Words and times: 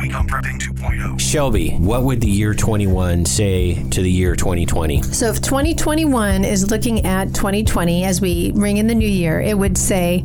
week 0.00 0.12
Prepping 0.12 0.58
2.0. 0.58 1.20
Shelby, 1.20 1.72
what 1.72 2.04
would 2.04 2.20
the 2.20 2.28
year 2.28 2.54
21 2.54 3.26
say 3.26 3.82
to 3.90 4.02
the 4.02 4.10
year 4.10 4.34
2020? 4.34 5.02
So 5.02 5.26
if 5.26 5.42
2021 5.42 6.44
is 6.44 6.70
looking 6.70 7.04
at 7.04 7.34
2020 7.34 8.04
as 8.04 8.20
we 8.20 8.52
ring 8.54 8.78
in 8.78 8.86
the 8.86 8.94
new 8.94 9.08
year, 9.08 9.40
it 9.40 9.56
would 9.56 9.76
say, 9.76 10.24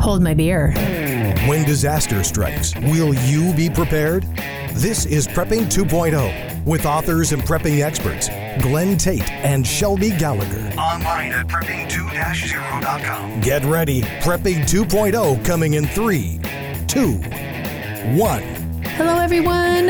hold 0.00 0.22
my 0.22 0.34
beer. 0.34 0.72
When 1.46 1.64
disaster 1.64 2.22
strikes, 2.22 2.74
will 2.76 3.14
you 3.14 3.54
be 3.54 3.70
prepared? 3.70 4.24
This 4.72 5.06
is 5.06 5.26
Prepping 5.26 5.70
2.0 5.70 6.66
with 6.66 6.84
authors 6.84 7.32
and 7.32 7.42
prepping 7.42 7.82
experts 7.82 8.28
Glenn 8.62 8.98
Tate 8.98 9.30
and 9.30 9.66
Shelby 9.66 10.10
Gallagher. 10.10 10.74
Online 10.78 11.32
at 11.32 11.46
prepping2-0.com. 11.46 13.40
Get 13.40 13.64
ready. 13.64 14.02
Prepping 14.02 14.62
2.0 14.62 15.44
coming 15.44 15.74
in 15.74 15.86
3, 15.86 16.38
2, 16.86 17.12
1. 18.18 18.59
Hello, 18.84 19.18
everyone. 19.18 19.86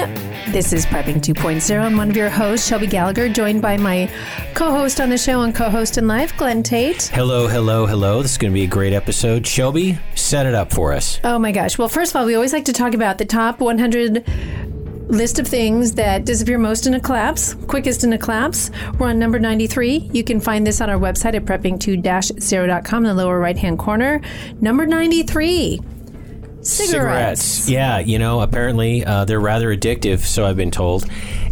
This 0.53 0.73
is 0.73 0.85
Prepping 0.87 1.21
2.0. 1.21 1.81
I'm 1.81 1.97
one 1.97 2.11
of 2.11 2.17
your 2.17 2.29
hosts, 2.29 2.67
Shelby 2.69 2.87
Gallagher, 2.87 3.29
joined 3.29 3.63
by 3.63 3.77
my 3.77 4.11
co 4.55 4.71
host 4.71 5.01
on 5.01 5.11
the 5.11 5.19
show 5.19 5.43
and 5.43 5.55
co 5.55 5.71
host 5.71 5.99
in 5.99 6.07
life, 6.07 6.37
Glenn 6.37 6.63
Tate. 6.63 7.05
Hello, 7.05 7.47
hello, 7.47 7.87
hello. 7.87 8.23
This 8.23 8.33
is 8.33 8.39
going 8.39 8.53
to 8.53 8.55
be 8.55 8.65
a 8.65 8.69
great 8.69 8.93
episode. 8.93 9.47
Shelby, 9.47 9.99
set 10.15 10.47
it 10.47 10.55
up 10.55 10.73
for 10.73 10.93
us. 10.93 11.21
Oh 11.25 11.39
my 11.39 11.53
gosh. 11.53 11.79
Well, 11.79 11.89
first 11.89 12.13
of 12.13 12.17
all, 12.21 12.27
we 12.27 12.35
always 12.35 12.53
like 12.53 12.65
to 12.67 12.73
talk 12.73 12.95
about 12.95 13.19
the 13.19 13.25
top 13.25 13.61
100 13.61 14.25
list 15.09 15.39
of 15.39 15.47
things 15.47 15.93
that 15.93 16.25
disappear 16.25 16.59
most 16.59 16.87
in 16.87 16.95
a 16.95 17.01
collapse, 17.01 17.55
quickest 17.67 18.05
in 18.05 18.13
a 18.13 18.19
collapse. 18.19 18.71
We're 18.99 19.09
on 19.09 19.19
number 19.19 19.39
93. 19.39 20.11
You 20.13 20.25
can 20.25 20.41
find 20.41 20.67
this 20.67 20.81
on 20.81 20.89
our 20.89 20.99
website 20.99 21.35
at 21.35 21.45
prepping2-0.com 21.45 23.05
in 23.05 23.17
the 23.17 23.23
lower 23.23 23.39
right 23.39 23.57
hand 23.57 23.79
corner. 23.79 24.21
Number 24.61 24.87
93. 24.87 25.81
Cigarettes. 26.63 27.69
Yeah, 27.69 27.99
you 27.99 28.19
know, 28.19 28.41
apparently 28.41 29.05
uh, 29.05 29.25
they're 29.25 29.41
rather 29.41 29.75
addictive, 29.75 30.21
so 30.21 30.45
I've 30.45 30.57
been 30.57 30.71
told, 30.71 31.05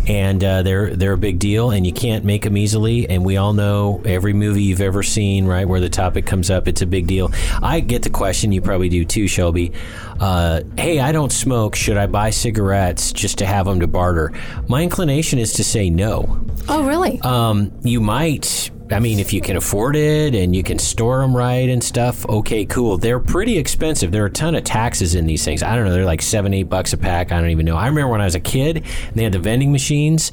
and 0.07 0.43
uh, 0.43 0.63
they're 0.63 0.95
they're 0.95 1.15
a 1.15 1.19
big 1.19 1.39
deal, 1.39 1.71
and 1.71 1.87
you 1.87 1.93
can't 1.93 2.25
make 2.25 2.43
them 2.43 2.57
easily. 2.57 3.09
And 3.09 3.25
we 3.25 3.37
all 3.37 3.53
know 3.53 4.03
every 4.05 4.33
movie 4.33 4.63
you've 4.63 4.81
ever 4.81 5.03
seen, 5.03 5.47
right, 5.47 5.67
where 5.67 5.81
the 5.81 5.89
topic 5.89 6.27
comes 6.27 6.51
up, 6.51 6.69
it's 6.69 6.83
a 6.83 6.87
big 6.87 7.07
deal. 7.07 7.31
I 7.63 7.81
get 7.81 8.03
the 8.03 8.11
question, 8.11 8.53
you 8.53 8.61
probably 8.61 8.89
do 8.89 9.05
too, 9.05 9.29
Shelby. 9.29 9.73
Uh, 10.21 10.63
hey, 10.77 11.01
I 11.01 11.13
don't 11.13 11.33
smoke. 11.33 11.75
Should 11.75 11.97
I 11.97 12.07
buy 12.07 12.31
cigarettes 12.31 13.13
just 13.13 13.39
to 13.39 13.47
have 13.47 13.67
them 13.67 13.81
to 13.81 13.87
barter? 13.87 14.33
My 14.69 14.83
inclination 14.83 15.39
is 15.39 15.55
to 15.55 15.65
say 15.65 15.91
no. 15.91 16.45
Oh, 16.69 16.87
really? 16.87 17.21
Um, 17.21 17.73
you 17.83 18.01
might. 18.01 18.71
I 18.91 19.01
mean, 19.01 19.19
if 19.19 19.33
you 19.33 19.41
can 19.41 19.57
afford 19.57 19.97
it 19.97 20.35
and 20.35 20.57
you 20.57 20.63
can 20.63 20.79
store 20.79 21.21
them 21.21 21.37
right 21.37 21.69
and 21.69 21.83
stuff, 21.83 22.27
okay, 22.29 22.65
cool. 22.65 22.99
They're 22.99 23.21
pretty 23.21 23.59
expensive. 23.59 24.13
There 24.13 24.23
are 24.23 24.27
a 24.27 24.31
ton 24.31 24.55
of 24.55 24.65
taxes 24.65 25.15
in 25.15 25.27
these 25.27 25.45
things. 25.45 25.63
I 25.63 25.77
don't 25.77 25.85
know. 25.85 25.93
They're 25.93 26.05
like 26.05 26.23
seven, 26.23 26.55
eight 26.55 26.71
bucks 26.71 26.93
a 26.93 26.97
pack. 26.97 27.33
I 27.33 27.41
don't 27.41 27.51
even 27.51 27.67
know. 27.67 27.77
I 27.77 27.87
remember 27.89 28.11
when 28.11 28.21
I 28.21 28.25
was 28.25 28.35
a 28.35 28.41
kid, 28.41 28.79
and 28.79 29.15
they 29.15 29.25
had 29.25 29.33
the 29.33 29.39
vending 29.39 29.73
machines. 29.73 30.33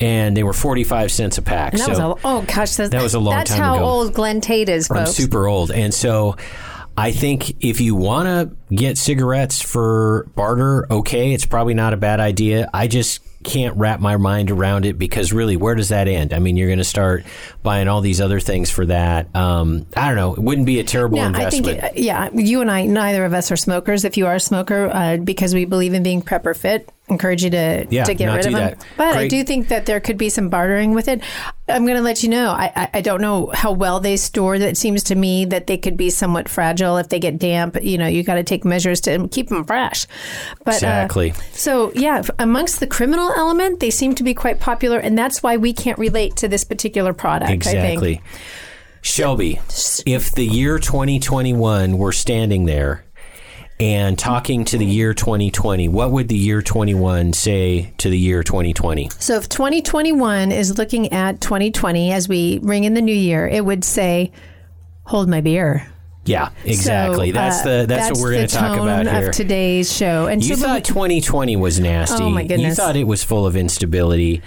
And 0.00 0.36
they 0.36 0.42
were 0.42 0.52
forty-five 0.52 1.12
cents 1.12 1.38
a 1.38 1.42
pack. 1.42 1.72
And 1.72 1.80
that 1.80 1.84
so 1.84 1.90
was 1.90 1.98
a, 2.00 2.26
oh 2.26 2.42
gosh, 2.42 2.74
that's, 2.74 2.90
that 2.90 3.00
was 3.00 3.14
a 3.14 3.20
long 3.20 3.36
that's 3.36 3.52
time 3.52 3.60
how 3.60 3.76
ago. 3.76 3.84
old 3.84 4.12
Glenn 4.12 4.40
Tate 4.40 4.68
is, 4.68 4.90
I'm 4.90 5.06
super 5.06 5.46
old, 5.46 5.70
and 5.70 5.94
so 5.94 6.36
I 6.96 7.12
think 7.12 7.64
if 7.64 7.80
you 7.80 7.94
want 7.94 8.26
to 8.26 8.74
get 8.74 8.98
cigarettes 8.98 9.62
for 9.62 10.26
barter, 10.34 10.92
okay, 10.92 11.32
it's 11.32 11.46
probably 11.46 11.74
not 11.74 11.92
a 11.92 11.96
bad 11.96 12.18
idea. 12.18 12.68
I 12.74 12.88
just 12.88 13.20
can't 13.44 13.76
wrap 13.76 14.00
my 14.00 14.16
mind 14.16 14.50
around 14.50 14.84
it 14.86 14.98
because 14.98 15.32
really, 15.32 15.56
where 15.56 15.74
does 15.74 15.90
that 15.90 16.08
end? 16.08 16.32
I 16.32 16.38
mean, 16.40 16.56
you're 16.56 16.68
going 16.68 16.78
to 16.78 16.84
start 16.84 17.24
buying 17.62 17.86
all 17.86 18.00
these 18.00 18.20
other 18.20 18.40
things 18.40 18.70
for 18.70 18.84
that. 18.86 19.34
Um, 19.36 19.86
I 19.96 20.08
don't 20.08 20.16
know. 20.16 20.32
It 20.34 20.40
wouldn't 20.40 20.66
be 20.66 20.80
a 20.80 20.84
terrible 20.84 21.18
Yeah, 21.18 21.24
I 21.24 21.28
investment. 21.28 21.80
think, 21.80 21.96
it, 21.96 22.02
yeah, 22.02 22.30
you 22.34 22.60
and 22.60 22.70
I, 22.70 22.86
neither 22.86 23.24
of 23.24 23.32
us 23.34 23.52
are 23.52 23.56
smokers. 23.56 24.04
If 24.04 24.16
you 24.16 24.26
are 24.26 24.34
a 24.34 24.40
smoker, 24.40 24.90
uh, 24.92 25.18
because 25.18 25.54
we 25.54 25.64
believe 25.66 25.94
in 25.94 26.02
being 26.02 26.22
prepper 26.22 26.56
fit, 26.56 26.90
encourage 27.08 27.44
you 27.44 27.50
to, 27.50 27.86
Yeah, 27.90 28.04
to 28.04 28.14
get 28.14 28.26
rid 28.34 28.46
of 28.46 28.52
them. 28.52 28.60
that. 28.78 28.86
But 28.96 29.16
I 29.16 29.28
do 29.28 29.44
think 29.44 29.68
that 29.68 29.84
there 29.86 30.00
could 30.00 30.16
be 30.16 30.30
some 30.30 30.48
bartering 30.48 30.94
with 30.94 31.06
it. 31.08 31.20
I'm 31.68 31.84
going 31.84 31.96
to 31.96 32.02
let 32.02 32.22
you 32.22 32.28
know. 32.30 32.50
I, 32.50 32.72
I, 32.74 32.90
I 32.94 33.00
don't 33.02 33.20
know 33.20 33.50
how 33.52 33.72
well 33.72 34.00
they 34.00 34.16
store. 34.16 34.54
It 34.54 34.76
seems 34.76 35.02
to 35.04 35.14
me 35.14 35.44
that 35.46 35.66
they 35.66 35.76
could 35.76 35.96
be 35.96 36.08
somewhat 36.10 36.48
fragile 36.48 36.96
if 36.96 37.08
they 37.10 37.18
get 37.18 37.38
damp. 37.38 37.76
You 37.82 37.98
know, 37.98 38.06
you 38.06 38.22
got 38.22 38.34
to 38.34 38.42
take 38.42 38.64
measures 38.64 39.00
to 39.02 39.28
keep 39.28 39.48
them 39.48 39.64
fresh. 39.64 40.06
But, 40.64 40.74
uh, 40.74 40.76
Exactly. 40.76 41.34
so 41.52 41.92
yeah, 41.94 42.22
amongst 42.38 42.80
the 42.80 42.86
criminal 42.86 43.30
element, 43.36 43.80
they 43.80 43.90
seem 43.90 44.14
to 44.14 44.24
be 44.24 44.32
quite 44.34 44.58
popular, 44.60 44.98
and 44.98 45.16
that's 45.16 45.42
why 45.42 45.56
we 45.58 45.72
can't 45.72 45.98
relate 45.98 46.36
to 46.36 46.48
this 46.48 46.64
particular 46.64 47.12
product. 47.12 47.50
I 47.50 47.58
think. 47.58 47.66
Exactly. 47.66 48.22
Shelby, 49.02 49.60
if 50.06 50.32
the 50.32 50.46
year 50.46 50.78
2021 50.78 51.98
were 51.98 52.12
standing 52.12 52.64
there 52.64 53.03
and 53.84 54.18
talking 54.18 54.64
to 54.64 54.78
the 54.78 54.86
year 54.86 55.12
2020, 55.12 55.88
what 55.88 56.10
would 56.10 56.28
the 56.28 56.36
year 56.36 56.62
21 56.62 57.34
say 57.34 57.92
to 57.98 58.08
the 58.08 58.18
year 58.18 58.42
2020? 58.42 59.10
So 59.18 59.36
if 59.36 59.46
2021 59.50 60.52
is 60.52 60.78
looking 60.78 61.12
at 61.12 61.42
2020 61.42 62.10
as 62.10 62.26
we 62.26 62.60
ring 62.62 62.84
in 62.84 62.94
the 62.94 63.02
new 63.02 63.14
year, 63.14 63.46
it 63.46 63.62
would 63.62 63.84
say, 63.84 64.32
"Hold 65.04 65.28
my 65.28 65.42
beer." 65.42 65.86
Yeah, 66.24 66.48
exactly. 66.64 67.28
So, 67.28 67.34
that's 67.34 67.60
uh, 67.60 67.80
the 67.82 67.86
that's, 67.86 68.12
what 68.12 68.22
we're 68.22 68.32
going 68.32 68.48
to 68.48 68.54
talk 68.54 68.78
about 68.78 69.06
here. 69.06 69.28
Of 69.28 69.34
today's 69.34 69.94
show, 69.94 70.28
and 70.28 70.42
You 70.42 70.56
so 70.56 70.64
thought 70.64 70.84
2020 70.84 71.56
was 71.56 71.78
nasty. 71.78 72.24
Oh, 72.24 72.30
my 72.30 72.44
goodness! 72.44 72.70
You 72.70 72.74
thought 72.74 72.96
it 72.96 73.04
was 73.04 73.22
full 73.22 73.46
of 73.46 73.54
instability. 73.54 74.40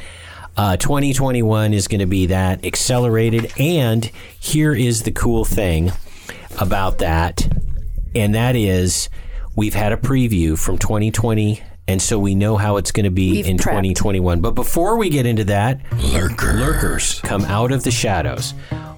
Uh, 0.56 0.78
2021 0.78 1.76
is 1.76 1.88
going 1.88 2.00
to 2.00 2.08
be 2.08 2.26
that 2.26 2.66
accelerated. 2.66 3.54
And 3.60 4.04
here 4.40 4.74
is 4.74 5.04
the 5.04 5.12
cool 5.12 5.46
thing 5.46 5.92
about 6.60 6.98
that, 6.98 7.48
and 8.16 8.34
that 8.34 8.56
is 8.56 9.10
we've 9.58 9.74
had 9.74 9.92
a 9.92 9.98
preview 9.98 10.58
from 10.58 10.78
2020. 10.78 11.62
And 11.90 12.02
so 12.02 12.20
we 12.20 12.36
know 12.36 12.58
how 12.58 12.76
it's 12.78 12.92
going 12.92 13.06
to 13.06 13.10
be 13.10 13.32
We've 13.32 13.48
in 13.48 13.58
prepped. 13.58 13.64
2021. 13.64 14.42
But 14.42 14.52
before 14.52 14.98
we 14.98 15.10
get 15.10 15.26
into 15.26 15.46
that, 15.46 15.80
Lurkers. 16.14 16.60
lurkers 16.60 17.20
come 17.22 17.44
out 17.46 17.72
of 17.72 17.84
the 17.84 17.92
shadows. 17.92 18.52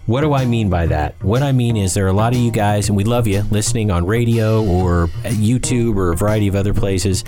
What 0.07 0.21
do 0.21 0.33
I 0.33 0.45
mean 0.45 0.71
by 0.71 0.87
that? 0.87 1.13
What 1.23 1.43
I 1.43 1.51
mean 1.51 1.77
is 1.77 1.93
there 1.93 2.05
are 2.05 2.09
a 2.09 2.13
lot 2.13 2.33
of 2.33 2.39
you 2.39 2.49
guys, 2.49 2.87
and 2.89 2.97
we 2.97 3.03
love 3.03 3.27
you, 3.27 3.43
listening 3.51 3.91
on 3.91 4.07
radio 4.07 4.65
or 4.65 5.07
YouTube 5.23 5.97
or 5.97 6.13
a 6.13 6.15
variety 6.15 6.47
of 6.47 6.55
other 6.55 6.73
places, 6.73 7.23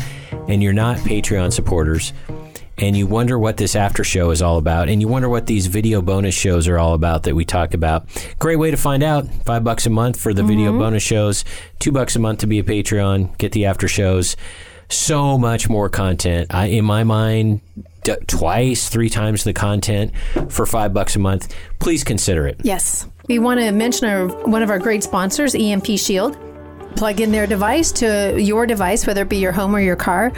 and 0.47 0.64
you're 0.64 0.74
not 0.74 0.97
Patreon 0.97 1.53
supporters, 1.53 2.12
and 2.78 2.96
you 2.96 3.06
wonder 3.08 3.38
what 3.38 3.58
this 3.58 3.76
after 3.76 4.04
show 4.04 4.32
is 4.32 4.42
all 4.42 4.58
about, 4.58 4.90
and 4.90 5.02
you 5.02 5.08
wonder 5.08 5.30
what 5.30 5.48
these 5.48 5.68
video 5.68 6.02
bonus 6.02 6.36
shows 6.36 6.68
are 6.68 6.78
all 6.78 6.94
about 6.94 7.24
that 7.24 7.36
we 7.36 7.46
talk 7.46 7.74
about. 7.74 8.08
Great 8.40 8.58
way 8.58 8.72
to 8.72 8.78
find 8.78 9.04
out. 9.04 9.28
Five 9.46 9.64
bucks 9.64 9.86
a 9.86 9.90
month 9.90 10.20
for 10.20 10.34
the 10.34 10.44
video 10.44 10.72
mm-hmm. 10.72 10.80
bonus 10.80 11.04
shows, 11.04 11.46
two 11.80 11.92
bucks 11.92 12.16
a 12.16 12.20
month 12.20 12.40
to 12.40 12.48
be 12.48 12.59
a 12.59 12.64
Patreon, 12.64 13.38
get 13.38 13.52
the 13.52 13.66
after 13.66 13.88
shows. 13.88 14.36
So 14.90 15.38
much 15.38 15.70
more 15.70 15.88
content. 15.88 16.54
I, 16.54 16.66
in 16.66 16.84
my 16.84 17.06
mind, 17.06 17.62
d- 18.04 18.16
twice, 18.28 18.90
three 18.90 19.09
times 19.09 19.46
the 19.46 19.53
content 19.53 20.12
for 20.50 20.66
five 20.66 20.94
bucks 20.94 21.16
a 21.16 21.20
month. 21.20 21.56
Please 21.80 22.03
consider 22.03 22.46
it. 22.46 22.59
yes, 22.64 23.08
we 23.28 23.40
want 23.40 23.62
to 23.62 23.72
mention 23.72 24.09
our 24.09 24.28
one 24.48 24.64
of 24.64 24.70
our 24.70 24.80
great 24.80 25.03
sponsors, 25.03 25.56
EMP 25.56 25.98
Shield. 25.98 26.38
Plug 26.96 27.19
in 27.19 27.31
their 27.31 27.47
device 27.47 27.91
to 27.94 28.40
your 28.40 28.66
device, 28.66 29.07
whether 29.07 29.24
it 29.24 29.29
be 29.29 29.38
your 29.38 29.52
home 29.52 29.75
or 29.75 29.79
your 29.79 29.96
car, 29.96 30.31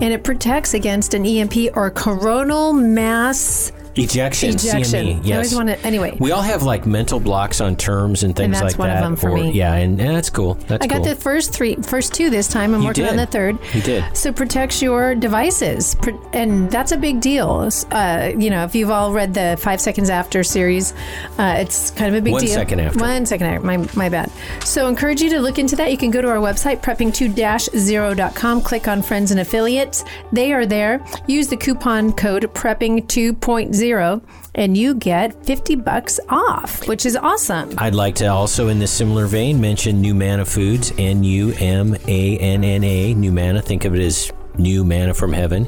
and 0.00 0.12
it 0.12 0.22
protects 0.24 0.74
against 0.74 1.14
an 1.14 1.24
EMP 1.24 1.74
or 1.74 1.90
coronal 1.90 2.72
mass 2.72 3.72
Ejection, 3.96 4.50
ejection. 4.50 5.06
CME. 5.06 5.16
I 5.16 5.20
Yes. 5.24 5.34
always 5.36 5.54
want 5.54 5.68
to. 5.70 5.86
Anyway, 5.86 6.16
we 6.20 6.30
all 6.32 6.42
have 6.42 6.62
like 6.62 6.86
mental 6.86 7.18
blocks 7.18 7.60
on 7.60 7.74
terms 7.76 8.22
and 8.22 8.36
things 8.36 8.52
that's 8.60 8.72
like 8.74 8.78
one 8.78 8.88
of 8.90 8.96
that. 8.96 9.02
them 9.02 9.16
for 9.16 9.30
or- 9.30 9.36
me. 9.38 9.50
Yeah, 9.52 9.74
and, 9.74 10.00
and 10.00 10.14
that's 10.14 10.30
cool. 10.30 10.54
That's 10.68 10.84
I 10.84 10.86
got 10.86 10.98
cool. 10.98 11.06
the 11.06 11.16
first 11.16 11.52
three, 11.52 11.74
first 11.82 12.14
two 12.14 12.30
this 12.30 12.46
time. 12.46 12.72
I'm 12.74 12.82
You 12.82 12.86
working 12.88 13.06
on 13.06 13.16
the 13.16 13.26
third. 13.26 13.58
You 13.74 13.82
did. 13.82 14.04
So 14.16 14.32
protects 14.32 14.80
your 14.80 15.14
devices, 15.16 15.96
and 16.32 16.70
that's 16.70 16.92
a 16.92 16.96
big 16.96 17.20
deal. 17.20 17.68
Uh, 17.90 18.30
you 18.38 18.48
know, 18.50 18.62
if 18.64 18.74
you've 18.76 18.90
all 18.90 19.12
read 19.12 19.34
the 19.34 19.56
Five 19.60 19.80
Seconds 19.80 20.08
After 20.08 20.44
series, 20.44 20.92
uh, 21.38 21.56
it's 21.58 21.90
kind 21.90 22.14
of 22.14 22.20
a 22.20 22.22
big 22.22 22.32
One 22.34 22.44
deal. 22.44 22.54
second 22.54 22.80
after. 22.80 22.98
One 23.00 23.26
second 23.26 23.46
after. 23.48 23.66
My 23.66 23.76
my 23.94 24.08
bad. 24.08 24.30
So 24.64 24.86
encourage 24.86 25.20
you 25.20 25.30
to 25.30 25.40
look 25.40 25.58
into 25.58 25.74
that. 25.76 25.90
You 25.90 25.98
can 25.98 26.10
go 26.12 26.22
to 26.22 26.28
our 26.28 26.36
website 26.36 26.80
prepping2-0.com. 26.80 28.60
Click 28.62 28.86
on 28.88 29.02
friends 29.02 29.30
and 29.32 29.40
affiliates. 29.40 30.04
They 30.32 30.52
are 30.52 30.64
there. 30.66 31.04
Use 31.26 31.48
the 31.48 31.56
coupon 31.56 32.12
code 32.12 32.42
prepping 32.54 33.06
2.0 33.06 33.79
and 34.54 34.76
you 34.76 34.94
get 34.94 35.44
50 35.46 35.76
bucks 35.76 36.20
off, 36.28 36.86
which 36.86 37.06
is 37.06 37.16
awesome. 37.16 37.74
I'd 37.78 37.94
like 37.94 38.14
to 38.16 38.26
also, 38.26 38.68
in 38.68 38.78
this 38.78 38.92
similar 38.92 39.26
vein, 39.26 39.60
mention 39.60 40.02
Numanna 40.02 40.46
Foods, 40.46 40.92
N 40.98 41.24
U 41.24 41.52
M 41.58 41.96
A 42.06 42.38
N 42.38 42.64
N 42.64 42.84
A, 42.84 43.14
New 43.14 43.32
Manna. 43.32 43.62
Think 43.62 43.84
of 43.84 43.94
it 43.94 44.00
as 44.00 44.32
new 44.58 44.84
manna 44.84 45.14
from 45.14 45.32
heaven. 45.32 45.66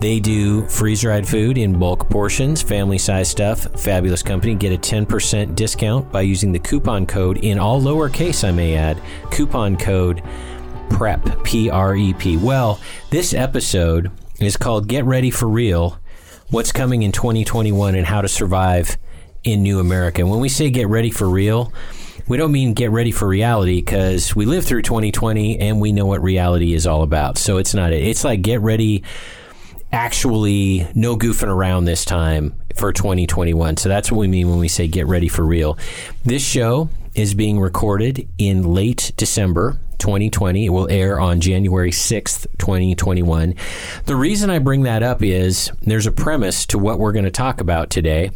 They 0.00 0.18
do 0.18 0.66
freeze 0.66 1.02
dried 1.02 1.28
food 1.28 1.58
in 1.58 1.78
bulk 1.78 2.08
portions, 2.08 2.62
family 2.62 2.96
size 2.96 3.28
stuff. 3.28 3.66
Fabulous 3.78 4.22
company. 4.22 4.54
Get 4.54 4.72
a 4.72 4.78
10% 4.78 5.54
discount 5.54 6.10
by 6.10 6.22
using 6.22 6.52
the 6.52 6.58
coupon 6.58 7.04
code 7.04 7.38
in 7.38 7.58
all 7.58 7.80
lowercase, 7.80 8.46
I 8.46 8.50
may 8.50 8.76
add. 8.76 9.00
Coupon 9.30 9.76
code 9.76 10.22
PREP, 10.88 11.44
P 11.44 11.68
R 11.68 11.94
E 11.96 12.14
P. 12.14 12.36
Well, 12.38 12.80
this 13.10 13.34
episode 13.34 14.10
is 14.40 14.56
called 14.56 14.88
Get 14.88 15.04
Ready 15.04 15.30
for 15.30 15.48
Real 15.48 15.99
What's 16.50 16.72
Coming 16.72 17.04
in 17.04 17.12
2021 17.12 17.94
and 17.94 18.04
How 18.04 18.22
to 18.22 18.28
Survive 18.28 18.98
in 19.44 19.62
New 19.62 19.78
America. 19.78 20.26
When 20.26 20.40
we 20.40 20.48
say 20.48 20.68
get 20.68 20.88
ready 20.88 21.10
for 21.10 21.28
real, 21.28 21.72
We 22.26 22.36
don't 22.36 22.52
mean 22.52 22.74
get 22.74 22.90
ready 22.90 23.10
for 23.10 23.26
reality 23.26 23.80
because 23.80 24.36
we 24.36 24.46
lived 24.46 24.66
through 24.66 24.82
2020 24.82 25.58
and 25.58 25.80
we 25.80 25.90
know 25.90 26.06
what 26.06 26.22
reality 26.22 26.74
is 26.74 26.86
all 26.86 27.02
about. 27.02 27.38
So 27.38 27.58
it's 27.58 27.74
not 27.74 27.92
it. 27.92 28.04
It's 28.04 28.22
like 28.22 28.42
get 28.42 28.60
ready 28.60 29.02
actually 29.90 30.86
no 30.94 31.16
goofing 31.16 31.48
around 31.48 31.86
this 31.86 32.04
time 32.04 32.54
for 32.76 32.92
2021. 32.92 33.78
So 33.78 33.88
that's 33.88 34.12
what 34.12 34.18
we 34.18 34.28
mean 34.28 34.48
when 34.48 34.60
we 34.60 34.68
say 34.68 34.86
get 34.86 35.06
ready 35.06 35.26
for 35.26 35.44
real. 35.44 35.76
This 36.24 36.44
show 36.44 36.88
is 37.16 37.34
being 37.34 37.58
recorded 37.58 38.28
in 38.38 38.62
late 38.62 39.12
December 39.16 39.80
2020. 40.00 40.66
It 40.66 40.70
will 40.70 40.88
air 40.90 41.20
on 41.20 41.40
January 41.40 41.90
6th, 41.92 42.46
2021. 42.58 43.54
The 44.06 44.16
reason 44.16 44.50
I 44.50 44.58
bring 44.58 44.82
that 44.82 45.02
up 45.02 45.22
is 45.22 45.70
there's 45.82 46.06
a 46.06 46.12
premise 46.12 46.66
to 46.66 46.78
what 46.78 46.98
we're 46.98 47.12
going 47.12 47.24
to 47.26 47.30
talk 47.30 47.60
about 47.60 47.90
today, 47.90 48.30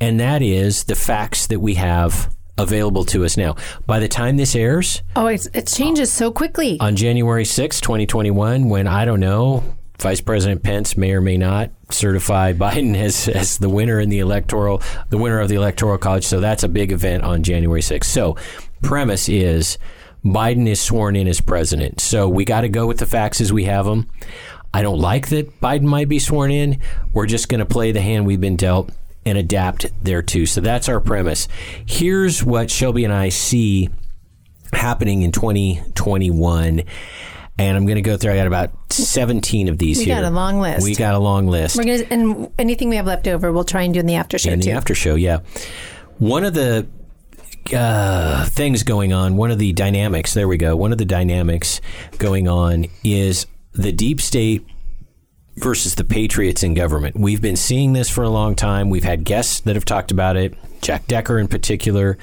and 0.00 0.20
that 0.20 0.42
is 0.42 0.84
the 0.84 0.94
facts 0.94 1.46
that 1.48 1.60
we 1.60 1.74
have 1.74 2.34
available 2.58 3.04
to 3.06 3.24
us 3.24 3.36
now. 3.36 3.56
By 3.86 3.98
the 4.00 4.08
time 4.08 4.36
this 4.36 4.54
airs, 4.54 5.02
Oh, 5.16 5.26
it's, 5.26 5.46
it 5.54 5.66
changes 5.66 6.12
so 6.12 6.30
quickly. 6.30 6.78
on 6.80 6.94
January 6.96 7.44
sixth, 7.46 7.80
2021, 7.82 8.68
when 8.68 8.86
I 8.86 9.04
don't 9.06 9.20
know, 9.20 9.64
Vice 9.98 10.20
President 10.20 10.62
Pence 10.62 10.96
may 10.96 11.12
or 11.12 11.20
may 11.20 11.36
not 11.36 11.70
certify 11.90 12.52
Biden 12.54 12.96
as, 12.96 13.28
as 13.28 13.58
the 13.58 13.68
winner 13.68 13.98
in 14.00 14.08
the 14.10 14.18
electoral, 14.18 14.82
the 15.10 15.18
winner 15.18 15.40
of 15.40 15.48
the 15.48 15.54
electoral 15.56 15.96
college. 15.98 16.24
So 16.26 16.40
that's 16.40 16.62
a 16.62 16.68
big 16.68 16.92
event 16.92 17.22
on 17.24 17.42
January 17.42 17.80
6th. 17.82 18.04
So 18.04 18.36
premise 18.82 19.28
is 19.28 19.76
Biden 20.24 20.68
is 20.68 20.80
sworn 20.80 21.16
in 21.16 21.26
as 21.26 21.40
president. 21.40 22.00
So 22.00 22.28
we 22.28 22.44
got 22.44 22.62
to 22.62 22.68
go 22.68 22.86
with 22.86 22.98
the 22.98 23.06
facts 23.06 23.40
as 23.40 23.52
we 23.52 23.64
have 23.64 23.86
them. 23.86 24.10
I 24.72 24.82
don't 24.82 25.00
like 25.00 25.28
that 25.30 25.60
Biden 25.60 25.82
might 25.82 26.08
be 26.08 26.18
sworn 26.18 26.50
in. 26.50 26.78
We're 27.12 27.26
just 27.26 27.48
going 27.48 27.58
to 27.58 27.66
play 27.66 27.92
the 27.92 28.00
hand 28.00 28.26
we've 28.26 28.40
been 28.40 28.56
dealt 28.56 28.90
and 29.26 29.36
adapt 29.36 29.86
thereto. 30.02 30.44
So 30.44 30.60
that's 30.60 30.88
our 30.88 31.00
premise. 31.00 31.48
Here's 31.86 32.44
what 32.44 32.70
Shelby 32.70 33.04
and 33.04 33.12
I 33.12 33.30
see 33.30 33.90
happening 34.72 35.22
in 35.22 35.32
2021. 35.32 36.82
And 37.58 37.76
I'm 37.76 37.84
going 37.84 37.96
to 37.96 38.02
go 38.02 38.16
through. 38.16 38.32
I 38.32 38.36
got 38.36 38.46
about 38.46 38.70
17 38.92 39.68
of 39.68 39.78
these 39.78 39.98
We 39.98 40.04
here. 40.04 40.16
We 40.16 40.22
got 40.22 40.30
a 40.30 40.34
long 40.34 40.60
list. 40.60 40.84
We 40.84 40.94
got 40.94 41.14
a 41.14 41.18
long 41.18 41.46
list. 41.46 41.76
We're 41.76 41.84
gonna 41.84 42.04
and 42.10 42.50
anything 42.58 42.88
we 42.88 42.96
have 42.96 43.06
left 43.06 43.28
over, 43.28 43.52
we'll 43.52 43.64
try 43.64 43.82
and 43.82 43.92
do 43.92 44.00
in 44.00 44.06
the 44.06 44.14
after 44.14 44.38
show 44.38 44.50
in 44.50 44.60
too. 44.60 44.70
the 44.70 44.72
after 44.72 44.94
show, 44.94 45.14
yeah. 45.14 45.40
One 46.18 46.44
of 46.44 46.54
the 46.54 46.88
uh, 47.72 48.44
things 48.46 48.82
going 48.82 49.12
on, 49.12 49.36
one 49.36 49.50
of 49.50 49.58
the 49.58 49.72
dynamics, 49.72 50.34
there 50.34 50.48
we 50.48 50.56
go. 50.56 50.76
One 50.76 50.92
of 50.92 50.98
the 50.98 51.04
dynamics 51.04 51.80
going 52.18 52.48
on 52.48 52.86
is 53.04 53.46
the 53.72 53.92
deep 53.92 54.20
state 54.20 54.66
versus 55.56 55.94
the 55.94 56.04
patriots 56.04 56.62
in 56.62 56.74
government. 56.74 57.18
We've 57.18 57.40
been 57.40 57.56
seeing 57.56 57.92
this 57.92 58.08
for 58.08 58.24
a 58.24 58.28
long 58.28 58.54
time. 58.54 58.90
We've 58.90 59.04
had 59.04 59.24
guests 59.24 59.60
that 59.60 59.74
have 59.74 59.84
talked 59.84 60.10
about 60.10 60.36
it. 60.36 60.54
Jack 60.80 61.06
Decker, 61.06 61.38
in 61.38 61.48
particular, 61.48 62.18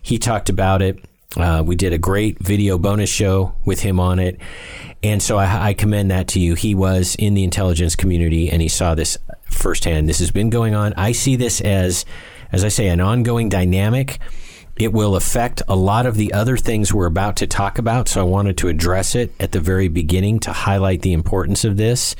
he 0.00 0.18
talked 0.18 0.48
about 0.48 0.82
it. 0.82 1.04
Uh, 1.36 1.62
we 1.64 1.76
did 1.76 1.92
a 1.92 1.98
great 1.98 2.38
video 2.38 2.78
bonus 2.78 3.10
show 3.10 3.54
with 3.64 3.80
him 3.80 4.00
on 4.00 4.18
it. 4.18 4.40
And 5.02 5.22
so 5.22 5.36
I, 5.38 5.68
I 5.68 5.74
commend 5.74 6.10
that 6.10 6.28
to 6.28 6.40
you. 6.40 6.54
He 6.54 6.74
was 6.74 7.14
in 7.16 7.34
the 7.34 7.44
intelligence 7.44 7.94
community 7.94 8.50
and 8.50 8.62
he 8.62 8.68
saw 8.68 8.94
this 8.94 9.18
firsthand. 9.50 10.08
This 10.08 10.18
has 10.20 10.30
been 10.30 10.50
going 10.50 10.74
on. 10.74 10.94
I 10.94 11.12
see 11.12 11.36
this 11.36 11.60
as, 11.60 12.04
as 12.50 12.64
I 12.64 12.68
say, 12.68 12.88
an 12.88 13.00
ongoing 13.00 13.48
dynamic. 13.48 14.18
It 14.78 14.92
will 14.92 15.16
affect 15.16 15.62
a 15.68 15.74
lot 15.74 16.06
of 16.06 16.16
the 16.16 16.32
other 16.32 16.56
things 16.56 16.94
we're 16.94 17.06
about 17.06 17.36
to 17.36 17.46
talk 17.46 17.78
about. 17.78 18.08
So 18.08 18.20
I 18.20 18.24
wanted 18.24 18.56
to 18.58 18.68
address 18.68 19.14
it 19.14 19.32
at 19.40 19.52
the 19.52 19.60
very 19.60 19.88
beginning 19.88 20.40
to 20.40 20.52
highlight 20.52 21.02
the 21.02 21.12
importance 21.12 21.64
of 21.64 21.76
this. 21.76 22.14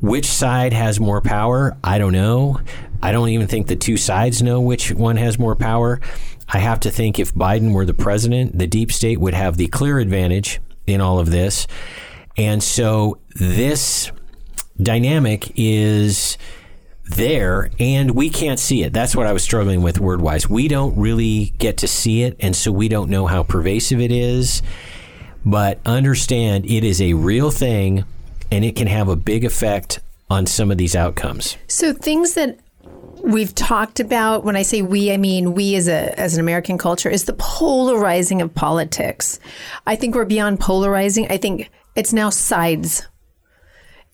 Which 0.00 0.26
side 0.26 0.72
has 0.72 0.98
more 0.98 1.20
power? 1.20 1.76
I 1.84 1.98
don't 1.98 2.12
know. 2.12 2.60
I 3.02 3.12
don't 3.12 3.28
even 3.28 3.46
think 3.46 3.66
the 3.66 3.76
two 3.76 3.96
sides 3.96 4.42
know 4.42 4.60
which 4.60 4.92
one 4.92 5.16
has 5.16 5.38
more 5.38 5.54
power. 5.54 6.00
I 6.48 6.58
have 6.58 6.80
to 6.80 6.90
think 6.90 7.18
if 7.18 7.34
Biden 7.34 7.72
were 7.72 7.84
the 7.84 7.94
president, 7.94 8.58
the 8.58 8.66
deep 8.66 8.92
state 8.92 9.20
would 9.20 9.34
have 9.34 9.56
the 9.56 9.66
clear 9.68 9.98
advantage 9.98 10.60
in 10.86 11.00
all 11.00 11.18
of 11.18 11.30
this. 11.30 11.66
And 12.36 12.62
so 12.62 13.18
this 13.34 14.10
dynamic 14.80 15.52
is 15.56 16.36
there 17.04 17.70
and 17.78 18.12
we 18.12 18.30
can't 18.30 18.58
see 18.58 18.82
it. 18.82 18.92
That's 18.92 19.14
what 19.14 19.26
I 19.26 19.32
was 19.32 19.42
struggling 19.42 19.82
with 19.82 20.00
word 20.00 20.20
wise. 20.20 20.48
We 20.48 20.68
don't 20.68 20.96
really 20.96 21.52
get 21.58 21.78
to 21.78 21.88
see 21.88 22.22
it, 22.22 22.36
and 22.40 22.56
so 22.56 22.72
we 22.72 22.88
don't 22.88 23.10
know 23.10 23.26
how 23.26 23.42
pervasive 23.42 24.00
it 24.00 24.10
is. 24.12 24.62
But 25.44 25.78
understand 25.84 26.64
it 26.64 26.84
is 26.84 27.02
a 27.02 27.12
real 27.12 27.50
thing 27.50 28.04
and 28.50 28.64
it 28.64 28.76
can 28.76 28.86
have 28.86 29.08
a 29.08 29.16
big 29.16 29.44
effect 29.44 30.00
on 30.30 30.46
some 30.46 30.70
of 30.70 30.78
these 30.78 30.96
outcomes. 30.96 31.56
So 31.68 31.92
things 31.92 32.34
that 32.34 32.58
we've 33.22 33.54
talked 33.54 34.00
about 34.00 34.44
when 34.44 34.56
I 34.56 34.62
say 34.62 34.80
we, 34.82 35.12
I 35.12 35.16
mean 35.16 35.54
we 35.54 35.74
as 35.76 35.88
a 35.88 36.18
as 36.18 36.34
an 36.34 36.40
American 36.40 36.78
culture 36.78 37.10
is 37.10 37.24
the 37.24 37.34
polarizing 37.34 38.40
of 38.40 38.54
politics. 38.54 39.38
I 39.86 39.96
think 39.96 40.14
we're 40.14 40.24
beyond 40.24 40.60
polarizing. 40.60 41.30
I 41.30 41.36
think 41.36 41.70
it's 41.94 42.12
now 42.12 42.30
sides. 42.30 43.06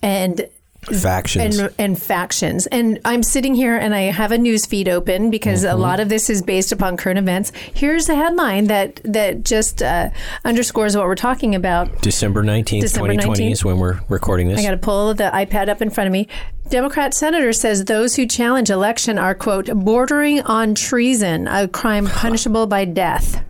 And 0.02 0.48
Factions. 0.82 1.58
and 1.58 1.74
and 1.78 2.02
factions. 2.02 2.66
And 2.68 3.00
I'm 3.04 3.22
sitting 3.22 3.54
here 3.54 3.76
and 3.76 3.94
I 3.94 4.02
have 4.12 4.32
a 4.32 4.38
news 4.38 4.64
feed 4.64 4.88
open 4.88 5.30
because 5.30 5.62
Mm-hmm. 5.62 5.74
a 5.76 5.80
lot 5.80 6.00
of 6.00 6.08
this 6.08 6.30
is 6.30 6.40
based 6.42 6.72
upon 6.72 6.96
current 6.96 7.18
events. 7.18 7.52
Here's 7.74 8.08
a 8.08 8.14
headline 8.14 8.64
that 8.68 8.98
that 9.04 9.44
just 9.44 9.82
uh, 9.82 10.08
underscores 10.44 10.96
what 10.96 11.04
we're 11.06 11.14
talking 11.16 11.54
about. 11.54 12.00
December 12.00 12.42
19th, 12.42 12.80
December 12.80 13.08
2020 13.08 13.44
19th. 13.48 13.52
is 13.52 13.64
when 13.64 13.78
we're 13.78 14.00
recording 14.08 14.48
this. 14.48 14.58
I 14.58 14.62
got 14.62 14.70
to 14.70 14.76
pull 14.78 15.12
the 15.12 15.30
iPad 15.34 15.68
up 15.68 15.82
in 15.82 15.90
front 15.90 16.06
of 16.06 16.12
me. 16.12 16.28
Democrat 16.70 17.12
senator 17.14 17.52
says 17.52 17.84
those 17.84 18.16
who 18.16 18.26
challenge 18.26 18.70
election 18.70 19.18
are 19.18 19.34
quote 19.34 19.66
bordering 19.66 20.40
on 20.42 20.74
treason, 20.74 21.46
a 21.46 21.68
crime 21.68 22.06
punishable 22.06 22.66
by 22.66 22.84
death. 22.86 23.44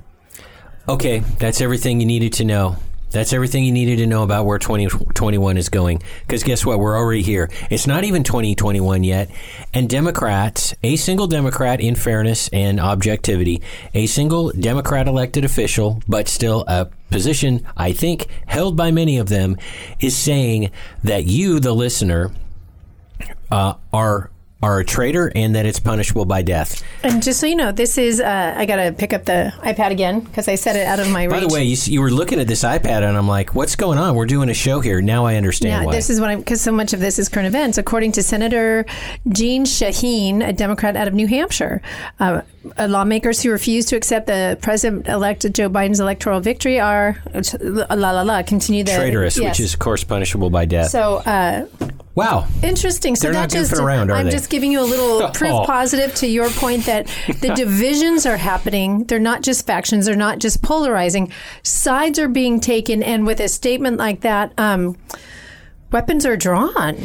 Okay, 0.88 1.21
that's 1.38 1.61
everything 1.61 2.00
you 2.00 2.06
needed 2.06 2.33
to 2.35 2.44
know. 2.44 2.76
That's 3.11 3.33
everything 3.33 3.65
you 3.65 3.73
needed 3.73 3.97
to 3.97 4.07
know 4.07 4.23
about 4.23 4.47
where 4.47 4.59
2021 4.59 5.57
is 5.57 5.69
going. 5.69 6.03
Because 6.21 6.43
guess 6.43 6.65
what? 6.65 6.79
We're 6.79 6.97
already 6.97 7.23
here. 7.23 7.51
It's 7.71 7.87
not 7.87 8.05
even 8.05 8.23
2021 8.23 9.03
yet. 9.05 9.31
And 9.75 9.91
Democrats, 9.91 10.75
a 10.83 10.97
single 10.97 11.27
Democrat, 11.27 11.81
in 11.81 11.97
fairness 11.97 12.49
and 12.53 12.79
objectivity, 12.79 13.62
a 13.95 14.07
single 14.07 14.51
Democrat 14.53 15.09
elected 15.09 15.45
official, 15.45 16.03
but 16.09 16.29
still 16.29 16.65
a 16.69 16.87
position, 17.11 17.67
I 17.77 17.93
think, 17.93 18.29
held 18.47 18.77
by 18.77 18.91
many 18.93 19.19
of 19.19 19.29
them, 19.29 19.57
is 19.99 20.17
saying 20.17 20.71
that 21.03 21.25
you, 21.25 21.59
the 21.59 21.73
listener, 21.73 22.31
uh, 23.51 23.75
are 23.93 24.31
are 24.62 24.79
a 24.79 24.85
traitor 24.85 25.33
and 25.35 25.55
that 25.55 25.65
it's 25.65 25.81
punishable 25.81 26.27
by 26.27 26.43
death. 26.43 26.83
And 27.03 27.23
just 27.23 27.41
so 27.41 27.47
you 27.47 27.57
know, 27.57 27.73
this 27.73 27.97
is 27.97 28.21
uh, 28.21 28.55
I 28.57 28.67
got 28.67 28.77
to 28.77 28.93
pick 28.93 29.12
up 29.15 29.25
the 29.25 29.53
iPad 29.61 29.91
again 29.91 30.21
because 30.21 30.49
I 30.49 30.57
set 30.57 30.77
it 30.77 30.87
out 30.87 31.01
of 31.01 31.11
my 31.11 31.25
reach. 31.25 31.33
By 31.33 31.41
the 31.41 31.49
way, 31.49 31.65
you, 31.65 31.77
you 31.85 32.01
were 32.03 32.11
looking 32.11 32.39
at 32.41 32.47
this 32.47 32.62
iPad, 32.62 33.03
and 33.03 33.17
I'm 33.17 33.29
like, 33.29 33.55
"What's 33.55 33.75
going 33.77 33.99
on? 33.99 34.15
We're 34.15 34.27
doing 34.27 34.51
a 34.51 34.55
show 34.55 34.81
here." 34.81 35.01
Now 35.01 35.25
I 35.25 35.37
understand 35.37 35.83
Yeah, 35.83 35.87
why. 35.87 35.93
this 35.93 36.11
is 36.11 36.21
what 36.21 36.29
I'm 36.31 36.41
because 36.41 36.61
so 36.61 36.73
much 36.73 36.93
of 36.93 37.01
this 37.01 37.19
is 37.19 37.29
current 37.29 37.47
events. 37.47 37.79
According 37.79 38.12
to 38.12 38.23
Senator 38.23 38.85
Jeanne 39.29 39.64
Shaheen, 39.64 40.47
a 40.47 40.52
Democrat 40.52 40.95
out 40.95 41.09
of 41.09 41.14
New 41.14 41.26
Hampshire, 41.26 41.81
uh, 42.19 42.43
uh, 42.79 42.87
lawmakers 42.87 43.43
who 43.43 43.50
refuse 43.50 43.87
to 43.87 43.97
accept 43.97 44.26
the 44.26 44.59
president-elect 44.61 45.50
Joe 45.55 45.71
Biden's 45.71 46.00
electoral 46.00 46.40
victory 46.40 46.79
are 46.79 47.23
la 47.90 48.11
la 48.11 48.23
la. 48.23 48.43
Continue 48.43 48.85
the 48.85 48.93
traitorous, 48.95 49.38
yes. 49.38 49.52
which 49.59 49.61
is 49.61 49.73
of 49.73 49.81
course 49.81 50.05
punishable 50.05 50.50
by 50.50 50.67
death. 50.67 50.90
so. 50.90 51.17
Uh, 51.17 51.67
wow. 52.14 52.47
Interesting. 52.62 53.17
So 53.17 53.26
They're 53.29 53.33
that 53.35 53.40
not 53.40 53.50
just 53.50 53.73
around, 53.73 54.11
I'm 54.12 54.26
they? 54.26 54.31
just 54.31 54.50
giving 54.50 54.71
you 54.73 54.81
a 54.81 54.83
little 54.85 55.29
proof 55.35 55.52
Oh. 55.52 55.64
positive 55.64 56.14
to 56.17 56.26
your 56.26 56.50
point 56.50 56.87
that 56.87 57.07
the 57.40 57.55
divisions 57.57 58.26
are 58.26 58.37
happening. 58.37 59.05
They're 59.05 59.19
not 59.19 59.43
just 59.43 59.67
factions. 59.67 60.07
They're 60.07 60.17
not 60.17 60.38
just 60.38 60.62
polarizing. 60.62 61.33
Sides 61.62 62.19
are 62.19 62.29
being 62.29 62.61
taken, 62.61 63.02
and 63.02 63.26
with 63.26 63.40
a 63.40 63.49
statement 63.49 63.97
like 63.99 64.21
that, 64.21 64.52
um, 64.59 64.97
weapons 65.93 66.26
are 66.26 66.37
drawn. 66.37 66.97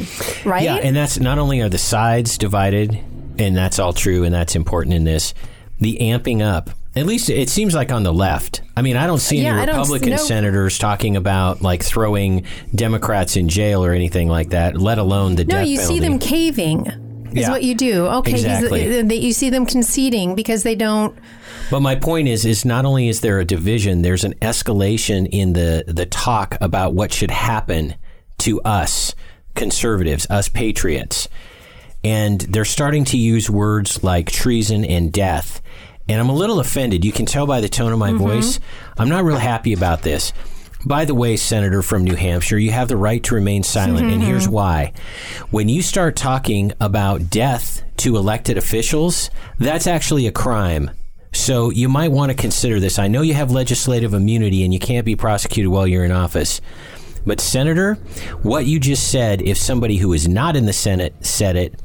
Right? 0.44 0.62
Yeah, 0.64 0.76
and 0.76 0.94
that's 0.96 1.18
not 1.18 1.38
only 1.38 1.60
are 1.62 1.68
the 1.68 1.78
sides 1.78 2.38
divided, 2.38 2.98
and 3.38 3.56
that's 3.56 3.78
all 3.78 3.92
true, 3.92 4.24
and 4.24 4.34
that's 4.34 4.54
important 4.56 4.94
in 4.94 5.04
this. 5.04 5.34
The 5.80 5.98
amping 6.00 6.42
up. 6.42 6.70
At 6.96 7.04
least 7.06 7.28
it 7.28 7.50
seems 7.50 7.74
like 7.74 7.92
on 7.92 8.02
the 8.04 8.12
left. 8.12 8.62
I 8.76 8.80
mean, 8.82 8.96
I 8.96 9.06
don't 9.06 9.18
see 9.20 9.44
any 9.44 9.60
s- 9.60 9.66
Republican 9.68 10.10
no. 10.10 10.16
senators 10.16 10.78
talking 10.78 11.14
about 11.16 11.60
like 11.60 11.82
throwing 11.82 12.44
Democrats 12.74 13.36
in 13.36 13.48
jail 13.50 13.84
or 13.84 13.92
anything 13.92 14.28
like 14.28 14.50
that. 14.50 14.76
Let 14.80 14.98
alone 14.98 15.34
the 15.36 15.44
no, 15.44 15.60
you 15.60 15.76
penalty. 15.78 15.94
see 15.94 16.00
them 16.00 16.18
caving. 16.18 16.86
Is 17.32 17.42
Yeah. 17.42 17.50
what 17.50 17.62
you 17.64 17.74
do. 17.74 18.06
Okay, 18.06 18.30
Exactly. 18.32 18.98
uh, 19.00 19.02
you 19.12 19.32
see 19.34 19.50
them 19.50 19.66
conceding 19.66 20.34
because 20.34 20.62
they 20.62 20.74
don't. 20.74 21.14
But 21.70 21.80
my 21.80 21.94
point 21.96 22.28
is, 22.28 22.46
is 22.46 22.64
not 22.64 22.86
only 22.86 23.08
is 23.08 23.20
there 23.20 23.40
a 23.40 23.44
division, 23.44 24.00
there's 24.00 24.24
an 24.24 24.32
escalation 24.40 25.28
in 25.30 25.52
the 25.52 25.84
the 25.86 26.06
talk 26.06 26.56
about 26.62 26.94
what 26.94 27.12
should 27.12 27.30
happen 27.30 27.94
to 28.38 28.62
us 28.62 29.14
conservatives, 29.54 30.26
us 30.30 30.48
patriots, 30.48 31.28
and 32.04 32.40
they're 32.42 32.64
starting 32.64 33.04
to 33.06 33.18
use 33.18 33.50
words 33.50 34.02
like 34.04 34.30
treason 34.30 34.84
and 34.84 35.12
death. 35.12 35.60
And 36.08 36.20
I'm 36.20 36.28
a 36.28 36.34
little 36.34 36.60
offended. 36.60 37.04
You 37.04 37.12
can 37.12 37.26
tell 37.26 37.46
by 37.46 37.60
the 37.60 37.68
tone 37.68 37.92
of 37.92 37.98
my 37.98 38.10
mm-hmm. 38.10 38.18
voice. 38.18 38.60
I'm 38.96 39.08
not 39.08 39.24
real 39.24 39.38
happy 39.38 39.72
about 39.72 40.02
this. 40.02 40.32
By 40.84 41.04
the 41.04 41.14
way, 41.14 41.36
Senator 41.36 41.82
from 41.82 42.04
New 42.04 42.14
Hampshire, 42.14 42.58
you 42.58 42.70
have 42.70 42.86
the 42.86 42.96
right 42.96 43.20
to 43.24 43.34
remain 43.34 43.64
silent, 43.64 44.06
and 44.06 44.20
mm-hmm. 44.20 44.22
here's 44.22 44.48
why. 44.48 44.92
When 45.50 45.68
you 45.68 45.82
start 45.82 46.14
talking 46.14 46.72
about 46.80 47.28
death 47.28 47.82
to 47.98 48.16
elected 48.16 48.56
officials, 48.56 49.30
that's 49.58 49.88
actually 49.88 50.28
a 50.28 50.32
crime. 50.32 50.92
So 51.32 51.70
you 51.70 51.88
might 51.88 52.12
want 52.12 52.30
to 52.30 52.36
consider 52.36 52.78
this. 52.78 53.00
I 53.00 53.08
know 53.08 53.22
you 53.22 53.34
have 53.34 53.50
legislative 53.50 54.14
immunity 54.14 54.64
and 54.64 54.72
you 54.72 54.78
can't 54.78 55.04
be 55.04 55.16
prosecuted 55.16 55.72
while 55.72 55.88
you're 55.88 56.04
in 56.04 56.12
office. 56.12 56.60
But, 57.26 57.40
Senator, 57.40 57.94
what 58.42 58.66
you 58.66 58.78
just 58.78 59.10
said, 59.10 59.42
if 59.42 59.58
somebody 59.58 59.96
who 59.96 60.12
is 60.12 60.28
not 60.28 60.54
in 60.54 60.66
the 60.66 60.72
Senate 60.72 61.14
said 61.20 61.56
it, 61.56 61.80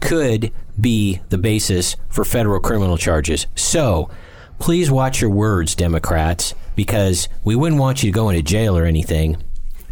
could 0.00 0.52
be 0.80 1.20
the 1.28 1.38
basis 1.38 1.96
for 2.08 2.24
federal 2.24 2.60
criminal 2.60 2.96
charges. 2.96 3.46
So, 3.54 4.10
please 4.58 4.90
watch 4.90 5.20
your 5.20 5.30
words, 5.30 5.74
Democrats, 5.74 6.54
because 6.76 7.28
we 7.44 7.54
wouldn't 7.56 7.80
want 7.80 8.02
you 8.02 8.10
to 8.10 8.14
go 8.14 8.28
into 8.30 8.42
jail 8.42 8.76
or 8.76 8.84
anything. 8.84 9.36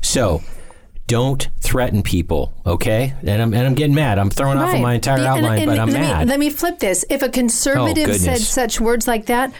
So, 0.00 0.42
don't 1.06 1.48
threaten 1.60 2.02
people, 2.02 2.54
okay? 2.64 3.14
And 3.22 3.42
I'm, 3.42 3.52
and 3.52 3.66
I'm 3.66 3.74
getting 3.74 3.94
mad. 3.94 4.18
I'm 4.18 4.30
throwing 4.30 4.58
off 4.58 4.74
of 4.74 4.80
my 4.80 4.94
entire 4.94 5.18
The- 5.20 5.26
outline, 5.28 5.58
and 5.62 5.66
but 5.70 5.78
I'm 5.78 5.90
let 5.90 6.00
mad. 6.00 6.26
Me, 6.26 6.30
let 6.30 6.38
me 6.40 6.50
flip 6.50 6.78
this. 6.78 7.04
If 7.10 7.22
a 7.22 7.28
conservative 7.28 8.08
Oh, 8.08 8.12
said 8.12 8.38
such 8.38 8.80
words 8.80 9.08
like 9.08 9.26
that, 9.26 9.52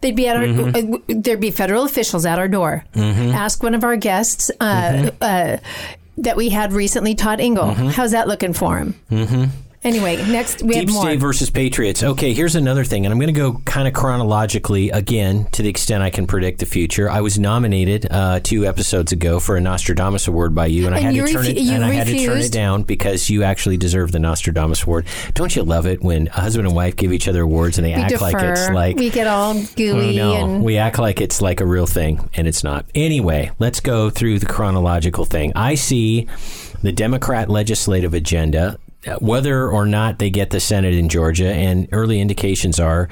they'd 0.00 0.14
be 0.16 0.28
at 0.28 0.36
our, 0.36 0.42
Mm-hmm. 0.44 0.94
uh, 0.94 0.98
there'd 1.08 1.40
be 1.40 1.50
federal 1.50 1.84
officials 1.84 2.24
at 2.24 2.38
our 2.38 2.48
door. 2.48 2.84
Ask 2.94 3.62
one 3.62 3.74
of 3.74 3.82
our 3.84 3.96
guests 3.96 4.50
uh, 4.60 4.64
Mm-hmm. 4.64 5.16
uh, 5.20 5.56
that 6.18 6.36
we 6.36 6.50
had 6.50 6.72
recently, 6.72 7.14
Todd 7.14 7.40
Engel. 7.40 7.66
How's 7.72 8.12
that 8.12 8.28
looking 8.28 8.52
for 8.52 8.78
him? 8.78 8.94
Mm-hmm. 9.10 9.44
Anyway, 9.84 10.16
next 10.30 10.62
we 10.62 10.74
Deep 10.74 10.84
have 10.88 10.94
more. 10.94 11.02
state 11.02 11.18
versus 11.18 11.50
patriots. 11.50 12.04
Okay, 12.04 12.32
here's 12.34 12.54
another 12.54 12.84
thing, 12.84 13.04
and 13.04 13.12
I'm 13.12 13.18
going 13.18 13.34
to 13.34 13.38
go 13.40 13.54
kind 13.64 13.88
of 13.88 13.94
chronologically 13.94 14.90
again 14.90 15.46
to 15.52 15.62
the 15.62 15.68
extent 15.68 16.04
I 16.04 16.10
can 16.10 16.28
predict 16.28 16.60
the 16.60 16.66
future. 16.66 17.10
I 17.10 17.20
was 17.20 17.36
nominated 17.36 18.06
uh, 18.08 18.38
two 18.40 18.64
episodes 18.64 19.10
ago 19.10 19.40
for 19.40 19.56
a 19.56 19.60
Nostradamus 19.60 20.28
award 20.28 20.54
by 20.54 20.66
you, 20.66 20.86
and 20.86 20.94
I 20.94 21.00
had 21.00 21.16
you 21.16 21.26
to 21.26 21.32
turn 21.32 21.42
refu- 21.46 21.48
it 21.50 21.58
you 21.58 21.72
and 21.74 21.84
I 21.84 21.90
had 21.94 22.06
to 22.06 22.24
turn 22.24 22.38
it 22.38 22.52
down 22.52 22.84
because 22.84 23.28
you 23.28 23.42
actually 23.42 23.76
deserve 23.76 24.12
the 24.12 24.20
Nostradamus 24.20 24.84
award. 24.84 25.04
Don't 25.34 25.54
you 25.56 25.64
love 25.64 25.86
it 25.86 26.00
when 26.00 26.28
a 26.28 26.32
husband 26.40 26.68
and 26.68 26.76
wife 26.76 26.94
give 26.94 27.12
each 27.12 27.26
other 27.26 27.42
awards 27.42 27.76
and 27.76 27.84
they 27.84 27.94
we 27.94 28.00
act 28.02 28.10
defer. 28.10 28.22
like 28.24 28.36
it's 28.42 28.70
like 28.70 28.96
we 28.96 29.10
get 29.10 29.26
all 29.26 29.56
Oh, 29.56 29.66
gooey 29.74 30.16
no, 30.16 30.34
and 30.34 30.62
we 30.64 30.78
act 30.78 31.00
like 31.00 31.20
it's 31.20 31.42
like 31.42 31.60
a 31.60 31.66
real 31.66 31.86
thing, 31.86 32.30
and 32.34 32.46
it's 32.46 32.62
not. 32.62 32.86
Anyway, 32.94 33.50
let's 33.58 33.80
go 33.80 34.10
through 34.10 34.38
the 34.38 34.46
chronological 34.46 35.24
thing. 35.24 35.52
I 35.56 35.74
see 35.74 36.28
the 36.82 36.92
Democrat 36.92 37.48
legislative 37.48 38.14
agenda, 38.14 38.78
whether 39.20 39.68
or 39.68 39.86
not 39.86 40.18
they 40.18 40.30
get 40.30 40.50
the 40.50 40.60
Senate 40.60 40.94
in 40.94 41.08
Georgia, 41.08 41.52
and 41.52 41.88
early 41.92 42.20
indications 42.20 42.78
are 42.78 43.08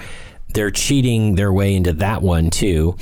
they're 0.55 0.71
cheating 0.71 1.35
their 1.35 1.53
way 1.53 1.75
into 1.75 1.93
that 1.95 2.23
one 2.23 2.51
too. 2.51 2.97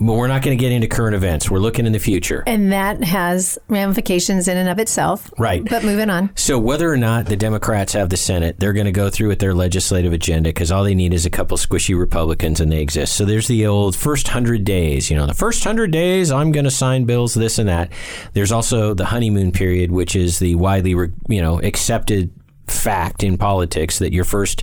But 0.00 0.12
we're 0.12 0.28
not 0.28 0.42
going 0.42 0.56
to 0.56 0.60
get 0.62 0.70
into 0.70 0.86
current 0.86 1.16
events. 1.16 1.50
We're 1.50 1.58
looking 1.58 1.84
in 1.84 1.90
the 1.92 1.98
future. 1.98 2.44
and 2.46 2.70
that 2.70 3.02
has 3.02 3.58
ramifications 3.66 4.46
in 4.46 4.56
and 4.56 4.68
of 4.68 4.78
itself. 4.78 5.28
Right. 5.38 5.68
But 5.68 5.82
moving 5.82 6.08
on. 6.08 6.30
So 6.36 6.56
whether 6.56 6.88
or 6.88 6.96
not 6.96 7.26
the 7.26 7.36
Democrats 7.36 7.94
have 7.94 8.08
the 8.08 8.16
Senate, 8.16 8.60
they're 8.60 8.72
going 8.72 8.86
to 8.86 8.92
go 8.92 9.10
through 9.10 9.26
with 9.26 9.40
their 9.40 9.54
legislative 9.54 10.12
agenda 10.12 10.50
because 10.50 10.70
all 10.70 10.84
they 10.84 10.94
need 10.94 11.12
is 11.12 11.26
a 11.26 11.30
couple 11.30 11.56
squishy 11.56 11.98
Republicans 11.98 12.60
and 12.60 12.70
they 12.70 12.80
exist. 12.80 13.16
So 13.16 13.24
there's 13.24 13.48
the 13.48 13.66
old 13.66 13.96
first 13.96 14.28
hundred 14.28 14.62
days. 14.62 15.10
You 15.10 15.16
know, 15.16 15.26
the 15.26 15.34
first 15.34 15.64
hundred 15.64 15.90
days, 15.90 16.30
I'm 16.30 16.52
going 16.52 16.64
to 16.64 16.70
sign 16.70 17.04
bills, 17.04 17.34
this 17.34 17.58
and 17.58 17.68
that. 17.68 17.90
There's 18.34 18.52
also 18.52 18.94
the 18.94 19.06
honeymoon 19.06 19.50
period, 19.50 19.90
which 19.90 20.14
is 20.14 20.38
the 20.38 20.54
widely, 20.54 20.92
you 20.92 21.42
know, 21.42 21.60
accepted 21.60 22.30
fact 22.70 23.22
in 23.22 23.38
politics 23.38 23.98
that 23.98 24.12
your 24.12 24.24
first 24.24 24.62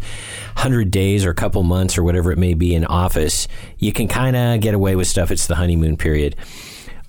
hundred 0.57 0.91
days 0.91 1.25
or 1.25 1.33
couple 1.33 1.63
months 1.63 1.97
or 1.97 2.03
whatever 2.03 2.31
it 2.31 2.37
may 2.37 2.53
be 2.53 2.73
in 2.73 2.85
office, 2.85 3.47
you 3.77 3.91
can 3.91 4.07
kind 4.07 4.35
of 4.35 4.61
get 4.61 4.73
away 4.73 4.95
with 4.95 5.07
stuff. 5.07 5.31
It's 5.31 5.47
the 5.47 5.55
honeymoon 5.55 5.97
period. 5.97 6.35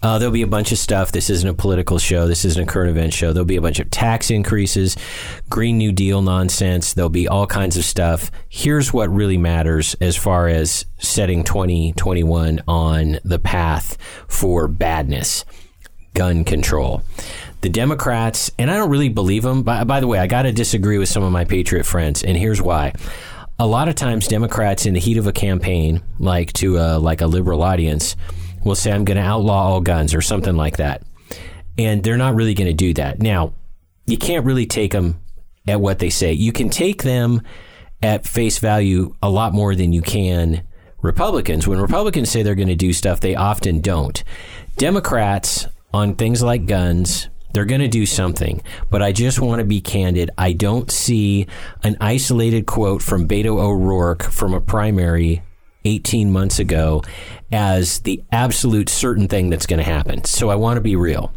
Uh, 0.03 0.19
there'll 0.19 0.33
be 0.33 0.43
a 0.43 0.47
bunch 0.47 0.73
of 0.73 0.79
stuff. 0.79 1.11
This 1.11 1.31
isn't 1.31 1.49
a 1.49 1.55
political 1.55 1.99
show. 1.99 2.29
This 2.29 2.45
isn't 2.45 2.62
a 2.62 2.71
current 2.71 2.91
event 2.91 3.15
show. 3.15 3.33
There'll 3.33 3.47
be 3.47 3.57
a 3.57 3.62
bunch 3.62 3.81
of 3.81 3.91
tax 3.91 4.31
increases, 4.31 4.97
Green 5.49 5.79
New 5.79 5.91
Deal 5.91 6.23
nonsense. 6.23 6.93
There'll 6.93 7.09
be 7.09 7.26
all 7.26 7.47
kinds 7.47 7.76
of 7.76 7.85
stuff. 7.85 8.31
Here's 8.49 8.93
what 8.93 9.11
really 9.11 9.38
matters 9.38 9.97
as 10.00 10.17
far 10.17 10.49
as 10.49 10.85
setting 10.99 11.45
2021 11.45 12.61
on 12.69 13.19
the 13.25 13.38
path 13.38 13.97
for 14.29 14.69
badness 14.69 15.45
gun 16.17 16.45
control. 16.45 17.03
The 17.66 17.73
Democrats, 17.73 18.49
and 18.61 18.70
I 18.70 18.76
don't 18.76 18.90
really 18.90 19.08
believe 19.08 19.42
them. 19.42 19.64
By, 19.64 19.82
by 19.82 19.99
the 19.99 20.06
way, 20.06 20.20
I 20.20 20.28
got 20.28 20.42
to 20.42 20.52
disagree 20.52 20.99
with 20.99 21.08
some 21.08 21.25
of 21.25 21.32
my 21.32 21.44
Patriot 21.44 21.82
friends, 21.82 22.23
and 22.23 22.37
here's 22.37 22.62
why. 22.62 22.92
A 23.58 23.66
lot 23.66 23.88
of 23.88 23.96
times, 23.96 24.28
Democrats 24.28 24.87
in 24.87 24.94
the 24.94 25.00
heat 25.00 25.16
of 25.16 25.26
a 25.26 25.32
campaign, 25.32 26.00
like 26.20 26.52
to 26.52 26.78
a, 26.78 26.96
like 27.00 27.23
a 27.23 27.26
liberal 27.26 27.64
audience, 27.64 28.14
will 28.64 28.76
say, 28.76 28.92
"I'm 28.92 29.04
going 29.04 29.16
to 29.16 29.23
outlaw 29.25 29.64
all 29.66 29.80
guns" 29.80 30.14
or 30.14 30.20
something 30.20 30.54
like 30.54 30.76
that, 30.76 31.02
and 31.76 32.04
they're 32.04 32.16
not 32.16 32.37
really 32.37 32.54
going 32.54 32.68
to 32.68 32.73
do 32.73 32.94
that. 32.94 33.18
Now, 33.18 33.52
you 34.06 34.16
can't 34.16 34.44
really 34.46 34.66
take 34.66 34.92
them 34.92 35.18
at 35.66 35.80
what 35.80 35.99
they 35.99 36.11
say. 36.11 36.35
You 36.35 36.52
can 36.52 36.70
take 36.70 37.02
them 37.02 37.42
at 38.00 38.28
face 38.28 38.58
value 38.58 39.12
a 39.20 39.28
lot 39.28 39.54
more 39.54 39.75
than 39.75 39.92
you 39.92 40.02
can 40.02 40.62
Republicans. 41.02 41.66
When 41.66 41.80
Republicans 41.80 42.30
say 42.30 42.44
they're 42.44 42.54
going 42.54 42.68
to 42.68 42.76
do 42.76 42.92
stuff, 42.92 43.18
they 43.18 43.35
often 43.35 43.80
don't. 43.80 44.23
Democrats 44.76 45.66
on 45.92 46.14
things 46.14 46.44
like 46.44 46.66
guns, 46.66 47.28
they're 47.56 47.64
going 47.64 47.80
to 47.80 47.88
do 47.88 48.04
something. 48.04 48.62
But 48.90 49.00
I 49.00 49.12
just 49.12 49.40
want 49.40 49.60
to 49.60 49.64
be 49.64 49.80
candid. 49.80 50.30
I 50.36 50.52
don't 50.52 50.90
see 50.90 51.46
an 51.82 51.96
isolated 52.02 52.66
quote 52.66 53.02
from 53.02 53.26
Beto 53.26 53.58
O'Rourke 53.58 54.25
from 54.25 54.52
a 54.52 54.60
primary 54.60 55.42
18 55.86 56.30
months 56.30 56.58
ago 56.58 57.02
as 57.50 58.00
the 58.00 58.22
absolute 58.30 58.90
certain 58.90 59.26
thing 59.26 59.48
that's 59.48 59.64
going 59.64 59.78
to 59.78 59.90
happen. 59.90 60.22
So 60.25 60.50
I 60.50 60.56
want 60.56 60.76
to 60.76 60.82
be 60.82 60.96
real. 60.96 61.32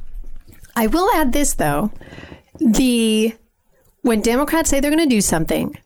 I 0.76 0.88
will 0.88 1.10
add 1.16 1.32
this 1.32 1.54
though. 1.54 1.90
The 2.60 3.34
when 4.02 4.20
Democrats 4.20 4.70
say 4.70 4.82
they're 4.82 4.92
going 4.92 5.08
to 5.08 5.16
do 5.16 5.22
something 5.22 5.78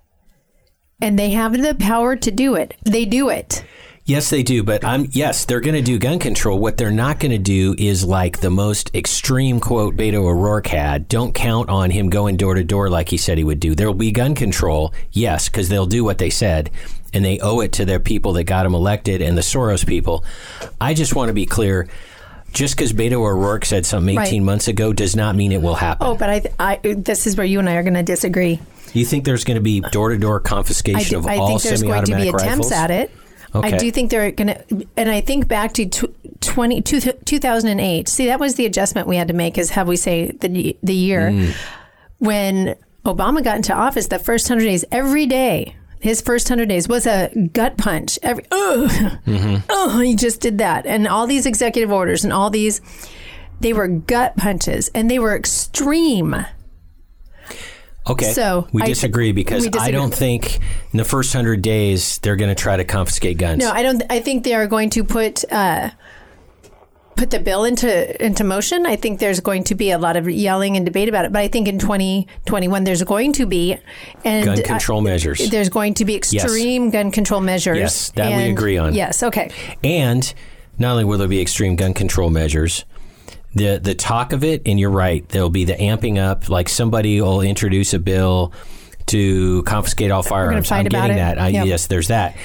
and 0.99 1.19
they 1.19 1.29
have 1.29 1.53
the 1.53 1.75
power 1.75 2.15
to 2.15 2.31
do 2.31 2.55
it, 2.55 2.75
they 2.85 3.05
do 3.05 3.29
it. 3.29 3.63
Yes, 4.05 4.29
they 4.29 4.43
do. 4.43 4.63
But 4.63 4.83
I'm 4.83 5.07
yes, 5.12 5.45
they're 5.45 5.62
going 5.62 5.75
to 5.75 5.81
do 5.81 5.98
gun 5.98 6.19
control. 6.19 6.60
What 6.60 6.75
they're 6.77 6.91
not 6.91 7.19
going 7.19 7.31
to 7.31 7.38
do 7.38 7.74
is 7.77 8.03
like 8.03 8.41
the 8.41 8.50
most 8.50 8.93
extreme 8.93 9.62
quote 9.62 9.95
Beto 9.95 10.15
O'Rourke 10.25 10.67
had. 10.67 11.07
Don't 11.07 11.33
count 11.33 11.69
on 11.69 11.89
him 11.89 12.10
going 12.10 12.36
door 12.36 12.55
to 12.55 12.63
door 12.65 12.89
like 12.89 13.07
he 13.10 13.17
said 13.17 13.38
he 13.38 13.45
would 13.45 13.62
do. 13.62 13.75
There 13.75 13.88
will 13.88 13.93
be 13.93 14.12
gun 14.12 14.36
control, 14.36 14.93
yes, 15.13 15.48
because 15.48 15.69
they'll 15.69 15.86
do 15.86 16.03
what 16.03 16.17
they 16.17 16.29
said, 16.29 16.69
and 17.13 17.24
they 17.24 17.39
owe 17.39 17.62
it 17.62 17.72
to 17.74 17.86
their 17.86 18.00
people 18.01 18.33
that 18.33 18.43
got 18.43 18.65
him 18.65 18.74
elected 18.74 19.22
and 19.22 19.38
the 19.38 19.41
Soros 19.41 19.88
people. 19.88 20.25
I 20.81 20.93
just 20.93 21.15
want 21.15 21.29
to 21.29 21.33
be 21.33 21.45
clear. 21.45 21.88
Just 22.51 22.75
because 22.77 22.93
Beto 22.93 23.13
O'Rourke 23.13 23.65
said 23.65 23.83
something 23.83 24.19
18 24.19 24.41
Right. 24.41 24.45
months 24.45 24.67
ago 24.67 24.93
does 24.93 25.15
not 25.15 25.36
mean 25.36 25.51
it 25.51 25.62
will 25.62 25.74
happen. 25.74 26.05
Oh, 26.05 26.15
but 26.15 26.29
I, 26.29 26.43
I 26.60 26.93
this 26.93 27.25
is 27.25 27.36
where 27.36 27.48
you 27.48 27.57
and 27.57 27.67
I 27.67 27.75
are 27.77 27.81
going 27.83 27.95
to 27.95 28.03
disagree. 28.03 28.60
You 28.93 29.05
think 29.05 29.25
there's 29.25 29.43
going 29.43 29.55
to 29.55 29.62
be 29.62 29.79
door 29.79 30.10
to 30.10 30.17
door 30.19 30.39
I, 30.45 30.48
confiscation 30.48 31.13
do- 31.13 31.17
of 31.19 31.25
I 31.25 31.38
all 31.38 31.48
think 31.48 31.63
there's 31.63 31.81
going 31.81 32.05
to 32.05 32.15
be 32.15 32.27
attempts 32.29 32.43
rifles? 32.43 32.72
at 32.74 32.91
it. 32.91 33.10
Okay. 33.55 33.75
I 33.75 33.77
do 33.77 33.91
think 33.91 34.10
they're 34.10 34.31
going 34.31 34.48
to, 34.48 34.88
and 34.98 35.10
I 35.10 35.22
think 35.22 35.48
back 35.48 35.74
to 35.74 35.86
tw- 35.86 36.41
20, 36.41 36.81
two, 36.81 37.00
2008. 37.00 38.07
See, 38.07 38.25
that 38.27 38.39
was 38.39 38.55
the 38.55 38.65
adjustment 38.65 39.07
we 39.07 39.15
had 39.15 39.27
to 39.27 39.33
make, 39.33 39.57
is 39.57 39.69
how 39.72 39.83
we 39.86 39.95
say 39.95 40.31
the 40.31 40.75
the 40.81 40.93
year 40.95 41.29
Mm. 41.31 41.53
when 42.19 42.75
Obama 43.05 43.43
got 43.43 43.55
into 43.57 43.74
office. 43.74 44.07
The 44.07 44.19
first 44.19 44.48
hundred 44.48 44.63
days, 44.65 44.86
every 44.91 45.25
day, 45.25 45.75
his 46.00 46.19
first 46.22 46.48
hundred 46.50 46.69
days 46.69 46.88
was 46.88 47.05
a 47.05 47.29
gut 47.53 47.77
punch. 47.77 48.17
Every, 48.24 48.43
ugh, 48.51 48.89
Mm-hmm. 49.27 49.55
oh, 49.69 50.00
he 50.00 50.15
just 50.15 50.41
did 50.41 50.57
that, 50.57 50.86
and 50.86 51.07
all 51.07 51.27
these 51.27 51.45
executive 51.45 51.91
orders 51.91 52.24
and 52.24 52.33
all 52.33 52.50
these, 52.50 52.81
they 53.60 53.72
were 53.74 53.88
gut 53.88 54.36
punches, 54.36 54.89
and 54.95 55.10
they 55.12 55.19
were 55.19 55.36
extreme. 55.36 56.36
Okay. 58.10 58.33
So, 58.33 58.67
we 58.74 58.81
I- 58.81 58.86
disagree 58.86 59.31
because 59.31 59.69
we 59.69 59.79
I 59.79 59.91
don't 59.91 60.13
think 60.13 60.60
in 60.91 60.98
the 60.98 61.05
first 61.05 61.31
hundred 61.33 61.62
days 61.62 62.17
they're 62.19 62.36
going 62.36 62.53
to 62.53 62.62
try 62.62 62.75
to 62.75 62.83
confiscate 62.83 63.38
guns. 63.38 63.60
No, 63.60 63.72
I 63.72 63.81
don't. 63.81 64.03
I 64.10 64.19
think 64.19 64.43
they 64.43 64.53
are 64.53 64.67
going 64.67 64.89
to 64.91 65.03
put 65.05 65.50
uh, 65.51 65.91
put 67.15 67.29
the 67.29 67.39
bill 67.39 67.63
into 67.63 68.24
into 68.25 68.43
motion. 68.43 68.86
I 68.86 68.98
think 68.98 69.19
there's 69.19 69.39
going 69.39 69.63
to 69.65 69.75
be 69.75 69.91
a 69.91 69.98
lot 69.98 70.17
of 70.17 70.29
yelling 70.29 70.75
and 70.75 70.86
debate 70.86 71.07
about 71.07 71.24
it. 71.25 71.31
But 71.31 71.39
I 71.39 71.48
think 71.48 71.67
in 71.69 71.79
2021 71.79 72.83
there's 72.83 73.03
going 73.03 73.33
to 73.33 73.45
be 73.45 73.77
and 74.25 74.45
Gun 74.45 74.62
control 74.63 75.00
uh, 75.00 75.03
measures. 75.03 75.50
There's 75.50 75.69
going 75.69 75.93
to 75.95 76.05
be 76.05 76.15
extreme 76.15 76.89
gun 76.89 77.12
control 77.12 77.39
measures. 77.39 77.77
Yes, 77.77 78.12
that 78.12 78.36
we 78.36 78.51
agree 78.51 78.77
on. 78.77 78.93
Yes. 78.93 79.24
Okay. 79.24 79.50
And 79.83 80.33
not 80.77 80.91
only 80.91 81.05
will 81.05 81.17
there 81.17 81.27
be 81.27 81.41
extreme 81.41 81.77
gun 81.77 81.93
control 81.93 82.29
measures, 82.29 82.83
the 83.55 83.79
the 83.79 83.95
talk 83.95 84.33
of 84.33 84.43
it, 84.43 84.63
and 84.65 84.79
you're 84.79 84.89
right, 84.89 85.27
there'll 85.29 85.50
be 85.50 85.65
the 85.65 85.74
amping 85.74 86.17
up. 86.17 86.50
Like 86.50 86.69
somebody 86.69 87.22
will 87.22 87.41
introduce 87.41 87.93
a 87.93 88.00
bill 88.00 88.53
to 89.07 89.63
confiscate 89.63 90.12
all 90.12 90.24
firearms. 90.24 90.72
I'm 90.72 90.86
getting 90.86 91.17
it. 91.17 91.19
that. 91.19 91.39
I, 91.39 91.50
Yep. 91.50 91.65
Yes, 91.67 91.88
there's 91.88 92.07
that. 92.07 92.36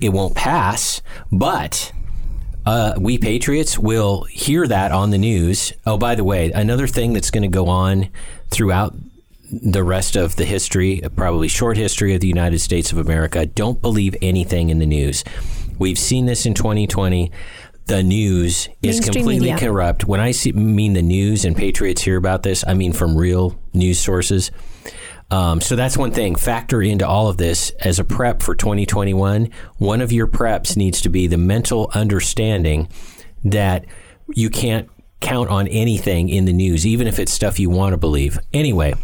It 0.00 0.10
won't 0.10 0.34
pass, 0.34 1.02
but 1.30 1.92
uh, 2.66 2.94
we 2.98 3.16
patriots 3.16 3.78
will 3.78 4.24
hear 4.24 4.66
that 4.66 4.92
on 4.92 5.10
the 5.10 5.18
news. 5.18 5.72
Oh, 5.86 5.96
by 5.96 6.14
the 6.14 6.24
way, 6.24 6.50
another 6.50 6.86
thing 6.86 7.12
that's 7.12 7.30
going 7.30 7.42
to 7.42 7.48
go 7.48 7.68
on 7.68 8.08
throughout 8.50 8.94
the 9.50 9.84
rest 9.84 10.16
of 10.16 10.36
the 10.36 10.44
history, 10.44 11.00
probably 11.14 11.48
short 11.48 11.76
history 11.76 12.14
of 12.14 12.20
the 12.20 12.26
United 12.26 12.58
States 12.58 12.90
of 12.90 12.98
America, 12.98 13.46
don't 13.46 13.80
believe 13.80 14.16
anything 14.20 14.70
in 14.70 14.80
the 14.80 14.86
news. 14.86 15.22
We've 15.78 15.98
seen 15.98 16.26
this 16.26 16.46
in 16.46 16.54
2020. 16.54 17.30
The 17.86 18.02
news 18.02 18.68
is 18.82 18.96
Mainstream 18.96 19.14
completely 19.14 19.52
media. 19.52 19.68
corrupt. 19.68 20.06
When 20.06 20.20
I 20.20 20.32
see, 20.32 20.52
mean 20.52 20.94
the 20.94 21.02
news 21.02 21.44
and 21.44 21.56
patriots 21.56 22.02
hear 22.02 22.16
about 22.16 22.42
this, 22.42 22.64
I 22.66 22.74
mean 22.74 22.92
from 22.92 23.16
real 23.16 23.58
news 23.72 23.98
sources. 24.00 24.50
Um, 25.30 25.60
so 25.60 25.76
that's 25.76 25.96
one 25.96 26.12
thing. 26.12 26.36
Factor 26.36 26.82
into 26.82 27.06
all 27.06 27.28
of 27.28 27.36
this 27.36 27.70
as 27.80 27.98
a 27.98 28.04
prep 28.04 28.42
for 28.42 28.54
2021. 28.54 29.50
One 29.78 30.00
of 30.00 30.12
your 30.12 30.26
preps 30.26 30.76
needs 30.76 31.00
to 31.02 31.08
be 31.08 31.26
the 31.26 31.38
mental 31.38 31.90
understanding 31.94 32.88
that 33.44 33.84
you 34.34 34.50
can't 34.50 34.88
count 35.20 35.48
on 35.48 35.66
anything 35.68 36.28
in 36.28 36.44
the 36.44 36.52
news, 36.52 36.86
even 36.86 37.06
if 37.06 37.18
it's 37.18 37.32
stuff 37.32 37.58
you 37.58 37.70
want 37.70 37.92
to 37.92 37.96
believe. 37.96 38.38
Anyway, 38.52 38.94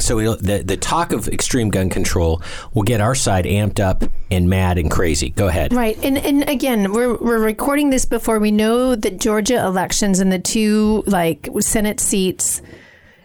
so 0.00 0.34
the 0.34 0.62
the 0.62 0.76
talk 0.76 1.12
of 1.12 1.28
extreme 1.28 1.70
gun 1.70 1.90
control 1.90 2.42
will 2.74 2.82
get 2.82 3.00
our 3.00 3.14
side 3.14 3.44
amped 3.44 3.80
up 3.80 4.04
and 4.30 4.48
mad 4.48 4.78
and 4.78 4.90
crazy. 4.90 5.30
Go 5.30 5.48
ahead. 5.48 5.72
Right. 5.72 5.98
And 6.04 6.18
and 6.18 6.48
again, 6.48 6.92
we're 6.92 7.16
we're 7.16 7.42
recording 7.42 7.90
this 7.90 8.04
before 8.04 8.38
we 8.38 8.50
know 8.50 8.94
the 8.94 9.10
Georgia 9.10 9.64
elections 9.64 10.20
and 10.20 10.32
the 10.32 10.38
two 10.38 11.02
like 11.06 11.48
Senate 11.60 12.00
seats. 12.00 12.62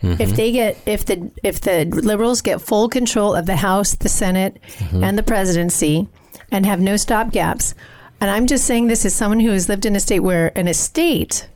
If 0.02 0.20
mm-hmm. 0.20 0.36
they 0.36 0.52
get 0.52 0.78
if 0.86 1.06
the 1.06 1.32
if 1.44 1.62
the 1.62 1.86
liberals 1.86 2.42
get 2.42 2.62
full 2.62 2.90
control 2.90 3.36
of 3.36 3.46
the 3.46 3.56
House, 3.56 3.96
the 3.96 4.10
Senate, 4.10 4.60
mm-hmm. 4.78 5.02
and 5.02 5.18
the 5.18 5.24
presidency 5.24 6.10
and 6.52 6.66
have 6.66 6.82
no 6.82 6.96
stopgaps, 6.96 7.74
and 8.20 8.30
I'm 8.30 8.46
just 8.46 8.66
saying 8.66 8.88
this 8.88 9.06
as 9.06 9.16
someone 9.16 9.40
who 9.40 9.52
has 9.52 9.70
lived 9.70 9.86
in 9.86 9.96
a 9.96 10.02
state 10.02 10.20
where 10.20 10.48
in 10.50 10.68
a 10.68 10.74
state 10.74 11.48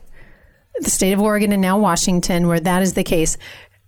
the 0.80 0.90
state 0.90 1.12
of 1.12 1.20
Oregon 1.20 1.52
and 1.52 1.62
now 1.62 1.78
Washington, 1.78 2.46
where 2.46 2.60
that 2.60 2.82
is 2.82 2.94
the 2.94 3.04
case, 3.04 3.36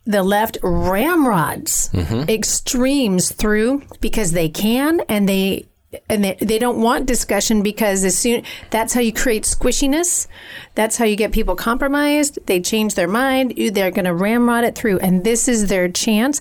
the 0.04 0.22
left 0.22 0.58
ramrods 0.62 1.90
extremes 2.28 3.32
through 3.32 3.82
because 4.00 4.32
they 4.32 4.48
can 4.48 5.00
and 5.08 5.28
they 5.28 5.66
and 6.08 6.22
they, 6.22 6.36
they 6.40 6.58
don't 6.58 6.80
want 6.80 7.06
discussion 7.06 7.62
because 7.62 8.04
as 8.04 8.16
soon 8.16 8.42
that's 8.70 8.94
how 8.94 9.00
you 9.00 9.12
create 9.12 9.42
squishiness. 9.42 10.28
That's 10.76 10.96
how 10.96 11.04
you 11.04 11.16
get 11.16 11.32
people 11.32 11.56
compromised. 11.56 12.38
They 12.46 12.60
change 12.60 12.94
their 12.94 13.08
mind. 13.08 13.54
They're 13.56 13.90
going 13.90 14.04
to 14.04 14.14
ramrod 14.14 14.64
it 14.64 14.76
through. 14.76 15.00
And 15.00 15.24
this 15.24 15.48
is 15.48 15.66
their 15.66 15.88
chance. 15.88 16.40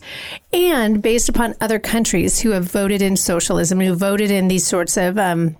And 0.53 1.01
based 1.01 1.29
upon 1.29 1.55
other 1.59 1.79
countries 1.79 2.39
who 2.39 2.51
have 2.51 2.65
voted 2.65 3.01
in 3.01 3.17
socialism 3.17 3.79
who 3.79 3.95
voted 3.95 4.29
in 4.29 4.49
these 4.49 4.67
sorts 4.67 4.97
of 4.97 5.17
um, 5.17 5.57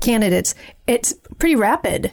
candidates 0.00 0.54
it's 0.86 1.14
pretty 1.38 1.56
rapid. 1.56 2.12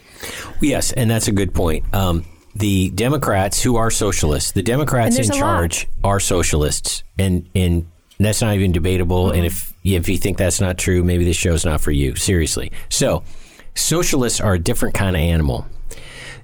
Yes, 0.61 0.91
and 0.93 1.09
that's 1.09 1.27
a 1.27 1.31
good 1.31 1.53
point. 1.53 1.85
Um, 1.93 2.25
the 2.55 2.89
Democrats, 2.91 3.61
who 3.61 3.75
are 3.75 3.89
socialists, 3.89 4.51
the 4.51 4.61
Democrats 4.61 5.17
in 5.17 5.25
a 5.25 5.27
lot. 5.29 5.37
charge 5.37 5.87
are 6.03 6.19
socialists, 6.19 7.03
and 7.17 7.49
and 7.55 7.87
that's 8.19 8.41
not 8.41 8.55
even 8.55 8.71
debatable. 8.71 9.31
And 9.31 9.45
if 9.45 9.73
if 9.83 10.07
you 10.07 10.17
think 10.17 10.37
that's 10.37 10.61
not 10.61 10.77
true, 10.77 11.03
maybe 11.03 11.25
this 11.25 11.37
show's 11.37 11.65
not 11.65 11.81
for 11.81 11.91
you. 11.91 12.15
Seriously. 12.15 12.71
So, 12.89 13.23
socialists 13.75 14.39
are 14.39 14.53
a 14.53 14.59
different 14.59 14.95
kind 14.95 15.15
of 15.15 15.21
animal. 15.21 15.65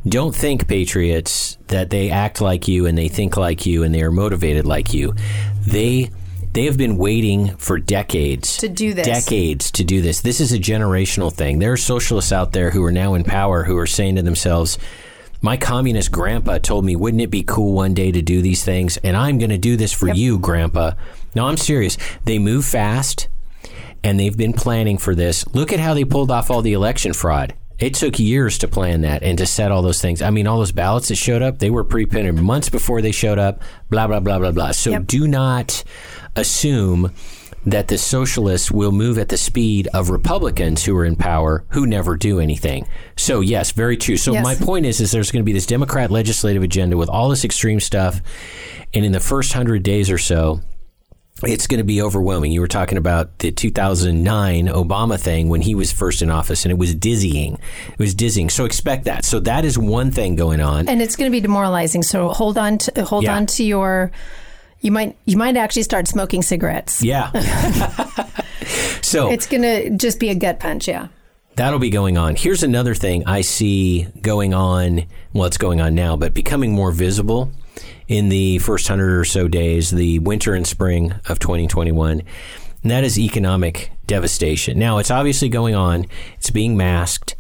Don't 0.08 0.34
think, 0.34 0.68
patriots, 0.68 1.58
that 1.68 1.90
they 1.90 2.10
act 2.10 2.40
like 2.40 2.68
you 2.68 2.86
and 2.86 2.98
they 2.98 3.10
think 3.10 3.36
like 3.36 3.66
you 3.66 3.84
and 3.84 3.94
they 3.94 4.02
are 4.02 4.12
motivated 4.12 4.66
like 4.66 4.94
you. 4.94 5.14
They 5.68 6.10
they 6.54 6.66
have 6.66 6.78
been 6.78 6.98
waiting 6.98 7.56
for 7.58 7.78
decades 7.78 8.58
To 8.58 8.70
do 8.70 8.94
this. 8.94 9.06
Decades 9.06 9.72
to 9.72 9.84
do 9.84 10.02
this. 10.02 10.22
This 10.22 10.42
is 10.42 10.52
a 10.52 10.58
generational 10.58 11.32
thing. 11.32 11.60
There 11.60 11.72
are 11.72 11.78
socialists 11.78 12.32
out 12.32 12.54
there 12.54 12.72
who 12.72 12.84
are 12.84 12.92
now 12.92 13.14
in 13.14 13.24
power 13.24 13.64
who 13.64 13.78
are 13.78 13.86
saying 13.86 14.16
to 14.16 14.24
themselves, 14.24 14.80
"My 15.42 15.58
communist 15.58 16.12
grandpa 16.12 16.58
told 16.60 16.86
me, 16.86 16.96
wouldn't 16.96 17.22
it 17.22 17.32
be 17.32 17.44
cool 17.44 17.74
one 17.74 17.94
day 17.94 18.12
to 18.12 18.22
do 18.22 18.42
these 18.42 18.64
things? 18.64 18.98
And 19.04 19.16
I'm 19.16 19.38
going 19.38 19.50
to 19.52 19.58
do 19.58 19.76
this 19.78 19.94
for 19.94 20.10
you, 20.14 20.40
grandpa." 20.40 20.92
No, 21.36 21.48
I'm 21.48 21.58
serious. 21.58 21.98
They 22.26 22.40
move 22.40 22.66
fast 22.66 23.28
and 24.04 24.20
they've 24.20 24.36
been 24.36 24.54
planning 24.54 24.98
for 24.98 25.14
this. 25.14 25.46
Look 25.54 25.72
at 25.74 25.80
how 25.80 25.94
they 25.94 26.04
pulled 26.06 26.32
off 26.32 26.50
all 26.50 26.62
the 26.62 26.74
election 26.74 27.14
fraud. 27.14 27.54
It 27.78 27.94
took 27.94 28.20
years 28.20 28.58
to 28.58 28.68
plan 28.68 29.02
that 29.02 29.24
and 29.24 29.38
to 29.38 29.46
set 29.46 29.72
all 29.72 29.82
those 29.82 30.02
things. 30.02 30.22
I 30.22 30.32
mean, 30.32 30.48
all 30.48 30.58
those 30.58 30.74
ballots 30.74 31.08
that 31.08 31.16
showed 31.16 31.42
up, 31.42 31.60
they 31.60 31.70
were 31.70 31.86
pre-printed 31.86 32.36
months 32.36 32.68
before 32.70 33.02
they 33.02 33.14
showed 33.14 33.40
up. 33.40 33.62
Blah 33.90 34.08
blah 34.08 34.20
blah 34.20 34.40
blah 34.40 34.52
blah. 34.52 34.72
So 34.72 34.90
Yep. 34.92 35.08
do 35.08 35.28
not 35.28 35.84
assume 36.36 37.12
that 37.66 37.88
the 37.90 37.98
socialists 37.98 38.72
will 38.72 38.92
move 38.92 39.18
at 39.18 39.30
the 39.30 39.38
speed 39.38 39.88
of 39.94 40.10
Republicans 40.10 40.86
who 40.86 40.96
are 40.98 41.06
in 41.06 41.16
power 41.16 41.66
who 41.70 41.86
never 41.86 42.16
do 42.16 42.40
anything. 42.40 42.88
So 43.18 43.42
yes, 43.42 43.72
very 43.72 43.98
true. 43.98 44.18
So 44.18 44.32
Yes. 44.34 44.44
my 44.44 44.56
point 44.56 44.86
is 44.86 45.00
is 45.02 45.12
there's 45.12 45.32
going 45.32 45.42
to 45.44 45.46
be 45.46 45.54
this 45.54 45.66
Democrat 45.66 46.10
legislative 46.12 46.64
agenda 46.64 46.96
with 46.98 47.10
all 47.10 47.30
this 47.30 47.44
extreme 47.44 47.80
stuff 47.80 48.22
and 48.94 49.04
in 49.06 49.12
the 49.12 49.20
first 49.20 49.54
100 49.54 49.84
days 49.84 50.10
or 50.10 50.18
so 50.18 50.62
it's 51.44 51.68
going 51.68 51.78
to 51.78 51.86
be 51.86 52.02
overwhelming. 52.02 52.52
You 52.52 52.60
were 52.60 52.68
talking 52.68 52.98
about 52.98 53.40
the 53.40 53.50
2009 53.52 54.68
Obama 54.68 55.18
thing 55.18 55.48
when 55.48 55.62
he 55.62 55.74
was 55.74 55.90
first 55.90 56.22
in 56.22 56.30
office, 56.30 56.66
and 56.66 56.72
it 56.74 56.78
was 56.78 56.94
dizzying. 56.94 57.54
It 57.94 57.98
was 57.98 58.14
dizzying. 58.14 58.50
So 58.50 58.66
expect 58.66 59.06
that. 59.06 59.24
So 59.24 59.40
that 59.42 59.64
is 59.64 59.78
one 59.78 60.12
thing 60.12 60.36
going 60.36 60.60
on. 60.60 60.90
and 60.90 61.02
it's 61.02 61.16
going 61.16 61.32
to 61.32 61.34
be 61.34 61.40
demoralizing. 61.40 62.04
So 62.04 62.28
hold 62.28 62.58
on 62.58 62.78
to 62.80 63.06
hold 63.06 63.24
Yeah. 63.24 63.38
on 63.38 63.46
to 63.46 63.64
your. 63.64 64.12
You 64.82 64.92
might 64.92 65.18
you 65.26 65.38
might 65.38 65.58
actually 65.58 65.84
start 65.84 66.08
smoking 66.08 66.42
cigarettes. 66.42 67.04
yeah. 67.04 67.32
so 69.02 69.32
It's 69.32 69.46
going 69.46 69.64
to 69.64 69.90
just 69.98 70.20
be 70.20 70.30
a 70.30 70.36
gut 70.36 70.60
punch. 70.60 70.88
Yeah. 70.88 71.08
That'll 71.56 71.80
be 71.80 71.90
going 71.90 72.18
on. 72.18 72.36
Here's 72.36 72.64
another 72.64 72.96
thing 72.96 73.26
I 73.28 73.42
see 73.42 74.08
going 74.22 74.54
on. 74.54 75.04
Well, 75.34 75.46
it's 75.46 75.58
going 75.58 75.82
on 75.82 75.94
now, 75.96 76.16
but 76.16 76.34
becoming 76.34 76.72
more 76.72 76.92
visible 76.92 77.52
in 78.08 78.30
the 78.30 78.60
first 78.60 78.88
hundred 78.88 79.20
or 79.20 79.26
so 79.26 79.48
days, 79.50 79.92
the 79.92 80.20
winter 80.20 80.54
and 80.54 80.66
spring 80.66 81.14
of 81.28 81.40
2021. 81.40 82.22
And 82.82 82.92
that 82.92 83.04
is 83.04 83.20
economic 83.20 83.92
devastation. 84.08 84.80
Now, 84.80 85.00
it's 85.00 85.12
obviously 85.12 85.50
going 85.50 85.76
on, 85.76 86.06
it's 86.38 86.50
being 86.50 86.78
masked. 86.78 87.36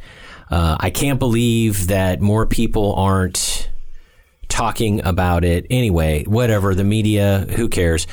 Uh, 0.52 0.76
I 0.80 0.90
can't 0.90 1.20
believe 1.20 1.88
that 1.88 2.20
more 2.20 2.46
people 2.46 2.94
aren't 2.96 3.70
talking 4.60 5.02
about 5.06 5.46
it 5.46 5.66
anyway. 5.70 6.26
Whatever, 6.26 6.76
the 6.76 6.84
media, 6.84 7.46
who 7.56 7.70
cares? 7.70 8.08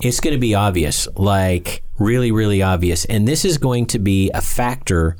It's 0.00 0.20
going 0.20 0.32
to 0.32 0.38
be 0.38 0.54
obvious, 0.54 1.08
like 1.16 1.82
really, 1.98 2.30
really 2.30 2.62
obvious. 2.62 3.04
And 3.06 3.26
this 3.26 3.44
is 3.44 3.58
going 3.58 3.86
to 3.86 3.98
be 3.98 4.30
a 4.32 4.40
factor 4.40 5.16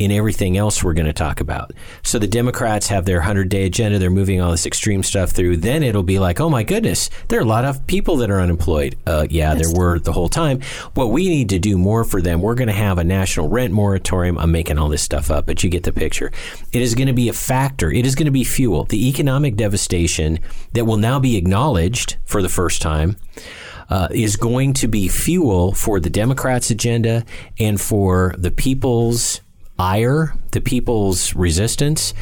in 0.00 0.10
everything 0.10 0.56
else 0.56 0.82
we're 0.82 0.94
going 0.94 1.06
to 1.06 1.12
talk 1.12 1.40
about. 1.40 1.72
So 2.02 2.18
the 2.18 2.26
Democrats 2.26 2.88
have 2.88 3.04
their 3.04 3.18
100 3.18 3.50
day 3.50 3.66
agenda. 3.66 3.98
They're 3.98 4.10
moving 4.10 4.40
all 4.40 4.50
this 4.50 4.64
extreme 4.64 5.02
stuff 5.02 5.30
through. 5.30 5.58
Then 5.58 5.82
it'll 5.82 6.02
be 6.02 6.18
like, 6.18 6.40
oh 6.40 6.48
my 6.48 6.62
goodness, 6.62 7.10
there 7.28 7.38
are 7.38 7.42
a 7.42 7.46
lot 7.46 7.66
of 7.66 7.86
people 7.86 8.16
that 8.16 8.30
are 8.30 8.40
unemployed. 8.40 8.96
Uh, 9.06 9.26
yeah, 9.28 9.54
there 9.54 9.70
were 9.70 9.98
the 9.98 10.12
whole 10.12 10.30
time. 10.30 10.62
What 10.94 11.10
we 11.10 11.28
need 11.28 11.50
to 11.50 11.58
do 11.58 11.76
more 11.76 12.04
for 12.04 12.22
them, 12.22 12.40
we're 12.40 12.54
going 12.54 12.68
to 12.68 12.74
have 12.74 12.96
a 12.96 13.04
national 13.04 13.50
rent 13.50 13.74
moratorium. 13.74 14.38
I'm 14.38 14.50
making 14.50 14.78
all 14.78 14.88
this 14.88 15.02
stuff 15.02 15.30
up, 15.30 15.44
but 15.44 15.62
you 15.62 15.68
get 15.68 15.82
the 15.82 15.92
picture. 15.92 16.32
It 16.72 16.80
is 16.80 16.94
going 16.94 17.08
to 17.08 17.12
be 17.12 17.28
a 17.28 17.34
factor. 17.34 17.92
It 17.92 18.06
is 18.06 18.14
going 18.14 18.24
to 18.24 18.32
be 18.32 18.42
fuel. 18.44 18.84
The 18.84 19.06
economic 19.06 19.56
devastation 19.56 20.38
that 20.72 20.86
will 20.86 20.96
now 20.96 21.20
be 21.20 21.36
acknowledged 21.36 22.16
for 22.24 22.40
the 22.40 22.48
first 22.48 22.80
time. 22.80 23.16
Uh, 23.90 24.06
is 24.12 24.36
going 24.36 24.72
to 24.72 24.86
be 24.86 25.08
fuel 25.08 25.72
for 25.72 25.98
the 25.98 26.08
Democrats' 26.08 26.70
agenda 26.70 27.24
and 27.58 27.80
for 27.80 28.36
the 28.38 28.52
people's 28.52 29.40
ire, 29.80 30.34
the 30.52 30.60
people's 30.60 31.34
resistance, 31.34 32.14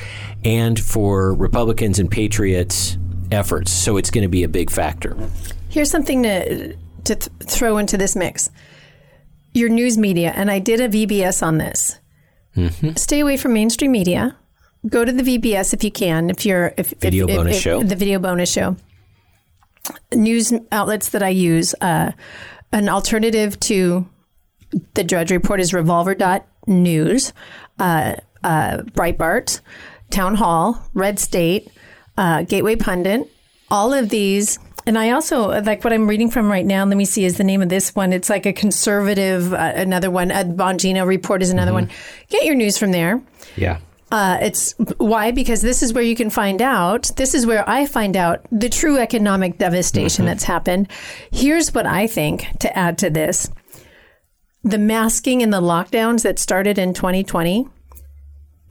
and 0.45 0.79
for 0.79 1.35
Republicans 1.35 1.99
and 1.99 2.11
patriots' 2.11 2.97
efforts. 3.31 3.73
So 3.73 3.97
it's 3.97 4.11
going 4.11 4.23
to 4.23 4.29
be 4.29 4.45
a 4.45 4.49
big 4.49 4.71
factor. 4.71 5.17
Here's 5.69 5.91
something 5.91 6.23
to 6.23 6.75
to 7.05 7.15
th- 7.17 7.31
throw 7.43 7.79
into 7.79 7.97
this 7.97 8.15
mix. 8.17 8.51
Your 9.55 9.69
news 9.69 9.99
media, 9.99 10.33
and 10.35 10.51
I 10.51 10.59
did 10.59 10.81
a 10.81 10.89
VBS 10.89 11.43
on 11.43 11.59
this. 11.59 11.99
Mm-hmm. 12.57 12.93
Stay 12.97 13.21
away 13.21 13.37
from 13.37 13.55
mainstream 13.55 13.93
media. 13.93 14.37
Go 14.89 15.05
to 15.05 15.13
the 15.13 15.23
VBS 15.23 15.75
if 15.75 15.83
you 15.83 15.91
can. 15.91 16.31
If 16.31 16.47
you're 16.47 16.73
if 16.77 16.91
Video 17.01 17.27
if, 17.27 17.37
bonus 17.37 17.57
if- 17.57 17.63
show? 17.63 17.83
the 17.83 17.97
video 17.97 18.19
bonus 18.19 18.53
show. 18.53 18.77
News 20.13 20.53
outlets 20.71 21.11
that 21.11 21.23
I 21.23 21.31
use, 21.31 21.75
uh, 21.81 22.13
an 22.73 22.89
alternative 22.89 23.59
to 23.61 24.07
the 24.95 25.03
Drudge 25.03 25.31
Report 25.31 25.61
is 25.61 25.73
Revolver.news, 26.69 27.33
uh, 27.79 28.15
uh, 28.45 28.79
Breitbart, 28.93 29.61
Town 30.11 30.35
Hall, 30.37 30.83
Red 30.95 31.19
State, 31.19 31.71
uh, 32.17 32.43
Gateway 32.43 32.77
Pundit, 32.77 33.31
all 33.71 33.93
of 33.93 34.09
these. 34.11 34.59
And 34.87 34.99
I 34.99 35.11
also 35.11 35.49
like 35.63 35.85
what 35.85 35.93
I'm 35.93 36.09
reading 36.09 36.31
from 36.31 36.51
right 36.51 36.65
now. 36.65 36.85
Let 36.85 36.97
me 36.97 37.05
see, 37.05 37.25
is 37.25 37.37
the 37.37 37.45
name 37.45 37.61
of 37.61 37.69
this 37.69 37.95
one? 37.95 38.13
It's 38.13 38.31
like 38.31 38.47
a 38.47 38.53
conservative, 38.53 39.53
uh, 39.53 39.73
another 39.75 40.11
one. 40.11 40.31
A 40.31 40.45
Bongino 40.45 41.07
Report 41.07 41.43
is 41.43 41.51
another 41.51 41.75
one. 41.75 41.91
Get 42.29 42.45
your 42.45 42.55
news 42.55 42.79
from 42.79 42.93
there. 42.93 43.21
Yeah. 43.57 43.81
Uh, 44.11 44.39
it's 44.41 44.73
why 44.97 45.31
because 45.31 45.61
this 45.61 45.83
is 45.83 45.93
where 45.93 46.03
you 46.03 46.17
can 46.17 46.31
find 46.31 46.63
out. 46.63 47.11
This 47.17 47.35
is 47.35 47.45
where 47.45 47.69
I 47.69 47.85
find 47.85 48.17
out 48.17 48.41
the 48.51 48.71
true 48.71 48.97
economic 48.97 49.59
devastation 49.59 50.25
that's 50.25 50.45
happened. 50.45 50.91
Here's 51.31 51.75
what 51.75 51.85
I 51.85 52.07
think 52.07 52.47
to 52.61 52.79
add 52.79 52.97
to 52.99 53.11
this: 53.11 53.51
the 54.69 54.79
masking 54.79 55.43
and 55.43 55.53
the 55.53 55.61
lockdowns 55.61 56.23
that 56.23 56.39
started 56.39 56.79
in 56.79 56.93
2020. 56.93 57.67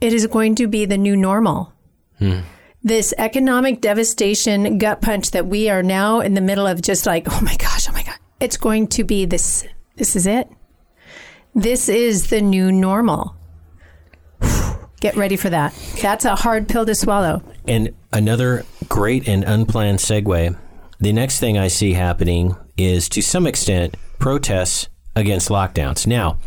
It 0.00 0.12
is 0.12 0.26
going 0.28 0.54
to 0.56 0.68
be 0.68 0.84
the 0.84 0.96
new 0.96 1.16
normal. 1.16 1.72
Hmm. 2.18 2.40
This 2.84 3.12
economic 3.18 3.80
devastation 3.80 4.78
gut 4.78 5.02
punch 5.02 5.32
that 5.32 5.46
we 5.46 5.68
are 5.68 5.82
now 5.82 6.20
in 6.20 6.34
the 6.34 6.40
middle 6.40 6.66
of, 6.66 6.80
just 6.80 7.04
like, 7.04 7.26
oh 7.28 7.40
my 7.40 7.56
gosh, 7.56 7.88
oh 7.88 7.92
my 7.92 8.04
god, 8.04 8.16
it's 8.38 8.56
going 8.56 8.86
to 8.88 9.02
be 9.02 9.24
this. 9.24 9.66
This 9.96 10.14
is 10.14 10.26
it. 10.26 10.48
This 11.54 11.88
is 11.88 12.30
the 12.30 12.40
new 12.40 12.70
normal. 12.70 13.34
Get 15.00 15.16
ready 15.16 15.36
for 15.36 15.50
that. 15.50 15.74
That's 16.00 16.24
a 16.24 16.36
hard 16.36 16.68
pill 16.68 16.86
to 16.86 16.94
swallow. 16.94 17.42
And 17.66 17.94
another 18.12 18.64
great 18.88 19.26
and 19.26 19.42
unplanned 19.42 19.98
segue. 19.98 20.56
The 21.00 21.12
next 21.12 21.40
thing 21.40 21.58
I 21.58 21.66
see 21.66 21.94
happening 21.94 22.56
is 22.76 23.08
to 23.10 23.22
some 23.22 23.46
extent 23.46 23.96
protests 24.20 24.88
against 25.18 25.48
lockdowns. 25.48 26.06
Now, 26.06 26.38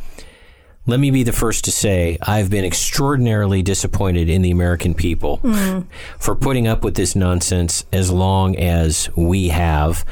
let 0.88 1.00
me 1.00 1.12
be 1.12 1.24
the 1.24 1.32
first 1.32 1.66
to 1.66 1.72
say 1.72 2.18
I've 2.24 2.50
been 2.50 2.66
extraordinarily 2.66 3.62
disappointed 3.62 4.30
in 4.30 4.42
the 4.42 4.52
American 4.52 4.96
people 4.96 5.38
hmm. 5.38 5.82
for 6.18 6.36
putting 6.36 6.68
up 6.68 6.84
with 6.84 6.96
this 6.96 7.16
nonsense 7.16 7.86
as 7.94 8.12
long 8.12 8.56
as 8.56 9.10
we 9.16 9.50
have. 9.50 10.04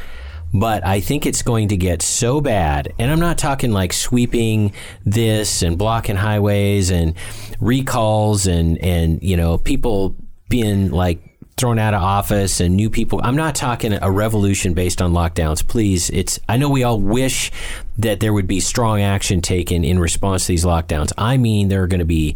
But 0.54 0.86
I 0.86 1.00
think 1.00 1.26
it's 1.26 1.42
going 1.44 1.68
to 1.70 1.78
get 1.78 2.02
so 2.02 2.42
bad, 2.42 2.92
and 2.98 3.12
I'm 3.12 3.20
not 3.20 3.38
talking 3.38 3.72
like 3.72 3.94
sweeping 3.94 4.74
this 5.06 5.62
and 5.62 5.78
blocking 5.78 6.16
highways 6.16 6.90
and 6.90 7.14
recalls 7.60 8.48
and 8.48 8.78
and 8.80 9.22
you 9.22 9.38
know 9.38 9.60
people 9.60 10.16
being 10.50 10.90
like 10.90 11.29
thrown 11.60 11.78
out 11.78 11.94
of 11.94 12.02
office 12.02 12.60
and 12.60 12.76
new 12.76 12.90
people. 12.90 13.20
I'm 13.24 13.36
not 13.36 13.54
talking 13.56 13.94
a 14.02 14.10
revolution 14.10 14.74
based 14.74 15.02
on 15.02 15.12
lockdowns. 15.14 15.66
Please, 15.68 16.10
it's. 16.10 16.40
I 16.48 16.58
know 16.58 16.70
we 16.70 16.84
all 16.84 17.00
wish 17.00 17.52
that 17.98 18.20
there 18.22 18.34
would 18.34 18.48
be 18.48 18.60
strong 18.60 19.02
action 19.02 19.42
taken 19.42 19.84
in 19.84 20.00
response 20.00 20.44
to 20.46 20.54
these 20.54 20.66
lockdowns. 20.66 21.12
I 21.18 21.38
mean, 21.38 21.68
there 21.68 21.84
are 21.84 21.88
going 21.88 22.00
to 22.00 22.06
be. 22.06 22.36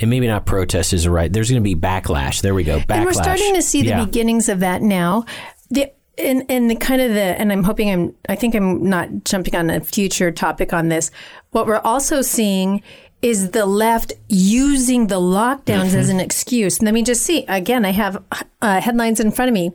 And 0.00 0.10
maybe 0.10 0.26
not 0.26 0.44
protest 0.44 0.92
is 0.92 1.06
right. 1.06 1.32
There's 1.32 1.48
going 1.48 1.62
to 1.62 1.64
be 1.64 1.76
backlash. 1.76 2.42
There 2.42 2.52
we 2.52 2.64
go. 2.64 2.80
Backlash. 2.80 2.96
And 2.96 3.04
we're 3.04 3.12
starting 3.12 3.54
to 3.54 3.62
see 3.62 3.82
the 3.82 3.90
Yeah. 3.90 4.04
beginnings 4.04 4.48
of 4.48 4.58
that 4.60 4.82
now. 4.82 5.24
The 5.70 5.92
and 6.18 6.44
and 6.48 6.68
the 6.68 6.74
kind 6.74 7.00
of 7.00 7.14
the 7.14 7.20
and 7.22 7.52
I'm 7.52 7.62
hoping 7.62 7.90
I'm 7.90 8.14
I 8.28 8.34
think 8.34 8.56
I'm 8.56 8.88
not 8.88 9.24
jumping 9.24 9.54
on 9.54 9.70
a 9.70 9.80
future 9.80 10.32
topic 10.32 10.72
on 10.72 10.88
this. 10.88 11.12
What 11.52 11.68
we're 11.68 11.78
also 11.78 12.22
seeing 12.22 12.82
is 13.24 13.52
the 13.52 13.64
left 13.64 14.12
using 14.28 15.06
the 15.06 15.18
lockdowns 15.18 15.94
as 15.94 16.10
an 16.10 16.20
excuse. 16.20 16.82
Let 16.82 16.92
me 16.92 17.02
just 17.02 17.22
see 17.22 17.46
again. 17.46 17.86
I 17.86 17.92
have 17.92 18.22
uh, 18.60 18.82
headlines 18.82 19.18
in 19.18 19.30
front 19.30 19.48
of 19.48 19.54
me. 19.54 19.72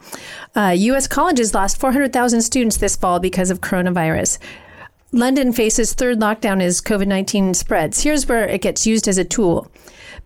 Uh, 0.55 0.75
U.S. 0.77 1.07
colleges 1.07 1.55
lost 1.55 1.79
400,000 1.79 2.43
students 2.43 2.77
this 2.77 2.95
fall 2.95 3.19
because 3.19 3.49
of 3.49 3.59
coronavirus. 3.59 4.38
London 5.12 5.51
faces 5.51 5.93
third 5.93 6.19
lockdown 6.19 6.62
as 6.62 6.79
COVID 6.79 7.07
19 7.07 7.55
spreads. 7.55 8.03
Here's 8.03 8.27
where 8.27 8.47
it 8.47 8.62
gets 8.62 8.85
used 8.85 9.07
as 9.07 9.17
a 9.17 9.25
tool. 9.25 9.71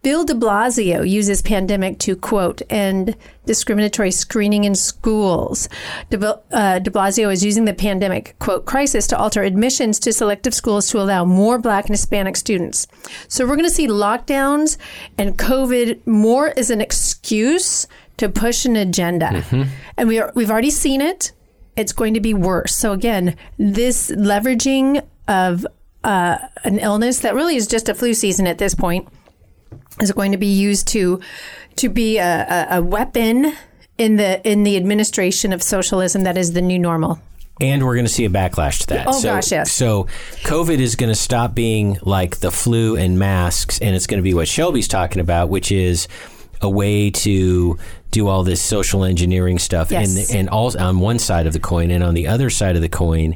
Bill 0.03 0.25
de 0.25 0.33
Blasio 0.33 1.09
uses 1.09 1.41
pandemic 1.41 1.97
to 1.99 2.15
quote 2.15 2.61
end 2.69 3.15
discriminatory 3.45 4.11
screening 4.11 4.65
in 4.65 4.75
schools. 4.75 5.69
De, 6.09 6.39
uh, 6.51 6.79
de 6.79 6.91
Blasio 6.91 7.31
is 7.31 7.43
using 7.43 7.63
the 7.63 7.73
pandemic 7.73 8.35
quote 8.39 8.65
crisis 8.65 9.07
to 9.07 9.17
alter 9.17 9.43
admissions 9.43 9.99
to 9.99 10.11
selective 10.11 10.53
schools 10.53 10.89
to 10.89 10.99
allow 10.99 11.23
more 11.23 11.57
black 11.57 11.85
and 11.85 11.93
Hispanic 11.93 12.35
students. 12.35 12.85
So 13.29 13.45
we're 13.45 13.55
going 13.55 13.67
to 13.67 13.73
see 13.73 13.87
lockdowns 13.87 14.77
and 15.17 15.37
COVID 15.37 16.05
more 16.05 16.53
as 16.57 16.69
an 16.69 16.81
excuse 16.81 17.87
to 18.17 18.27
push 18.27 18.65
an 18.65 18.75
agenda. 18.75 19.43
And 19.97 20.09
we 20.09 20.19
are, 20.19 20.31
we've 20.35 20.51
already 20.51 20.71
seen 20.71 21.01
it 21.01 21.31
it's 21.75 21.91
going 21.91 22.13
to 22.13 22.19
be 22.19 22.35
worse. 22.35 22.75
So 22.75 22.91
again, 22.91 23.35
this 23.57 24.11
leveraging 24.11 25.03
of 25.27 25.65
uh, 26.03 26.37
an 26.63 26.77
illness 26.79 27.21
that 27.21 27.33
really 27.33 27.55
is 27.55 27.65
just 27.65 27.89
a 27.89 27.95
flu 27.95 28.13
season 28.13 28.45
at 28.45 28.57
this 28.57 28.75
point 28.75 29.07
is 29.99 30.11
going 30.11 30.31
to 30.31 30.37
be 30.37 30.47
used 30.47 30.87
to 30.89 31.19
to 31.77 31.89
be 31.89 32.17
a, 32.17 32.67
a, 32.71 32.77
a 32.77 32.81
weapon 32.81 33.53
in 33.97 34.15
the 34.17 34.47
in 34.49 34.63
the 34.63 34.77
administration 34.77 35.53
of 35.53 35.61
socialism 35.61 36.23
that 36.23 36.37
is 36.37 36.53
the 36.53 36.61
new 36.61 36.79
normal. 36.79 37.19
And 37.61 37.85
we're 37.85 37.93
going 37.93 38.05
to 38.05 38.11
see 38.11 38.25
a 38.25 38.29
backlash 38.29 38.79
to 38.79 38.87
that. 38.87 39.07
Oh, 39.07 39.11
so, 39.11 39.35
gosh, 39.35 39.51
yes. 39.51 39.71
So 39.71 40.05
COVID 40.43 40.79
is 40.79 40.95
going 40.95 41.11
to 41.11 41.15
stop 41.15 41.53
being 41.53 41.99
like 42.01 42.37
the 42.37 42.49
flu 42.51 42.97
and 42.97 43.19
masks, 43.19 43.79
and 43.79 43.95
it's 43.95 44.07
going 44.07 44.17
to 44.17 44.23
be 44.23 44.33
what 44.33 44.47
Shelby's 44.47 44.87
talking 44.87 45.21
about, 45.21 45.49
which 45.49 45.71
is 45.71 46.07
a 46.61 46.69
way 46.69 47.11
to 47.11 47.77
do 48.09 48.27
all 48.27 48.43
this 48.43 48.61
social 48.61 49.03
engineering 49.03 49.59
stuff. 49.59 49.91
Yes. 49.91 50.31
And 50.31 50.39
and 50.39 50.49
all 50.49 50.75
on 50.79 50.99
one 50.99 51.19
side 51.19 51.45
of 51.45 51.53
the 51.53 51.59
coin, 51.59 51.91
and 51.91 52.03
on 52.03 52.15
the 52.15 52.27
other 52.27 52.49
side 52.49 52.75
of 52.75 52.81
the 52.81 52.89
coin, 52.89 53.35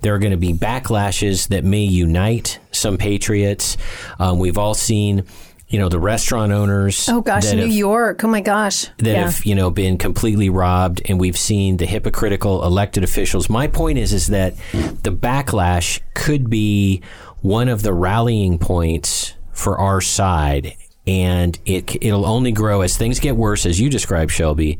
there 0.00 0.14
are 0.14 0.18
going 0.18 0.32
to 0.32 0.38
be 0.38 0.54
backlashes 0.54 1.48
that 1.48 1.62
may 1.62 1.84
unite 1.84 2.58
some 2.72 2.96
patriots. 2.96 3.76
Um, 4.18 4.38
we've 4.38 4.58
all 4.58 4.74
seen. 4.74 5.24
You 5.68 5.78
know 5.78 5.88
the 5.90 5.98
restaurant 6.00 6.50
owners. 6.52 7.08
Oh 7.08 7.20
gosh, 7.20 7.52
New 7.52 7.60
have- 7.60 7.70
York. 7.70 8.24
Oh 8.24 8.28
my 8.28 8.40
gosh. 8.40 8.86
that 8.98 9.04
yeah. 9.06 9.24
have 9.24 9.44
you 9.44 9.54
know 9.54 9.70
been 9.70 9.98
completely 9.98 10.48
robbed 10.48 11.02
and 11.04 11.20
we've 11.20 11.36
seen 11.36 11.76
the 11.76 11.86
hypocritical 11.86 12.64
elected 12.64 13.04
officials 13.04 13.50
my 13.50 13.66
point 13.66 13.98
is 13.98 14.12
is 14.12 14.28
that 14.28 14.54
the 14.72 15.12
backlash 15.12 16.00
could 16.14 16.48
be 16.48 17.02
one 17.42 17.68
of 17.68 17.82
the 17.82 17.92
rallying 17.92 18.58
points 18.58 19.34
for 19.52 19.78
our 19.78 20.00
side 20.00 20.74
and 21.06 21.58
it 21.66 21.96
it'll 22.02 22.26
only 22.26 22.52
grow 22.52 22.80
as 22.80 22.96
things 22.96 23.18
get 23.20 23.36
worse 23.36 23.66
as 23.66 23.78
you 23.80 23.88
described 23.90 24.30
Shelby 24.30 24.78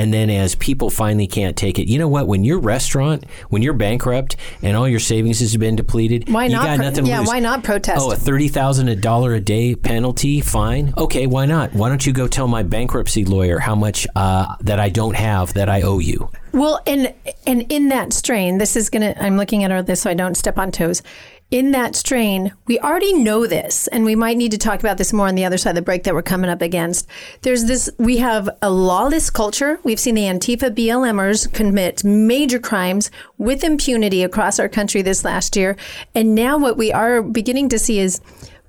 and 0.00 0.14
then 0.14 0.30
as 0.30 0.54
people 0.54 0.88
finally 0.88 1.26
can't 1.26 1.58
take 1.58 1.78
it, 1.78 1.86
you 1.86 1.98
know 1.98 2.08
what? 2.08 2.26
When 2.26 2.42
your 2.42 2.58
restaurant, 2.58 3.26
when 3.50 3.60
you're 3.60 3.74
bankrupt 3.74 4.34
and 4.62 4.74
all 4.74 4.88
your 4.88 4.98
savings 4.98 5.40
has 5.40 5.54
been 5.58 5.76
depleted, 5.76 6.26
Why 6.32 6.46
you 6.46 6.52
not 6.52 6.64
got 6.64 6.76
pro- 6.78 6.86
nothing 6.86 7.04
to 7.04 7.10
yeah, 7.10 7.22
why 7.22 7.38
not 7.38 7.62
protest? 7.62 8.00
Oh, 8.00 8.10
a 8.10 8.16
thirty 8.16 8.48
thousand 8.48 8.88
a 8.88 8.96
dollar 8.96 9.34
a 9.34 9.40
day 9.40 9.74
penalty 9.74 10.40
fine. 10.40 10.94
Okay, 10.96 11.26
why 11.26 11.44
not? 11.44 11.74
Why 11.74 11.90
don't 11.90 12.06
you 12.06 12.14
go 12.14 12.26
tell 12.26 12.48
my 12.48 12.62
bankruptcy 12.62 13.26
lawyer 13.26 13.58
how 13.58 13.74
much 13.74 14.06
uh, 14.16 14.56
that 14.62 14.80
I 14.80 14.88
don't 14.88 15.16
have 15.16 15.52
that 15.52 15.68
I 15.68 15.82
owe 15.82 15.98
you? 15.98 16.30
Well, 16.52 16.80
and 16.86 17.12
and 17.46 17.70
in 17.70 17.90
that 17.90 18.14
strain, 18.14 18.56
this 18.56 18.76
is 18.76 18.88
gonna. 18.88 19.14
I'm 19.20 19.36
looking 19.36 19.64
at 19.64 19.70
our 19.70 19.82
this 19.82 20.00
so 20.00 20.10
I 20.10 20.14
don't 20.14 20.34
step 20.34 20.56
on 20.56 20.72
toes. 20.72 21.02
In 21.50 21.72
that 21.72 21.96
strain, 21.96 22.52
we 22.66 22.78
already 22.78 23.12
know 23.12 23.44
this, 23.44 23.88
and 23.88 24.04
we 24.04 24.14
might 24.14 24.36
need 24.36 24.52
to 24.52 24.58
talk 24.58 24.78
about 24.78 24.98
this 24.98 25.12
more 25.12 25.26
on 25.26 25.34
the 25.34 25.44
other 25.44 25.58
side 25.58 25.70
of 25.70 25.74
the 25.74 25.82
break 25.82 26.04
that 26.04 26.14
we're 26.14 26.22
coming 26.22 26.48
up 26.48 26.62
against. 26.62 27.08
There's 27.42 27.64
this. 27.64 27.90
We 27.98 28.18
have 28.18 28.48
a 28.62 28.70
lawless 28.70 29.30
culture. 29.30 29.80
We've 29.82 29.98
seen 29.98 30.14
the 30.14 30.22
Antifa 30.22 30.72
BLMers 30.72 31.52
commit 31.52 32.04
major 32.04 32.60
crimes 32.60 33.10
with 33.36 33.64
impunity 33.64 34.22
across 34.22 34.60
our 34.60 34.68
country 34.68 35.02
this 35.02 35.24
last 35.24 35.56
year, 35.56 35.76
and 36.14 36.36
now 36.36 36.56
what 36.56 36.76
we 36.76 36.92
are 36.92 37.20
beginning 37.20 37.68
to 37.70 37.80
see 37.80 37.98
is 37.98 38.20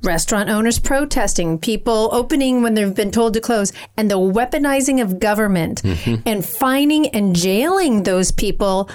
restaurant 0.02 0.50
owners 0.50 0.80
protesting, 0.80 1.60
people 1.60 2.10
opening 2.12 2.64
when 2.64 2.74
they've 2.74 2.96
been 2.96 3.12
told 3.12 3.36
to 3.36 3.42
close, 3.42 3.72
and 3.96 4.10
the 4.10 4.18
weaponizing 4.18 5.00
of 5.00 5.20
government 5.20 5.84
mm-hmm. 5.84 6.16
and 6.26 6.44
fining 6.44 7.08
and 7.10 7.36
jailing 7.36 8.02
those 8.02 8.32
people 8.32 8.90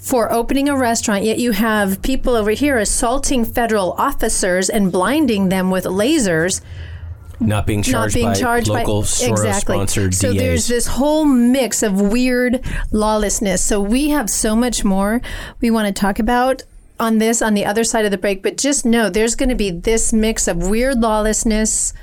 for 0.00 0.32
opening 0.32 0.68
a 0.68 0.76
restaurant. 0.76 1.24
Yet 1.24 1.38
you 1.38 1.52
have 1.52 2.02
people 2.02 2.34
over 2.34 2.50
here 2.50 2.78
assaulting 2.78 3.44
federal 3.44 3.92
officers 3.92 4.70
and 4.70 4.90
blinding 4.90 5.48
them 5.48 5.70
with 5.70 5.84
lasers. 5.84 6.60
Not 7.38 7.66
being 7.66 7.82
charged 7.82 8.16
not 8.16 8.20
being 8.20 8.32
by 8.32 8.34
charged 8.34 8.68
local 8.68 9.00
by 9.00 9.06
Soros-sponsored 9.06 10.14
So 10.14 10.32
DAs. 10.32 10.42
there's 10.42 10.68
this 10.68 10.86
whole 10.86 11.24
mix 11.24 11.82
of 11.82 12.00
weird 12.00 12.62
lawlessness. 12.92 13.62
So 13.62 13.80
we 13.80 14.10
have 14.10 14.28
so 14.28 14.54
much 14.54 14.84
more 14.84 15.22
we 15.60 15.70
want 15.70 15.86
to 15.86 15.98
talk 15.98 16.18
about 16.18 16.62
on 16.98 17.16
this 17.16 17.40
on 17.40 17.54
the 17.54 17.64
other 17.64 17.82
side 17.82 18.04
of 18.04 18.10
the 18.10 18.18
break. 18.18 18.42
But 18.42 18.58
just 18.58 18.84
know 18.84 19.08
there's 19.08 19.34
going 19.34 19.48
to 19.48 19.54
be 19.54 19.70
this 19.70 20.12
mix 20.12 20.48
of 20.48 20.68
weird 20.68 21.00
lawlessness. 21.00 21.94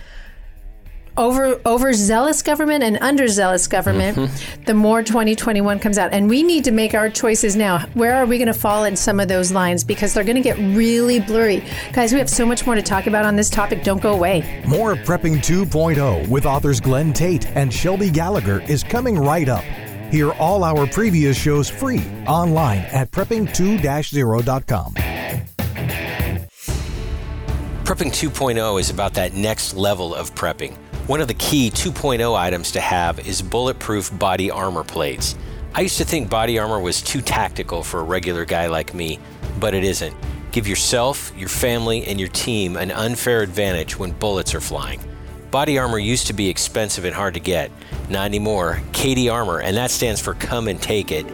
Over 1.18 1.60
overzealous 1.66 2.44
government 2.44 2.84
and 2.84 2.98
underzealous 2.98 3.68
government, 3.68 4.18
Mm-hmm. 4.18 4.64
the 4.66 4.74
more 4.76 5.02
2021 5.02 5.80
comes 5.80 5.98
out, 5.98 6.14
and 6.14 6.30
we 6.30 6.44
need 6.44 6.64
to 6.66 6.72
make 6.72 6.94
our 6.94 7.10
choices 7.10 7.56
now. 7.56 7.80
Where 7.96 8.14
are 8.16 8.26
we 8.28 8.38
going 8.38 8.48
to 8.48 8.54
fall 8.54 8.84
in 8.84 8.96
some 8.96 9.20
of 9.20 9.28
those 9.28 9.52
lines 9.52 9.84
because 9.84 10.14
they're 10.14 10.24
going 10.24 10.36
to 10.36 10.42
get 10.42 10.58
really 10.76 11.20
blurry, 11.20 11.64
guys? 11.92 12.14
We 12.14 12.20
have 12.20 12.30
so 12.30 12.46
much 12.46 12.66
more 12.68 12.76
to 12.76 12.82
talk 12.84 13.08
about 13.08 13.26
on 13.26 13.36
this 13.36 13.50
topic. 13.50 13.84
Don't 13.84 14.02
go 14.02 14.14
away. 14.14 14.62
More 14.68 14.94
Prepping 14.96 15.38
2.0 15.38 16.28
with 16.28 16.46
authors 16.46 16.80
Glenn 16.80 17.14
Tate 17.14 17.48
and 17.56 17.74
Shelby 17.74 18.12
Gallagher 18.12 18.62
is 18.62 18.84
coming 18.84 19.18
right 19.18 19.50
up. 19.50 19.64
Hear 20.12 20.32
all 20.34 20.64
our 20.64 20.86
previous 20.88 21.36
shows 21.36 21.68
free 21.70 22.04
online 22.28 22.80
at 22.94 23.10
prepping2-0.com. 23.12 24.94
Prepping 27.84 28.12
2.0 28.12 28.80
is 28.80 28.90
about 28.90 29.14
that 29.16 29.34
next 29.34 29.74
level 29.74 30.14
of 30.14 30.34
prepping. 30.36 30.76
One 31.08 31.22
of 31.22 31.30
the 31.30 31.36
key 31.36 31.72
2.0 31.72 32.36
items 32.36 32.72
to 32.72 32.82
have 32.82 33.26
is 33.26 33.42
bulletproof 33.42 34.20
body 34.20 34.52
armor 34.52 34.84
plates. 34.84 35.38
I 35.74 35.80
used 35.80 36.00
to 36.00 36.04
think 36.04 36.30
body 36.30 36.60
armor 36.60 36.82
was 36.82 37.02
too 37.02 37.22
tactical 37.22 37.82
for 37.82 38.02
a 38.02 38.04
regular 38.04 38.44
guy 38.44 38.68
like 38.68 38.94
me, 38.94 39.18
but 39.58 39.74
it 39.74 39.86
isn't. 39.86 40.14
Give 40.52 40.68
yourself, 40.68 41.32
your 41.38 41.48
family, 41.48 42.04
and 42.06 42.20
your 42.20 42.28
team 42.28 42.76
an 42.76 42.92
unfair 42.92 43.42
advantage 43.42 43.98
when 43.98 44.12
bullets 44.12 44.54
are 44.54 44.60
flying. 44.60 45.00
Body 45.50 45.78
armor 45.78 45.98
used 45.98 46.28
to 46.28 46.34
be 46.34 46.50
expensive 46.50 47.06
and 47.06 47.16
hard 47.16 47.36
to 47.36 47.40
get. 47.40 47.72
Not 48.10 48.26
anymore. 48.26 48.82
CATI 48.92 49.30
Armor, 49.30 49.62
and 49.62 49.78
that 49.78 49.92
stands 49.92 50.20
for 50.20 50.34
Come 50.34 50.68
and 50.68 50.82
Take 50.82 51.14
It, 51.14 51.26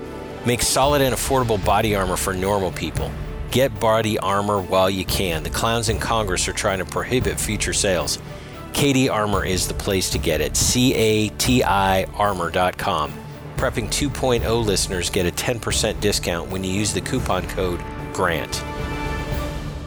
makes 0.45 0.67
solid 0.67 1.01
and 1.01 1.15
affordable 1.15 1.63
body 1.65 1.95
armor 1.95 2.17
for 2.17 2.31
normal 2.31 2.71
people. 2.71 3.09
Get 3.49 3.79
body 3.79 4.19
armor 4.19 4.61
while 4.61 4.89
you 4.89 5.03
can. 5.03 5.41
The 5.41 5.49
clowns 5.49 5.89
in 5.89 5.97
Congress 5.97 6.47
are 6.47 6.53
trying 6.53 6.77
to 6.77 6.85
prohibit 6.85 7.39
future 7.39 7.73
sales. 7.73 8.19
CATI 8.73 9.09
Armor 9.09 9.45
is 9.45 9.67
the 9.67 9.73
place 9.73 10.09
to 10.09 10.17
get 10.17 10.41
it. 10.41 10.57
C 10.57 10.93
A 10.93 11.29
T 11.29 11.63
I 11.63 12.03
armor.com. 12.15 13.13
Prepping 13.55 13.87
2.0 13.87 14.65
listeners 14.65 15.09
get 15.09 15.25
a 15.25 15.31
10% 15.31 16.01
discount 16.01 16.49
when 16.49 16.63
you 16.63 16.71
use 16.71 16.91
the 16.93 17.01
coupon 17.01 17.47
code 17.47 17.81
GRANT. 18.13 18.61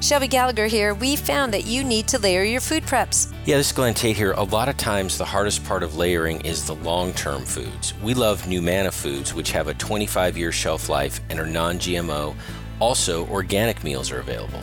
Shelby 0.00 0.28
Gallagher 0.28 0.66
here. 0.66 0.94
We 0.94 1.14
found 1.14 1.52
that 1.52 1.66
you 1.66 1.84
need 1.84 2.08
to 2.08 2.18
layer 2.18 2.42
your 2.42 2.60
food 2.60 2.84
preps. 2.84 3.32
Yeah, 3.44 3.58
this 3.58 3.66
is 3.66 3.72
Glenn 3.72 3.92
Tate 3.92 4.16
here. 4.16 4.32
A 4.32 4.42
lot 4.42 4.70
of 4.70 4.78
times, 4.78 5.18
the 5.18 5.24
hardest 5.26 5.62
part 5.64 5.82
of 5.82 5.96
layering 5.96 6.40
is 6.40 6.66
the 6.66 6.74
long 6.76 7.12
term 7.12 7.44
foods. 7.44 7.92
We 8.02 8.14
love 8.14 8.42
Numanna 8.42 8.92
foods, 8.92 9.34
which 9.34 9.52
have 9.52 9.68
a 9.68 9.74
25 9.74 10.38
year 10.38 10.52
shelf 10.52 10.88
life 10.88 11.20
and 11.28 11.38
are 11.38 11.46
non 11.46 11.78
GMO. 11.78 12.34
Also, 12.80 13.26
organic 13.26 13.84
meals 13.84 14.10
are 14.10 14.20
available. 14.20 14.62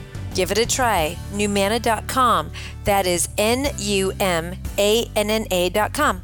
Give 0.33 0.51
it 0.51 0.57
a 0.57 0.65
try. 0.65 1.17
Numanna.com. 1.33 2.51
That 2.85 3.05
is 3.05 3.29
N 3.37 3.67
U 3.79 4.11
M 4.19 4.55
A 4.77 5.09
N 5.15 5.29
N 5.29 5.45
A.com. 5.51 6.23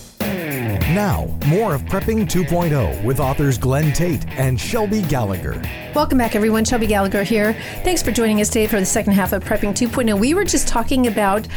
Now, 0.93 1.25
more 1.47 1.73
of 1.73 1.83
Prepping 1.83 2.25
2.0 2.25 3.01
with 3.05 3.21
authors 3.21 3.57
Glenn 3.57 3.93
Tate 3.93 4.27
and 4.31 4.59
Shelby 4.59 5.01
Gallagher. 5.03 5.61
Welcome 5.95 6.17
back, 6.17 6.35
everyone. 6.35 6.65
Shelby 6.65 6.87
Gallagher 6.87 7.23
here. 7.23 7.53
Thanks 7.85 8.03
for 8.03 8.11
joining 8.11 8.41
us 8.41 8.49
today 8.49 8.67
for 8.67 8.77
the 8.77 8.85
second 8.85 9.13
half 9.13 9.31
of 9.31 9.41
Prepping 9.41 9.71
2.0. 9.71 10.19
We 10.19 10.33
were 10.33 10.43
just 10.43 10.67
talking 10.67 11.07
about 11.07 11.47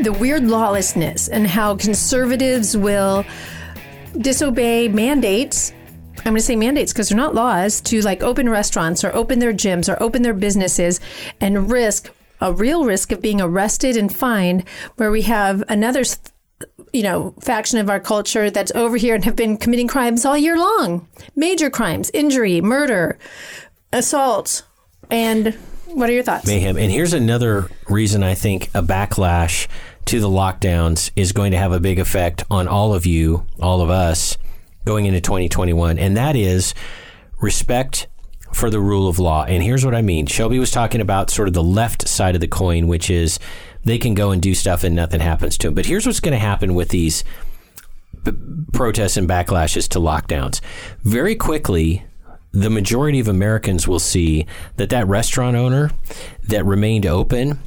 the 0.00 0.12
weird 0.12 0.44
lawlessness 0.44 1.26
and 1.26 1.44
how 1.44 1.74
conservatives 1.74 2.76
will 2.76 3.24
disobey 4.16 4.86
mandates. 4.86 5.72
I'm 6.18 6.22
going 6.22 6.36
to 6.36 6.40
say 6.40 6.54
mandates 6.54 6.92
because 6.92 7.08
they're 7.08 7.18
not 7.18 7.34
laws 7.34 7.80
to 7.80 8.00
like 8.02 8.22
open 8.22 8.48
restaurants 8.48 9.02
or 9.02 9.12
open 9.12 9.40
their 9.40 9.52
gyms 9.52 9.92
or 9.92 10.00
open 10.00 10.22
their 10.22 10.34
businesses 10.34 11.00
and 11.40 11.68
risk 11.68 12.14
a 12.40 12.52
real 12.52 12.84
risk 12.84 13.10
of 13.10 13.20
being 13.20 13.40
arrested 13.40 13.96
and 13.96 14.14
fined 14.14 14.62
where 14.94 15.10
we 15.10 15.22
have 15.22 15.64
another 15.68 16.04
you 16.92 17.02
know, 17.02 17.34
faction 17.40 17.78
of 17.78 17.90
our 17.90 18.00
culture 18.00 18.50
that's 18.50 18.72
over 18.74 18.96
here 18.96 19.14
and 19.14 19.24
have 19.24 19.36
been 19.36 19.56
committing 19.56 19.88
crimes 19.88 20.24
all 20.24 20.36
year 20.36 20.56
long. 20.56 21.08
Major 21.36 21.70
crimes, 21.70 22.10
injury, 22.14 22.60
murder, 22.60 23.18
assault. 23.92 24.62
And 25.10 25.54
what 25.86 26.10
are 26.10 26.12
your 26.12 26.22
thoughts? 26.22 26.46
Mayhem. 26.46 26.76
And 26.76 26.90
here's 26.90 27.12
another 27.12 27.70
reason 27.88 28.22
I 28.22 28.34
think 28.34 28.68
a 28.74 28.82
backlash 28.82 29.68
to 30.06 30.20
the 30.20 30.28
lockdowns 30.28 31.10
is 31.16 31.32
going 31.32 31.52
to 31.52 31.58
have 31.58 31.72
a 31.72 31.80
big 31.80 31.98
effect 31.98 32.44
on 32.50 32.68
all 32.68 32.94
of 32.94 33.06
you, 33.06 33.46
all 33.60 33.80
of 33.80 33.90
us, 33.90 34.38
going 34.84 35.06
into 35.06 35.20
2021. 35.20 35.98
And 35.98 36.16
that 36.16 36.36
is 36.36 36.74
respect 37.40 38.06
for 38.58 38.70
the 38.70 38.80
rule 38.80 39.08
of 39.08 39.20
law. 39.20 39.44
And 39.44 39.62
here's 39.62 39.84
what 39.84 39.94
I 39.94 40.02
mean 40.02 40.26
Shelby 40.26 40.58
was 40.58 40.72
talking 40.72 41.00
about 41.00 41.30
sort 41.30 41.46
of 41.48 41.54
the 41.54 41.62
left 41.62 42.08
side 42.08 42.34
of 42.34 42.40
the 42.40 42.48
coin, 42.48 42.88
which 42.88 43.08
is 43.08 43.38
they 43.84 43.98
can 43.98 44.14
go 44.14 44.32
and 44.32 44.42
do 44.42 44.54
stuff 44.54 44.82
and 44.82 44.96
nothing 44.96 45.20
happens 45.20 45.56
to 45.58 45.68
them. 45.68 45.74
But 45.74 45.86
here's 45.86 46.04
what's 46.04 46.20
going 46.20 46.32
to 46.32 46.38
happen 46.38 46.74
with 46.74 46.88
these 46.88 47.22
b- 48.24 48.32
protests 48.72 49.16
and 49.16 49.28
backlashes 49.28 49.88
to 49.90 50.00
lockdowns. 50.00 50.60
Very 51.04 51.36
quickly, 51.36 52.04
the 52.50 52.68
majority 52.68 53.20
of 53.20 53.28
Americans 53.28 53.86
will 53.86 54.00
see 54.00 54.46
that 54.76 54.90
that 54.90 55.06
restaurant 55.06 55.56
owner 55.56 55.92
that 56.48 56.64
remained 56.64 57.06
open 57.06 57.60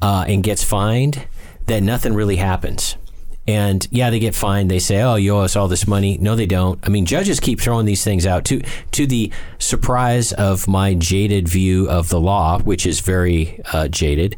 uh, 0.00 0.24
and 0.26 0.42
gets 0.42 0.64
fined, 0.64 1.26
that 1.66 1.82
nothing 1.82 2.14
really 2.14 2.36
happens. 2.36 2.96
And 3.46 3.86
yeah, 3.90 4.10
they 4.10 4.20
get 4.20 4.34
fined. 4.34 4.70
They 4.70 4.78
say, 4.78 5.02
"Oh, 5.02 5.16
you 5.16 5.34
owe 5.34 5.40
us 5.40 5.56
all 5.56 5.66
this 5.66 5.86
money." 5.86 6.16
No, 6.18 6.36
they 6.36 6.46
don't. 6.46 6.78
I 6.84 6.90
mean, 6.90 7.06
judges 7.06 7.40
keep 7.40 7.60
throwing 7.60 7.86
these 7.86 8.04
things 8.04 8.24
out 8.24 8.44
to 8.46 8.62
to 8.92 9.06
the 9.06 9.32
surprise 9.58 10.32
of 10.32 10.68
my 10.68 10.94
jaded 10.94 11.48
view 11.48 11.88
of 11.88 12.08
the 12.08 12.20
law, 12.20 12.60
which 12.60 12.86
is 12.86 13.00
very 13.00 13.60
uh, 13.72 13.88
jaded 13.88 14.36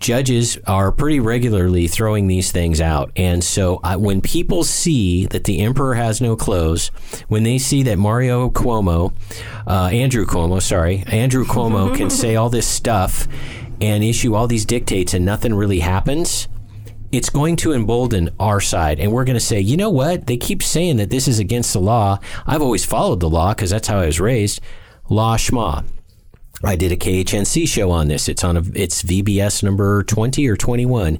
judges 0.00 0.58
are 0.66 0.90
pretty 0.90 1.20
regularly 1.20 1.86
throwing 1.86 2.26
these 2.26 2.50
things 2.50 2.80
out. 2.80 3.12
And 3.16 3.44
so 3.44 3.80
uh, 3.84 3.96
when 3.96 4.20
people 4.20 4.64
see 4.64 5.26
that 5.26 5.44
the 5.44 5.60
emperor 5.60 5.94
has 5.94 6.20
no 6.20 6.36
clothes, 6.36 6.88
when 7.28 7.42
they 7.42 7.58
see 7.58 7.82
that 7.84 7.98
Mario 7.98 8.50
Cuomo, 8.50 9.12
uh, 9.66 9.90
Andrew 9.92 10.26
Cuomo, 10.26 10.60
sorry, 10.60 11.04
Andrew 11.06 11.44
Cuomo 11.44 11.94
can 11.94 12.10
say 12.10 12.34
all 12.34 12.48
this 12.48 12.66
stuff 12.66 13.28
and 13.80 14.02
issue 14.02 14.34
all 14.34 14.46
these 14.46 14.64
dictates 14.64 15.14
and 15.14 15.24
nothing 15.24 15.54
really 15.54 15.80
happens, 15.80 16.48
it's 17.12 17.30
going 17.30 17.56
to 17.56 17.72
embolden 17.72 18.30
our 18.38 18.60
side. 18.60 19.00
And 19.00 19.12
we're 19.12 19.24
going 19.24 19.34
to 19.34 19.40
say, 19.40 19.60
you 19.60 19.76
know 19.76 19.90
what? 19.90 20.26
They 20.26 20.36
keep 20.36 20.62
saying 20.62 20.96
that 20.98 21.10
this 21.10 21.26
is 21.28 21.38
against 21.38 21.72
the 21.72 21.80
law. 21.80 22.18
I've 22.46 22.62
always 22.62 22.84
followed 22.84 23.20
the 23.20 23.30
law 23.30 23.54
because 23.54 23.70
that's 23.70 23.88
how 23.88 23.98
I 23.98 24.06
was 24.06 24.20
raised. 24.20 24.60
Law 25.08 25.36
schma. 25.36 25.84
I 26.62 26.76
did 26.76 26.92
a 26.92 26.96
KHNC 26.96 27.66
show 27.68 27.90
on 27.90 28.08
this. 28.08 28.28
It's 28.28 28.44
on 28.44 28.58
a, 28.58 28.62
it's 28.74 29.02
VBS 29.02 29.62
number 29.62 30.02
20 30.02 30.46
or 30.46 30.56
21 30.56 31.18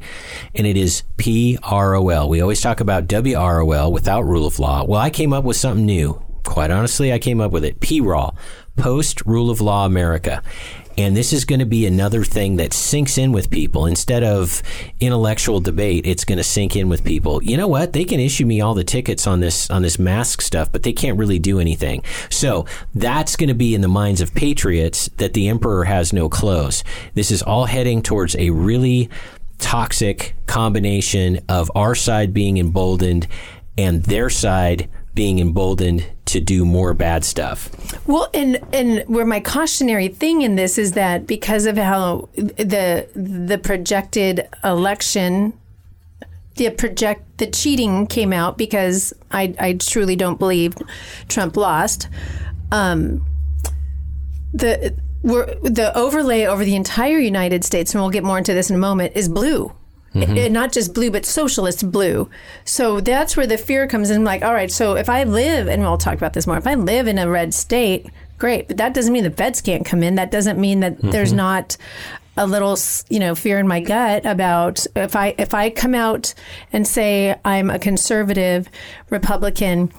and 0.54 0.66
it 0.66 0.76
is 0.76 1.02
PROL. 1.16 2.28
We 2.28 2.42
always 2.42 2.60
talk 2.60 2.80
about 2.80 3.06
WROL 3.06 3.90
without 3.90 4.22
rule 4.22 4.46
of 4.46 4.58
law. 4.58 4.84
Well, 4.84 5.00
I 5.00 5.08
came 5.08 5.32
up 5.32 5.44
with 5.44 5.56
something 5.56 5.86
new. 5.86 6.22
Quite 6.44 6.70
honestly, 6.70 7.12
I 7.12 7.18
came 7.18 7.40
up 7.40 7.52
with 7.52 7.64
it. 7.64 7.80
PROL, 7.80 8.36
Post 8.76 9.24
Rule 9.24 9.50
of 9.50 9.60
Law 9.60 9.86
America. 9.86 10.42
And 11.00 11.16
this 11.16 11.32
is 11.32 11.46
going 11.46 11.60
to 11.60 11.66
be 11.66 11.86
another 11.86 12.24
thing 12.24 12.56
that 12.56 12.74
sinks 12.74 13.16
in 13.16 13.32
with 13.32 13.48
people. 13.48 13.86
Instead 13.86 14.22
of 14.22 14.62
intellectual 15.00 15.58
debate, 15.58 16.06
it's 16.06 16.26
going 16.26 16.36
to 16.36 16.44
sink 16.44 16.76
in 16.76 16.90
with 16.90 17.04
people. 17.04 17.42
You 17.42 17.56
know 17.56 17.68
what? 17.68 17.94
They 17.94 18.04
can 18.04 18.20
issue 18.20 18.44
me 18.44 18.60
all 18.60 18.74
the 18.74 18.84
tickets 18.84 19.26
on 19.26 19.40
this 19.40 19.70
on 19.70 19.80
this 19.80 19.98
mask 19.98 20.42
stuff, 20.42 20.70
but 20.70 20.82
they 20.82 20.92
can't 20.92 21.16
really 21.16 21.38
do 21.38 21.58
anything. 21.58 22.02
So 22.28 22.66
that's 22.94 23.34
going 23.34 23.48
to 23.48 23.54
be 23.54 23.74
in 23.74 23.80
the 23.80 23.88
minds 23.88 24.20
of 24.20 24.34
patriots 24.34 25.08
that 25.16 25.32
the 25.32 25.48
emperor 25.48 25.84
has 25.84 26.12
no 26.12 26.28
clothes. 26.28 26.84
This 27.14 27.30
is 27.30 27.42
all 27.42 27.64
heading 27.64 28.02
towards 28.02 28.36
a 28.36 28.50
really 28.50 29.08
toxic 29.58 30.34
combination 30.46 31.40
of 31.48 31.70
our 31.74 31.94
side 31.94 32.34
being 32.34 32.58
emboldened 32.58 33.26
and 33.78 34.02
their 34.04 34.28
side 34.28 34.90
being 35.20 35.38
emboldened 35.38 36.02
to 36.24 36.40
do 36.40 36.64
more 36.64 36.94
bad 36.94 37.26
stuff. 37.26 37.68
Well, 38.06 38.30
and 38.32 38.58
and 38.72 39.04
where 39.06 39.26
my 39.26 39.38
cautionary 39.38 40.08
thing 40.08 40.40
in 40.40 40.56
this 40.56 40.78
is 40.78 40.92
that 40.92 41.26
because 41.26 41.66
of 41.66 41.76
how 41.76 42.30
the 42.34 43.06
the 43.14 43.58
projected 43.58 44.48
election, 44.64 45.52
the 46.54 46.70
project 46.70 47.36
the 47.36 47.46
cheating 47.48 48.06
came 48.06 48.32
out 48.32 48.56
because 48.56 49.12
I 49.30 49.54
I 49.60 49.74
truly 49.74 50.16
don't 50.16 50.38
believe 50.38 50.74
Trump 51.28 51.54
lost. 51.54 52.08
Um, 52.72 53.26
the 54.54 54.96
the 55.22 55.92
overlay 55.94 56.46
over 56.46 56.64
the 56.64 56.76
entire 56.76 57.18
United 57.18 57.62
States, 57.62 57.92
and 57.92 58.02
we'll 58.02 58.10
get 58.10 58.24
more 58.24 58.38
into 58.38 58.54
this 58.54 58.70
in 58.70 58.76
a 58.76 58.78
moment, 58.78 59.12
is 59.14 59.28
blue. 59.28 59.70
Mm-hmm. 60.14 60.38
And 60.38 60.54
not 60.54 60.72
just 60.72 60.92
blue, 60.92 61.10
but 61.10 61.24
socialist 61.24 61.92
blue. 61.92 62.28
So 62.64 63.00
that's 63.00 63.36
where 63.36 63.46
the 63.46 63.56
fear 63.56 63.86
comes 63.86 64.10
in. 64.10 64.24
Like, 64.24 64.42
all 64.42 64.52
right, 64.52 64.70
so 64.70 64.96
if 64.96 65.08
I 65.08 65.22
live, 65.22 65.68
and 65.68 65.82
we'll 65.82 65.98
talk 65.98 66.14
about 66.14 66.32
this 66.32 66.48
more, 66.48 66.58
if 66.58 66.66
I 66.66 66.74
live 66.74 67.06
in 67.06 67.16
a 67.16 67.30
red 67.30 67.54
state, 67.54 68.10
great, 68.36 68.66
but 68.66 68.78
that 68.78 68.92
doesn't 68.92 69.12
mean 69.12 69.22
the 69.22 69.30
feds 69.30 69.60
can't 69.60 69.86
come 69.86 70.02
in. 70.02 70.16
That 70.16 70.32
doesn't 70.32 70.58
mean 70.58 70.80
that 70.80 70.96
mm-hmm. 70.96 71.10
there's 71.10 71.32
not 71.32 71.76
a 72.36 72.46
little, 72.46 72.76
you 73.08 73.20
know, 73.20 73.34
fear 73.34 73.58
in 73.58 73.68
my 73.68 73.80
gut 73.80 74.24
about 74.26 74.84
if 74.96 75.14
I 75.14 75.34
if 75.38 75.54
I 75.54 75.70
come 75.70 75.94
out 75.94 76.34
and 76.72 76.86
say 76.86 77.38
I'm 77.44 77.70
a 77.70 77.78
conservative 77.78 78.68
Republican, 79.10 79.92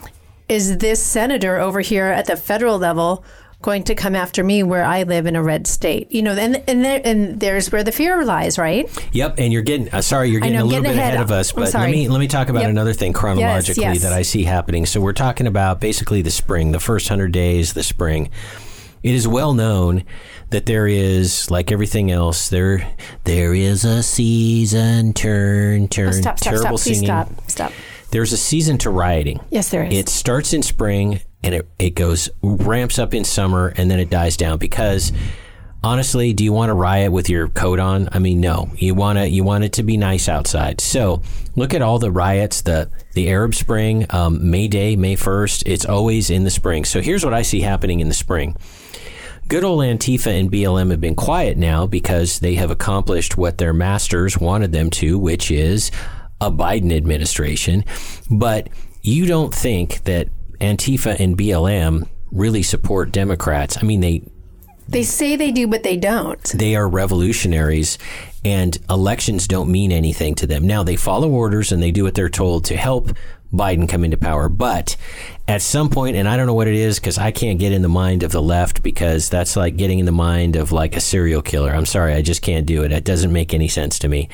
is 0.49 0.79
this 0.79 1.01
senator 1.01 1.57
over 1.57 1.81
here 1.81 2.07
at 2.07 2.25
the 2.25 2.35
federal 2.35 2.77
level? 2.77 3.23
Going 3.61 3.83
to 3.83 3.95
come 3.95 4.15
after 4.15 4.43
me 4.43 4.63
where 4.63 4.83
I 4.83 5.03
live 5.03 5.27
in 5.27 5.35
a 5.35 5.43
red 5.43 5.67
state, 5.67 6.11
you 6.11 6.23
know, 6.23 6.31
and 6.31 6.63
and 6.67 6.83
there, 6.83 6.99
and 7.03 7.39
there's 7.39 7.71
where 7.71 7.83
the 7.83 7.91
fear 7.91 8.25
lies, 8.25 8.57
right? 8.57 8.89
Yep, 9.13 9.35
and 9.37 9.53
you're 9.53 9.61
getting 9.61 9.87
uh, 9.93 10.01
sorry, 10.01 10.29
you're 10.29 10.41
getting 10.41 10.57
know, 10.57 10.63
a 10.63 10.65
little 10.65 10.81
getting 10.81 10.97
bit 10.97 10.99
ahead, 10.99 11.13
ahead. 11.13 11.23
of 11.23 11.31
us, 11.31 11.51
but 11.51 11.71
let 11.73 11.89
me 11.91 12.07
let 12.07 12.19
me 12.19 12.27
talk 12.27 12.49
about 12.49 12.61
Yep. 12.61 12.69
another 12.71 12.93
thing 12.93 13.13
chronologically 13.13 13.83
yes. 13.83 14.01
that 14.01 14.13
I 14.13 14.23
see 14.23 14.43
happening. 14.45 14.87
So 14.87 14.99
we're 14.99 15.13
talking 15.13 15.45
about 15.45 15.79
basically 15.79 16.23
the 16.23 16.31
spring, 16.31 16.71
the 16.71 16.79
first 16.79 17.07
100 17.09 17.31
days, 17.31 17.73
the 17.73 17.83
spring. 17.83 18.29
It 19.03 19.13
is 19.15 19.27
well 19.27 19.53
known 19.53 20.03
that 20.49 20.65
there 20.65 20.87
is 20.87 21.49
like 21.49 21.71
everything 21.71 22.11
else 22.11 22.49
there 22.49 22.87
there 23.23 23.53
is 23.53 23.83
a 23.85 24.03
season 24.03 25.13
turn 25.13 25.87
turn 25.87 26.09
Oh, 26.09 26.11
stop, 26.11 26.39
stop, 26.39 26.51
terrible 26.53 26.77
stop, 26.77 26.93
singing. 26.93 27.05
stop, 27.05 27.29
stop. 27.49 27.71
There's 28.11 28.33
a 28.33 28.37
season 28.37 28.77
to 28.79 28.89
rioting. 28.89 29.39
Yes, 29.49 29.69
there 29.69 29.83
is. 29.83 29.97
It 29.97 30.09
starts 30.09 30.53
in 30.53 30.63
spring 30.63 31.21
and 31.43 31.55
it, 31.55 31.67
it 31.79 31.91
goes 31.91 32.29
ramps 32.41 32.99
up 32.99 33.13
in 33.13 33.23
summer 33.23 33.73
and 33.77 33.89
then 33.89 33.99
it 33.99 34.09
dies 34.09 34.37
down 34.37 34.57
because 34.57 35.11
honestly, 35.83 36.33
do 36.33 36.43
you 36.43 36.53
want 36.53 36.69
to 36.69 36.73
riot 36.73 37.11
with 37.11 37.29
your 37.29 37.47
coat 37.49 37.79
on? 37.79 38.09
I 38.11 38.19
mean, 38.19 38.39
no. 38.39 38.69
You 38.75 38.95
want 38.95 39.17
to 39.17 39.27
you 39.27 39.43
want 39.43 39.63
it 39.63 39.73
to 39.73 39.83
be 39.83 39.97
nice 39.97 40.29
outside. 40.29 40.81
So 40.81 41.21
look 41.55 41.73
at 41.73 41.81
all 41.81 41.99
the 41.99 42.11
riots, 42.11 42.61
the 42.61 42.89
the 43.13 43.29
Arab 43.29 43.55
Spring, 43.55 44.05
um, 44.09 44.49
May 44.49 44.67
Day, 44.67 44.95
May 44.95 45.15
first. 45.15 45.63
It's 45.65 45.85
always 45.85 46.29
in 46.29 46.43
the 46.43 46.51
spring. 46.51 46.85
So 46.85 47.01
here's 47.01 47.25
what 47.25 47.33
I 47.33 47.41
see 47.41 47.61
happening 47.61 47.99
in 47.99 48.07
the 48.07 48.13
spring. 48.13 48.55
Good 49.47 49.63
old 49.65 49.81
Antifa 49.81 50.39
and 50.39 50.49
BLM 50.49 50.91
have 50.91 51.01
been 51.01 51.15
quiet 51.15 51.57
now 51.57 51.85
because 51.85 52.39
they 52.39 52.55
have 52.55 52.71
accomplished 52.71 53.37
what 53.37 53.57
their 53.57 53.73
masters 53.73 54.37
wanted 54.37 54.71
them 54.71 54.89
to, 54.91 55.19
which 55.19 55.51
is 55.51 55.91
a 56.41 56.51
Biden 56.51 56.91
administration. 56.95 57.85
But 58.29 58.67
you 59.01 59.25
don't 59.25 59.53
think 59.53 60.03
that 60.03 60.27
Antifa 60.59 61.19
and 61.19 61.37
BLM 61.37 62.07
really 62.31 62.63
support 62.63 63.11
Democrats. 63.11 63.77
I 63.77 63.83
mean, 63.83 64.01
they 64.01 64.21
They 64.89 65.03
say 65.03 65.35
they 65.35 65.51
do, 65.51 65.67
but 65.67 65.83
they 65.83 65.97
don't. 65.97 66.43
they 66.55 66.75
are 66.75 66.87
revolutionaries 66.87 67.97
and 68.43 68.77
elections 68.89 69.47
don't 69.47 69.71
mean 69.71 69.91
anything 69.91 70.35
to 70.35 70.47
them. 70.47 70.65
Now 70.67 70.83
they 70.83 70.95
follow 70.95 71.29
orders 71.29 71.71
and 71.71 71.81
they 71.81 71.91
do 71.91 72.03
what 72.03 72.15
they're 72.15 72.29
told 72.29 72.65
to 72.65 72.75
help 72.77 73.11
Biden 73.53 73.87
come 73.87 74.03
into 74.03 74.17
power. 74.17 74.49
But 74.49 74.95
at 75.47 75.61
some 75.61 75.89
point, 75.89 76.15
and 76.15 76.27
I 76.27 76.37
don't 76.37 76.47
know 76.47 76.53
what 76.53 76.67
it 76.67 76.73
is 76.75 76.99
because 76.99 77.17
I 77.17 77.31
can't 77.31 77.59
get 77.59 77.71
in 77.73 77.81
the 77.81 77.89
mind 77.89 78.23
of 78.23 78.31
the 78.31 78.41
left 78.41 78.81
because 78.81 79.29
that's 79.29 79.55
like 79.55 79.75
getting 79.77 79.99
in 79.99 80.05
the 80.05 80.11
mind 80.11 80.55
of 80.55 80.71
like 80.71 80.95
a 80.95 81.01
serial 81.01 81.41
killer. 81.41 81.71
I'm 81.71 81.85
sorry, 81.85 82.13
I 82.13 82.21
just 82.21 82.41
can't 82.41 82.65
do 82.65 82.83
it. 82.83 82.91
It 82.91 83.03
doesn't 83.03 83.31
make 83.33 83.53
any 83.53 83.67
sense 83.67 83.99
to 83.99 84.07
me. 84.07 84.29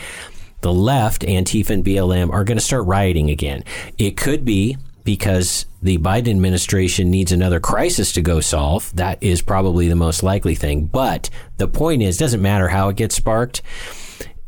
The 0.67 0.73
left, 0.73 1.21
Antifa 1.21 1.69
and 1.69 1.85
BLM, 1.85 2.29
are 2.29 2.43
going 2.43 2.57
to 2.57 2.61
start 2.61 2.85
rioting 2.87 3.29
again. 3.29 3.63
It 3.97 4.17
could 4.17 4.43
be 4.43 4.75
because 5.05 5.65
the 5.81 5.97
Biden 5.97 6.27
administration 6.27 7.09
needs 7.09 7.31
another 7.31 7.61
crisis 7.61 8.11
to 8.11 8.21
go 8.21 8.41
solve. 8.41 8.93
That 8.93 9.17
is 9.23 9.41
probably 9.41 9.87
the 9.87 9.95
most 9.95 10.23
likely 10.23 10.55
thing. 10.55 10.87
But 10.87 11.29
the 11.55 11.69
point 11.69 12.01
is, 12.01 12.17
doesn't 12.17 12.41
matter 12.41 12.67
how 12.67 12.89
it 12.89 12.97
gets 12.97 13.15
sparked. 13.15 13.61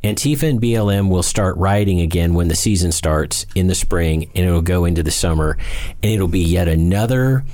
Antifa 0.04 0.50
and 0.50 0.62
BLM 0.62 1.10
will 1.10 1.24
start 1.24 1.56
rioting 1.56 2.02
again 2.02 2.34
when 2.34 2.50
the 2.50 2.56
season 2.56 2.92
starts 2.92 3.46
in 3.56 3.68
the 3.68 3.74
spring 3.76 4.30
and 4.36 4.46
it'll 4.46 4.62
go 4.62 4.84
into 4.84 5.04
the 5.04 5.12
summer 5.12 5.58
and 6.04 6.12
it'll 6.12 6.28
be 6.28 6.44
yet 6.44 6.68
another 6.68 7.46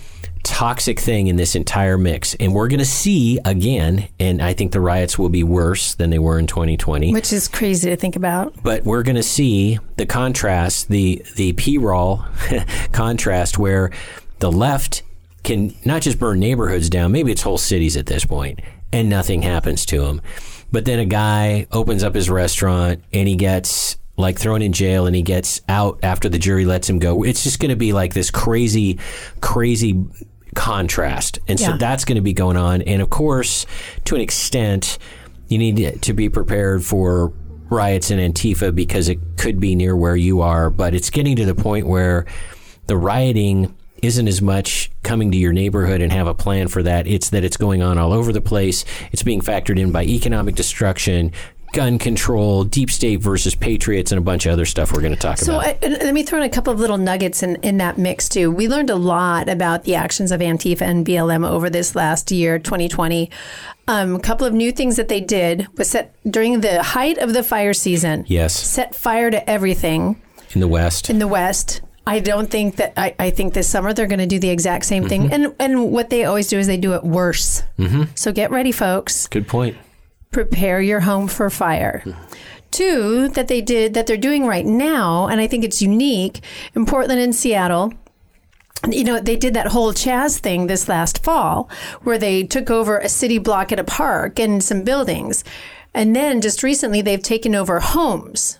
toxic 0.45 0.99
thing 0.99 1.27
in 1.27 1.35
this 1.35 1.55
entire 1.55 1.97
mix. 1.97 2.35
And 2.35 2.53
we're 2.53 2.67
going 2.69 2.79
to 2.79 2.85
see 2.85 3.39
again, 3.43 4.07
and 4.19 4.41
I 4.41 4.53
think 4.53 4.71
the 4.71 4.79
riots 4.79 5.17
will 5.19 5.29
be 5.29 5.43
worse 5.43 5.95
than 5.95 6.11
they 6.11 6.19
were 6.19 6.39
in 6.39 6.47
2020 6.47 7.11
Which 7.11 7.33
is 7.33 7.47
crazy 7.47 7.89
to 7.89 7.95
think 7.97 8.15
about. 8.15 8.53
but 8.63 8.83
we're 8.85 9.03
going 9.03 9.15
to 9.15 9.23
see 9.23 9.79
the 9.97 10.05
contrast, 10.05 10.87
the 10.89 11.25
the 11.35 11.53
P-roll 11.53 12.23
contrast, 12.91 13.57
where 13.57 13.91
the 14.39 14.51
left 14.51 15.01
can 15.43 15.73
not 15.83 16.01
just 16.01 16.19
burn 16.19 16.39
neighborhoods 16.39 16.89
down, 16.89 17.11
maybe 17.11 17.31
it's 17.31 17.41
whole 17.41 17.57
cities 17.57 17.97
at 17.97 18.05
this 18.05 18.23
point, 18.25 18.59
and 18.93 19.09
nothing 19.09 19.41
happens 19.41 19.85
to 19.87 20.01
them. 20.01 20.21
But 20.71 20.85
then 20.85 20.99
a 20.99 21.05
guy 21.05 21.67
opens 21.71 22.03
up 22.03 22.15
his 22.15 22.29
restaurant 22.29 23.03
and 23.13 23.27
he 23.27 23.35
gets 23.35 23.97
like 24.17 24.39
thrown 24.39 24.61
in 24.61 24.71
jail 24.73 25.05
and 25.07 25.15
he 25.15 25.21
gets 25.21 25.61
out 25.67 25.99
after 26.01 26.29
the 26.29 26.39
jury 26.39 26.65
lets 26.65 26.89
him 26.89 26.99
go. 26.99 27.23
It's 27.23 27.43
just 27.43 27.59
going 27.59 27.69
to 27.69 27.75
be 27.75 27.93
like 27.93 28.13
this 28.13 28.31
crazy, 28.31 28.97
crazy 29.41 30.03
contrast. 30.55 31.39
And 31.47 31.59
so 31.59 31.71
Yeah. 31.71 31.77
that's 31.77 32.05
going 32.05 32.15
to 32.15 32.21
be 32.21 32.33
going 32.33 32.57
on. 32.57 32.81
And 32.81 33.01
of 33.01 33.09
course, 33.11 33.65
to 34.05 34.15
an 34.15 34.21
extent, 34.21 34.97
you 35.47 35.57
need 35.59 36.01
to 36.01 36.13
be 36.13 36.27
prepared 36.29 36.83
for 36.83 37.31
riots 37.69 38.09
in 38.09 38.19
Antifa 38.19 38.73
because 38.73 39.09
it 39.09 39.19
could 39.37 39.59
be 39.59 39.75
near 39.75 39.95
where 39.95 40.15
you 40.15 40.41
are. 40.41 40.69
But 40.69 40.95
it's 40.95 41.09
getting 41.11 41.35
to 41.35 41.45
the 41.45 41.55
point 41.55 41.85
where 41.87 42.25
the 42.87 42.97
rioting 42.97 43.75
isn't 44.01 44.27
as 44.27 44.41
much 44.41 44.91
coming 45.03 45.31
to 45.31 45.37
your 45.37 45.53
neighborhood 45.53 46.01
and 46.01 46.11
have 46.11 46.27
a 46.27 46.33
plan 46.33 46.67
for 46.67 46.83
that. 46.83 47.07
It's 47.07 47.29
that 47.29 47.43
it's 47.43 47.57
going 47.57 47.81
on 47.81 47.97
all 47.97 48.13
over 48.13 48.31
the 48.31 48.41
place. 48.41 48.85
It's 49.11 49.23
being 49.23 49.41
factored 49.41 49.79
in 49.79 49.91
by 49.91 50.03
economic 50.03 50.55
destruction, 50.55 51.31
gun 51.75 51.99
control, 51.99 52.63
deep 52.63 52.89
state 52.89 53.17
versus 53.19 53.53
patriots, 53.53 54.11
and 54.11 54.17
a 54.17 54.21
bunch 54.21 54.45
of 54.45 54.53
other 54.53 54.65
stuff 54.65 54.91
we're 54.93 55.01
going 55.01 55.13
to 55.13 55.19
talk 55.19 55.37
So 55.37 55.53
about. 55.59 55.65
I, 55.67 55.77
and 55.83 55.93
let 56.01 56.13
me 56.13 56.23
throw 56.23 56.39
in 56.39 56.45
a 56.45 56.49
couple 56.49 56.71
of 56.73 56.79
little 56.79 56.97
nuggets 56.97 57.43
in, 57.43 57.57
in 57.57 57.77
that 57.77 57.97
mix 57.97 58.27
too. 58.29 58.49
We 58.49 58.67
learned 58.67 58.89
a 58.89 58.95
lot 58.95 59.49
about 59.49 59.83
the 59.83 59.95
actions 59.95 60.31
of 60.31 60.39
Antifa 60.39 60.81
and 60.81 61.05
BLM 61.05 61.47
over 61.47 61.69
this 61.69 61.93
last 61.95 62.31
year, 62.31 62.57
2020. 62.57 63.29
Um, 63.87 64.15
a 64.15 64.19
couple 64.19 64.47
of 64.47 64.53
new 64.53 64.71
things 64.71 64.95
that 64.95 65.09
they 65.09 65.21
did 65.21 65.67
was 65.77 65.91
set 65.91 66.15
during 66.27 66.61
the 66.61 66.81
height 66.81 67.17
of 67.19 67.33
the 67.33 67.43
fire 67.43 67.73
season. 67.73 68.23
yes, 68.27 68.55
Set 68.55 68.95
fire 68.95 69.29
to 69.29 69.47
everything 69.49 70.19
in 70.53 70.61
the 70.61 70.67
West. 70.67 71.09
in 71.09 71.19
the 71.19 71.27
West. 71.27 71.81
I 72.07 72.19
don't 72.19 72.49
think 72.49 72.75
that 72.77 72.93
I, 72.97 73.15
I 73.19 73.29
think 73.31 73.53
this 73.53 73.67
summer 73.67 73.91
they're 73.91 74.07
going 74.07 74.19
to 74.19 74.27
do 74.27 74.39
the 74.39 74.49
exact 74.49 74.85
same 74.85 75.07
thing. 75.09 75.33
And 75.33 75.55
and 75.59 75.91
what 75.91 76.09
they 76.11 76.23
always 76.25 76.47
do 76.47 76.57
is 76.59 76.67
they 76.67 76.77
do 76.77 76.93
it 76.93 77.03
worse. 77.03 77.63
Mm-hmm. 77.79 78.03
So 78.15 78.31
get 78.31 78.51
ready, 78.51 78.71
folks. 78.71 79.27
Good 79.27 79.47
point. 79.47 79.75
Prepare 80.31 80.81
your 80.81 81.01
home 81.01 81.27
for 81.27 81.49
fire. 81.49 82.03
Two, 82.71 83.29
that 83.29 83.47
they 83.47 83.61
did, 83.61 83.93
that 83.93 84.05
they're 84.05 84.17
doing 84.17 84.45
right 84.45 84.65
now, 84.65 85.27
and 85.27 85.39
I 85.39 85.47
think 85.47 85.63
it's 85.63 85.81
unique 85.81 86.41
in 86.75 86.85
Portland 86.85 87.21
and 87.21 87.33
Seattle. 87.33 87.93
You 88.89 89.03
know, 89.03 89.19
they 89.19 89.37
did 89.37 89.53
that 89.53 89.67
whole 89.67 89.93
Chaz 89.93 90.37
thing 90.39 90.67
this 90.67 90.89
last 90.89 91.23
fall 91.23 91.69
where 92.03 92.17
they 92.17 92.43
took 92.43 92.69
over 92.69 92.99
a 92.99 93.09
city 93.09 93.37
block 93.37 93.71
at 93.71 93.79
a 93.79 93.83
park 93.83 94.39
and 94.39 94.63
some 94.63 94.83
buildings. 94.83 95.43
And 95.93 96.15
then 96.15 96.41
just 96.41 96.61
recently, 96.61 97.01
they've 97.01 97.23
taken 97.23 97.55
over 97.55 97.79
homes. 97.79 98.59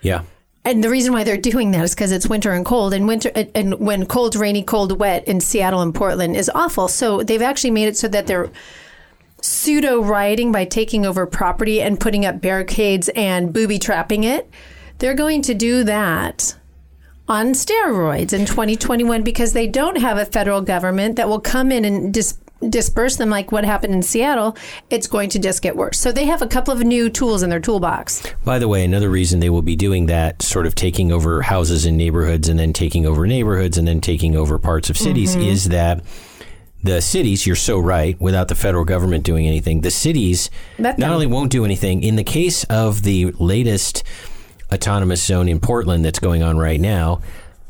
Yeah. 0.00 0.22
And 0.64 0.84
the 0.84 0.90
reason 0.90 1.12
why 1.12 1.24
they're 1.24 1.36
doing 1.36 1.72
that 1.72 1.82
is 1.84 1.94
because 1.94 2.12
it's 2.12 2.28
winter 2.28 2.52
and 2.52 2.64
cold, 2.64 2.94
and 2.94 3.08
winter 3.08 3.32
and- 3.34 3.50
and 3.54 3.74
when 3.80 4.06
cold, 4.06 4.36
rainy, 4.36 4.62
cold, 4.62 4.98
wet 5.00 5.26
in 5.26 5.40
Seattle 5.40 5.80
and 5.80 5.94
Portland 5.94 6.36
is 6.36 6.50
awful. 6.54 6.86
So 6.88 7.22
they've 7.22 7.42
actually 7.42 7.72
made 7.72 7.88
it 7.88 7.96
so 7.96 8.06
that 8.08 8.26
they're 8.26 8.50
pseudo 9.40 10.02
rioting 10.02 10.50
by 10.52 10.64
taking 10.64 11.06
over 11.06 11.26
property 11.26 11.80
and 11.80 12.00
putting 12.00 12.24
up 12.26 12.40
barricades 12.40 13.08
and 13.10 13.52
booby 13.52 13.78
trapping 13.78 14.24
it. 14.24 14.50
They're 14.98 15.14
going 15.14 15.42
to 15.42 15.54
do 15.54 15.84
that 15.84 16.56
on 17.28 17.48
steroids 17.52 18.32
in 18.32 18.46
2021 18.46 19.22
because 19.22 19.52
they 19.52 19.66
don't 19.66 20.00
have 20.00 20.16
a 20.18 20.24
federal 20.24 20.60
government 20.62 21.16
that 21.16 21.28
will 21.28 21.40
come 21.40 21.70
in 21.70 21.84
and 21.84 22.12
dis- 22.12 22.38
disperse 22.68 23.14
them 23.16 23.30
like 23.30 23.52
what 23.52 23.64
happened 23.64 23.94
in 23.94 24.02
Seattle, 24.02 24.56
it's 24.90 25.06
going 25.06 25.28
to 25.30 25.38
just 25.38 25.62
get 25.62 25.76
worse. 25.76 26.00
So 26.00 26.10
they 26.10 26.24
have 26.24 26.42
a 26.42 26.46
couple 26.48 26.72
of 26.74 26.80
new 26.82 27.08
tools 27.08 27.44
in 27.44 27.50
their 27.50 27.60
toolbox. 27.60 28.22
By 28.44 28.58
the 28.58 28.66
way, 28.66 28.84
another 28.84 29.08
reason 29.10 29.38
they 29.38 29.50
will 29.50 29.62
be 29.62 29.76
doing 29.76 30.06
that, 30.06 30.42
sort 30.42 30.66
of 30.66 30.74
taking 30.74 31.12
over 31.12 31.42
houses 31.42 31.86
in 31.86 31.96
neighborhoods 31.96 32.48
and 32.48 32.58
then 32.58 32.72
taking 32.72 33.06
over 33.06 33.26
neighborhoods 33.28 33.78
and 33.78 33.86
then 33.86 34.00
taking 34.00 34.34
over 34.34 34.58
parts 34.58 34.90
of 34.90 34.96
cities, 34.98 35.36
Mm-hmm. 35.36 35.42
is 35.48 35.68
that 35.68 36.02
the 36.82 37.00
cities, 37.00 37.46
you're 37.46 37.56
so 37.56 37.78
right, 37.78 38.20
without 38.20 38.48
the 38.48 38.54
federal 38.54 38.84
government 38.84 39.24
doing 39.24 39.46
anything, 39.46 39.80
the 39.80 39.90
cities 39.90 40.50
Let 40.78 40.98
not 40.98 41.06
them. 41.06 41.12
only 41.14 41.26
won't 41.26 41.50
do 41.50 41.64
anything, 41.64 42.02
in 42.02 42.16
the 42.16 42.24
case 42.24 42.64
of 42.64 43.02
the 43.02 43.32
latest 43.38 44.04
autonomous 44.72 45.22
zone 45.22 45.48
in 45.48 45.60
Portland 45.60 46.04
that's 46.04 46.18
going 46.18 46.42
on 46.42 46.58
right 46.58 46.80
now, 46.80 47.20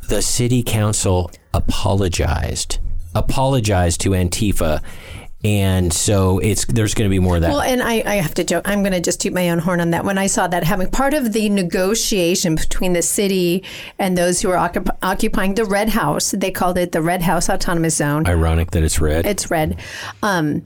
the 0.09 0.21
city 0.23 0.63
council 0.63 1.31
apologized. 1.55 2.79
Apologized 3.15 4.01
to 4.03 4.11
Antifa. 4.11 4.83
And 5.45 5.93
so 5.93 6.41
it's 6.41 6.65
there's 6.65 6.95
going 6.95 7.09
to 7.09 7.15
be 7.15 7.21
more 7.21 7.37
of 7.37 7.43
that. 7.43 7.51
Well, 7.51 7.61
and 7.61 7.81
I, 7.81 8.03
I 8.05 8.15
have 8.17 8.35
to 8.35 8.45
joke. 8.45 8.69
I'm 8.69 8.83
going 8.83 8.93
to 8.93 9.01
just 9.01 9.21
toot 9.21 9.33
my 9.33 9.51
own 9.51 9.61
horn 9.61 9.81
on 9.81 9.91
that. 9.91 10.05
When 10.05 10.19
I 10.19 10.27
saw 10.27 10.49
that 10.49 10.65
having 10.65 10.91
part 10.91 11.15
of 11.15 11.33
the 11.33 11.49
negotiation 11.49 12.57
between 12.57 12.93
the 12.93 13.03
city 13.03 13.63
and 14.01 14.19
those 14.19 14.41
who 14.41 14.51
are 14.51 14.57
occup- 14.57 14.97
occupying 15.01 15.55
the 15.55 15.65
Red 15.65 15.91
House, 15.91 16.33
they 16.33 16.51
called 16.51 16.77
it 16.77 16.91
the 16.91 17.03
Red 17.03 17.23
House 17.23 17.49
Autonomous 17.49 17.97
Zone. 17.97 18.27
Ironic 18.27 18.73
that 18.73 18.83
it's 18.83 19.01
red. 19.01 19.27
it's 19.27 19.49
red. 19.49 19.79
Um, 20.25 20.65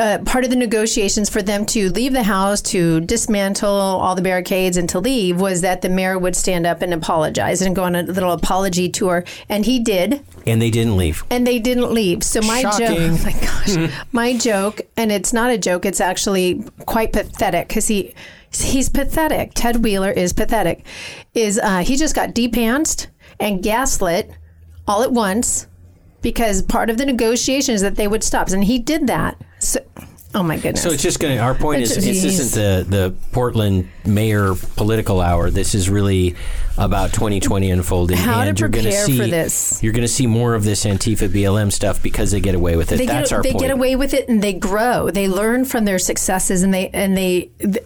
uh, 0.00 0.18
part 0.24 0.42
of 0.42 0.50
the 0.50 0.56
negotiations 0.56 1.30
for 1.30 1.40
them 1.40 1.64
to 1.64 1.88
leave 1.90 2.12
the 2.12 2.24
house, 2.24 2.60
to 2.60 3.00
dismantle 3.02 3.70
all 3.70 4.14
the 4.14 4.22
barricades, 4.22 4.76
and 4.76 4.88
to 4.88 4.98
leave 4.98 5.40
was 5.40 5.60
that 5.60 5.82
the 5.82 5.88
mayor 5.88 6.18
would 6.18 6.34
stand 6.34 6.66
up 6.66 6.82
and 6.82 6.92
apologize 6.92 7.62
and 7.62 7.76
go 7.76 7.84
on 7.84 7.94
a 7.94 8.02
little 8.02 8.32
apology 8.32 8.88
tour, 8.88 9.24
and 9.48 9.64
he 9.64 9.78
did 9.78 10.20
and 10.46 10.60
they 10.60 10.70
didn't 10.70 10.96
leave. 10.96 11.22
and 11.30 11.46
they 11.46 11.58
didn't 11.58 11.92
leave. 11.92 12.24
So 12.24 12.40
my 12.40 12.62
joke, 12.62 12.80
oh 12.80 13.20
my 13.22 13.32
gosh, 13.32 13.92
my 14.12 14.36
joke, 14.36 14.80
and 14.96 15.12
it's 15.12 15.32
not 15.32 15.50
a 15.50 15.58
joke. 15.58 15.86
It's 15.86 16.00
actually 16.00 16.64
quite 16.86 17.12
pathetic 17.12 17.68
because 17.68 17.86
he 17.86 18.14
he's 18.50 18.88
pathetic. 18.88 19.52
Ted 19.54 19.84
Wheeler 19.84 20.10
is 20.10 20.32
pathetic. 20.32 20.84
Is 21.34 21.58
uh, 21.58 21.78
he 21.78 21.96
just 21.96 22.16
got 22.16 22.34
depantsed 22.34 23.08
and 23.38 23.62
gaslit 23.62 24.30
all 24.88 25.02
at 25.02 25.12
once 25.12 25.66
because 26.20 26.62
part 26.62 26.90
of 26.90 26.98
the 26.98 27.06
negotiation 27.06 27.74
is 27.74 27.80
that 27.82 27.96
they 27.96 28.08
would 28.08 28.24
stop, 28.24 28.48
and 28.48 28.64
he 28.64 28.78
did 28.80 29.06
that. 29.06 29.40
So, 29.64 29.80
oh 30.34 30.42
my 30.42 30.56
goodness. 30.56 30.82
So 30.82 30.90
it's 30.90 31.02
just 31.02 31.20
going 31.20 31.36
to. 31.36 31.42
Our 31.42 31.54
point 31.54 31.82
is, 31.82 31.92
It's- 31.96 32.04
this 32.22 32.24
isn't 32.24 32.60
the 32.60 32.84
the 32.88 33.14
Portland 33.32 33.88
mayor 34.04 34.54
political 34.76 35.20
hour. 35.20 35.50
This 35.50 35.74
is 35.74 35.88
really 35.90 36.34
about 36.76 37.12
2020 37.12 37.70
unfolding, 37.70 38.16
How 38.16 38.42
to 38.42 38.48
and 38.50 38.58
you're 38.60 38.68
going 38.68 38.84
to 38.86 38.92
see 38.92 39.16
for 39.16 39.26
this. 39.26 39.80
You're 39.82 39.92
going 39.92 40.02
to 40.02 40.08
see 40.08 40.26
more 40.26 40.54
of 40.54 40.64
this 40.64 40.84
Antifa 40.84 41.28
BLM 41.28 41.70
stuff 41.72 42.02
because 42.02 42.30
they 42.32 42.40
get 42.40 42.54
away 42.56 42.76
with 42.76 42.90
it. 42.92 42.96
they 42.98 43.06
That's 43.06 43.30
get 43.30 43.36
our 43.36 43.42
they 43.42 43.52
point. 43.52 43.62
get 43.62 43.70
away 43.70 43.94
with 43.96 44.12
it 44.12 44.28
and 44.28 44.42
they 44.42 44.52
grow. 44.54 45.10
They 45.10 45.28
learn 45.28 45.64
from 45.66 45.84
their 45.84 45.98
successes 46.00 46.62
and 46.62 46.74
they 46.74 46.88
and 46.88 47.16
they. 47.16 47.50
Th- 47.60 47.78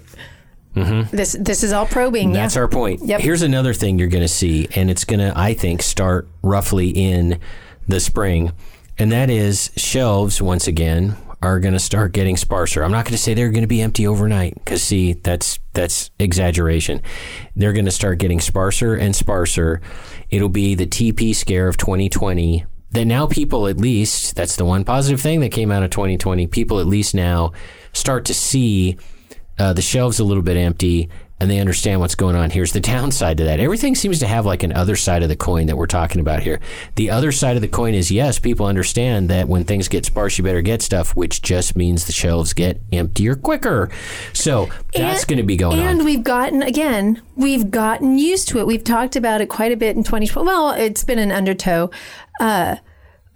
This 1.11 1.33
this 1.41 1.65
is 1.65 1.73
all 1.73 1.87
probing. 1.87 2.29
Mm-hmm. 2.29 2.35
That's 2.35 2.55
yeah. 2.55 2.61
our 2.63 2.69
point. 2.69 3.03
Yep. 3.05 3.21
Here's 3.21 3.43
another 3.43 3.75
thing 3.75 3.99
you're 3.99 4.07
going 4.09 4.23
to 4.23 4.29
see, 4.29 4.69
and 4.77 4.91
it's 4.91 5.05
going 5.05 5.19
to, 5.21 5.33
I 5.37 5.53
think, 5.55 5.83
start 5.83 6.29
roughly 6.43 6.91
in 6.91 7.41
the 7.89 7.99
spring, 7.99 8.53
and 8.97 9.11
that 9.11 9.29
is 9.29 9.71
shelves 9.77 10.41
once 10.41 10.69
again 10.69 11.17
are 11.41 11.61
going 11.61 11.75
to 11.75 11.79
start 11.79 12.13
getting 12.13 12.37
sparser. 12.37 12.83
I'm 12.83 12.91
not 12.91 13.05
going 13.05 13.13
to 13.13 13.19
say 13.19 13.35
they're 13.35 13.51
going 13.51 13.63
to 13.63 13.69
be 13.69 13.81
empty 13.81 14.07
overnight 14.07 14.55
because 14.55 14.83
see, 14.83 15.13
that's 15.13 15.59
that's 15.73 16.11
exaggeration. 16.19 17.01
They're 17.55 17.73
going 17.73 17.85
to 17.85 17.91
start 17.91 18.19
getting 18.19 18.41
sparser 18.41 18.95
and 18.95 19.15
sparser. 19.15 19.81
It'll 20.31 20.49
be 20.49 20.75
the 20.75 20.87
TP 20.87 21.35
scare 21.35 21.69
of 21.69 21.77
2020. 21.77 22.67
That 22.91 23.05
now 23.05 23.27
people 23.27 23.69
at 23.69 23.77
least 23.77 24.35
that's 24.35 24.57
the 24.57 24.65
one 24.65 24.83
positive 24.85 25.21
thing 25.21 25.41
that 25.41 25.53
came 25.53 25.71
out 25.71 25.83
of 25.83 25.91
2020. 25.91 26.47
People 26.47 26.81
at 26.81 26.87
least 26.87 27.15
now 27.15 27.53
start 27.93 28.25
to 28.27 28.35
see 28.35 28.97
uh, 29.59 29.73
the 29.73 29.83
shelves 29.83 30.19
a 30.19 30.25
little 30.25 30.43
bit 30.43 30.57
empty 30.57 31.09
and 31.41 31.51
they 31.51 31.61
understand 31.61 32.01
what's 32.01 32.15
going 32.15 32.37
on. 32.37 32.51
Here's 32.51 32.73
the 32.73 32.81
downside 32.89 33.39
to 33.39 33.45
that. 33.45 33.61
Everything 33.61 33.95
seems 33.95 34.19
to 34.21 34.27
have 34.27 34.47
like 34.47 34.63
an 34.63 34.73
other 34.73 34.97
side 34.97 35.23
of 35.23 35.29
the 35.29 35.37
coin 35.37 35.67
that 35.67 35.77
we're 35.77 35.87
talking 35.87 36.21
about 36.21 36.43
here. 36.43 36.61
The 36.97 37.11
other 37.11 37.33
side 37.33 37.57
of 37.57 37.63
the 37.63 37.69
coin 37.69 37.95
is 37.95 38.11
yes, 38.11 38.39
people 38.39 38.67
understand 38.67 39.29
that 39.31 39.49
when 39.49 39.65
things 39.65 39.89
get 39.89 40.05
sparse, 40.05 40.39
you 40.39 40.45
better 40.45 40.63
get 40.63 40.83
stuff, 40.83 41.15
which 41.15 41.43
just 41.43 41.77
means 41.77 42.07
the 42.07 42.13
shelves 42.13 42.53
get 42.53 42.81
emptier 42.93 43.35
quicker. 43.35 43.91
So 44.33 44.69
that's 44.95 45.25
going 45.25 45.39
to 45.39 45.43
be 45.43 45.57
going 45.57 45.79
and 45.79 45.89
on. 45.89 45.97
And 45.97 46.05
we've 46.05 46.25
gotten 46.25 46.63
again, 46.63 47.23
we've 47.37 47.71
gotten 47.71 48.19
used 48.19 48.49
to 48.49 48.59
it. 48.59 48.67
We've 48.67 48.85
talked 48.85 49.17
about 49.17 49.41
it 49.41 49.49
quite 49.49 49.73
a 49.73 49.77
bit 49.77 49.97
in 49.97 50.05
2012. 50.05 50.47
Well, 50.47 50.71
it's 50.71 51.05
been 51.05 51.19
an 51.19 51.33
undertow. 51.33 51.91
Uh, 52.41 52.77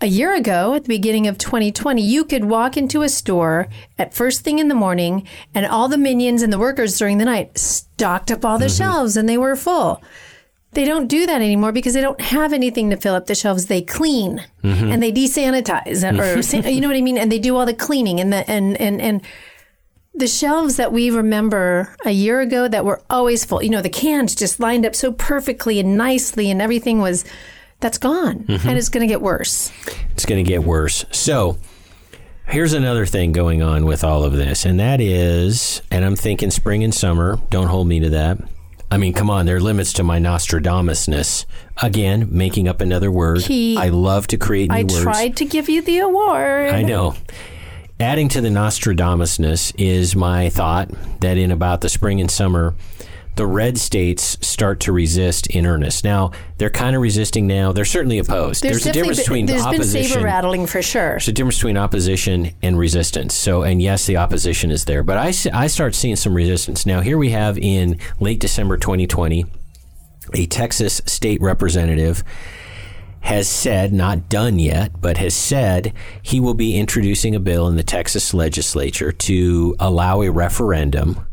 a 0.02 0.06
year 0.06 0.34
ago, 0.34 0.74
at 0.74 0.82
the 0.84 0.88
beginning 0.88 1.26
of 1.28 1.38
2020, 1.38 2.02
you 2.02 2.24
could 2.24 2.44
walk 2.44 2.76
into 2.76 3.02
a 3.02 3.08
store 3.08 3.68
at 3.98 4.12
first 4.12 4.42
thing 4.42 4.58
in 4.58 4.68
the 4.68 4.74
morning, 4.74 5.26
and 5.54 5.64
all 5.64 5.88
the 5.88 5.96
minions 5.96 6.42
and 6.42 6.52
the 6.52 6.58
workers 6.58 6.98
during 6.98 7.18
the 7.18 7.24
night 7.24 7.56
stocked 7.56 8.30
up 8.30 8.44
all 8.44 8.58
the 8.58 8.66
Mm-hmm. 8.66 8.76
shelves, 8.82 9.16
and 9.16 9.28
they 9.28 9.38
were 9.38 9.54
full. 9.56 10.02
They 10.72 10.84
don't 10.84 11.06
do 11.06 11.26
that 11.26 11.40
anymore 11.42 11.70
because 11.72 11.94
they 11.94 12.00
don't 12.00 12.20
have 12.20 12.52
anything 12.52 12.90
to 12.90 12.96
fill 12.96 13.14
up 13.14 13.26
the 13.26 13.34
shelves. 13.34 13.66
They 13.66 13.82
clean 13.82 14.42
Mm-hmm. 14.64 14.90
and 14.90 15.02
they 15.02 15.12
desanitize, 15.12 16.02
or 16.02 16.68
you 16.68 16.80
know 16.80 16.88
what 16.88 16.96
I 16.96 17.00
mean. 17.02 17.18
And 17.18 17.30
they 17.30 17.38
do 17.38 17.56
all 17.56 17.66
the 17.66 17.74
cleaning 17.74 18.18
and 18.20 18.32
the 18.32 18.48
and 18.50 18.80
and 18.80 19.00
and 19.00 19.22
the 20.14 20.26
shelves 20.26 20.76
that 20.76 20.92
we 20.92 21.10
remember 21.10 21.94
a 22.04 22.10
year 22.10 22.40
ago 22.40 22.68
that 22.68 22.84
were 22.84 23.02
always 23.08 23.44
full. 23.44 23.62
You 23.62 23.70
know, 23.70 23.82
the 23.82 23.88
cans 23.88 24.34
just 24.34 24.60
lined 24.60 24.84
up 24.84 24.94
so 24.94 25.12
perfectly 25.12 25.78
and 25.78 25.96
nicely, 25.96 26.50
and 26.50 26.60
everything 26.60 27.00
was. 27.00 27.24
That's 27.82 27.98
gone, 27.98 28.44
Mm-hmm. 28.44 28.66
and 28.68 28.78
it's 28.78 28.88
going 28.88 29.06
to 29.06 29.12
get 29.12 29.20
worse. 29.20 29.70
it's 30.12 30.24
going 30.24 30.42
to 30.42 30.48
get 30.48 30.62
worse. 30.64 31.04
So 31.10 31.58
here's 32.46 32.72
another 32.72 33.04
thing 33.06 33.32
going 33.32 33.60
on 33.62 33.84
with 33.84 34.02
all 34.04 34.24
of 34.24 34.32
this, 34.32 34.64
and 34.64 34.80
that 34.80 35.00
is, 35.00 35.82
and 35.90 36.04
I'm 36.04 36.16
thinking 36.16 36.50
spring 36.50 36.82
and 36.84 36.94
summer. 36.94 37.38
Don't 37.50 37.66
hold 37.66 37.86
me 37.88 38.00
to 38.00 38.10
that. 38.10 38.38
I 38.90 38.98
mean, 38.98 39.12
come 39.14 39.30
on, 39.30 39.46
there 39.46 39.56
are 39.56 39.60
limits 39.60 39.94
to 39.94 40.02
my 40.02 40.18
Nostradamusness. 40.18 41.46
Again, 41.82 42.28
making 42.30 42.68
up 42.68 42.80
another 42.80 43.10
word. 43.10 43.40
He- 43.42 43.76
I 43.78 43.88
love 43.88 44.26
to 44.28 44.36
create 44.36 44.70
new 44.70 44.76
I 44.76 44.82
words. 44.82 45.00
tried 45.02 45.36
to 45.38 45.44
give 45.44 45.68
you 45.68 45.82
the 45.82 45.98
award. 45.98 46.68
I 46.68 46.82
know. 46.82 47.14
Adding 47.98 48.28
to 48.30 48.40
the 48.40 48.48
Nostradamusness 48.48 49.72
is 49.78 50.14
my 50.16 50.50
thought 50.50 50.90
that 51.20 51.38
in 51.38 51.50
about 51.50 51.80
the 51.80 51.88
spring 51.88 52.20
and 52.20 52.30
summer, 52.30 52.74
the 53.36 53.46
red 53.46 53.78
states 53.78 54.36
start 54.46 54.80
to 54.80 54.92
resist 54.92 55.46
in 55.46 55.66
earnest. 55.66 56.04
Now, 56.04 56.32
they're 56.58 56.70
kind 56.70 56.94
of 56.94 57.02
resisting 57.02 57.46
now. 57.46 57.72
They're 57.72 57.84
certainly 57.84 58.18
opposed. 58.18 58.62
There's, 58.62 58.84
a 58.86 58.92
definitely 58.92 59.00
difference 59.00 59.18
been, 59.18 59.24
between 59.24 59.46
there's 59.46 59.62
been 59.62 59.74
opposition. 59.74 60.12
saber 60.12 60.24
rattling 60.24 60.66
for 60.66 60.82
sure. 60.82 61.10
There's 61.10 61.28
a 61.28 61.32
difference 61.32 61.56
between 61.56 61.78
opposition 61.78 62.50
and 62.62 62.78
resistance. 62.78 63.34
So, 63.34 63.62
and 63.62 63.80
yes, 63.80 64.06
the 64.06 64.18
opposition 64.18 64.70
is 64.70 64.84
there, 64.84 65.02
but 65.02 65.16
I 65.16 65.32
I 65.52 65.66
start 65.66 65.94
seeing 65.94 66.16
some 66.16 66.34
resistance. 66.34 66.84
Now, 66.84 67.00
here 67.00 67.16
we 67.16 67.30
have 67.30 67.58
in 67.58 67.98
late 68.20 68.40
December 68.40 68.76
2020, 68.76 69.46
a 70.34 70.46
Texas 70.46 71.00
state 71.06 71.40
representative 71.40 72.22
has 73.20 73.48
said, 73.48 73.92
not 73.92 74.28
done 74.28 74.58
yet, 74.58 75.00
but 75.00 75.16
has 75.16 75.34
said 75.34 75.92
he 76.22 76.40
will 76.40 76.54
be 76.54 76.76
introducing 76.76 77.36
a 77.36 77.40
bill 77.40 77.68
in 77.68 77.76
the 77.76 77.82
Texas 77.84 78.34
legislature 78.34 79.12
to 79.12 79.76
allow 79.78 80.22
a 80.22 80.30
referendum 80.30 81.24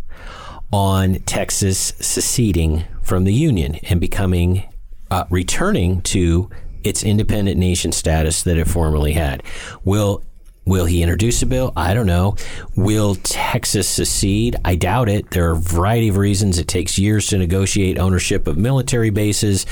on 0.71 1.15
Texas 1.25 1.93
seceding 1.99 2.83
from 3.01 3.23
the 3.23 3.33
Union 3.33 3.75
and 3.89 3.99
becoming, 3.99 4.63
uh, 5.09 5.25
returning 5.29 6.01
to 6.01 6.49
its 6.83 7.03
independent 7.03 7.57
nation 7.57 7.91
status 7.91 8.43
that 8.43 8.57
it 8.57 8.67
formerly 8.67 9.13
had. 9.13 9.43
Will 9.83 10.23
Will 10.69 10.85
he 10.85 11.01
introduce 11.01 11.41
a 11.41 11.47
bill? 11.47 11.73
I 11.75 11.95
don't 11.95 12.05
know. 12.05 12.35
Will 12.75 13.15
Texas 13.15 13.89
secede? 13.89 14.55
I 14.63 14.75
doubt 14.75 15.09
it. 15.09 15.31
There 15.31 15.49
are 15.49 15.53
a 15.53 15.59
variety 15.59 16.09
of 16.09 16.17
reasons. 16.17 16.59
It 16.59 16.67
takes 16.67 16.99
years 16.99 17.25
to 17.27 17.39
negotiate 17.39 17.97
ownership 17.97 18.45
of 18.45 18.55
military 18.55 19.09
bases. 19.09 19.65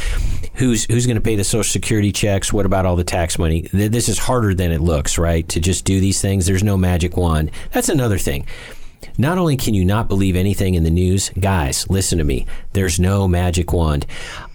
Who's 0.55 0.85
who's 0.85 1.05
going 1.05 1.17
to 1.17 1.21
pay 1.21 1.35
the 1.35 1.43
Social 1.43 1.71
Security 1.71 2.11
checks? 2.11 2.51
What 2.51 2.65
about 2.65 2.87
all 2.87 2.95
the 2.95 3.03
tax 3.03 3.37
money? 3.37 3.69
This 3.71 4.09
is 4.09 4.17
harder 4.17 4.55
than 4.55 4.71
it 4.71 4.81
looks, 4.81 5.19
right? 5.19 5.47
To 5.49 5.59
just 5.59 5.85
do 5.85 5.99
these 5.99 6.19
things. 6.19 6.47
There's 6.47 6.63
no 6.63 6.77
magic 6.77 7.15
wand. 7.15 7.51
That's 7.71 7.89
another 7.89 8.17
thing. 8.17 8.47
Not 9.17 9.37
only 9.37 9.57
can 9.57 9.73
you 9.73 9.83
not 9.83 10.07
believe 10.07 10.35
anything 10.35 10.75
in 10.75 10.83
the 10.83 10.91
news, 10.91 11.29
guys, 11.39 11.89
listen 11.89 12.19
to 12.19 12.23
me. 12.23 12.45
There's 12.73 12.99
no 12.99 13.27
magic 13.27 13.73
wand. 13.73 14.05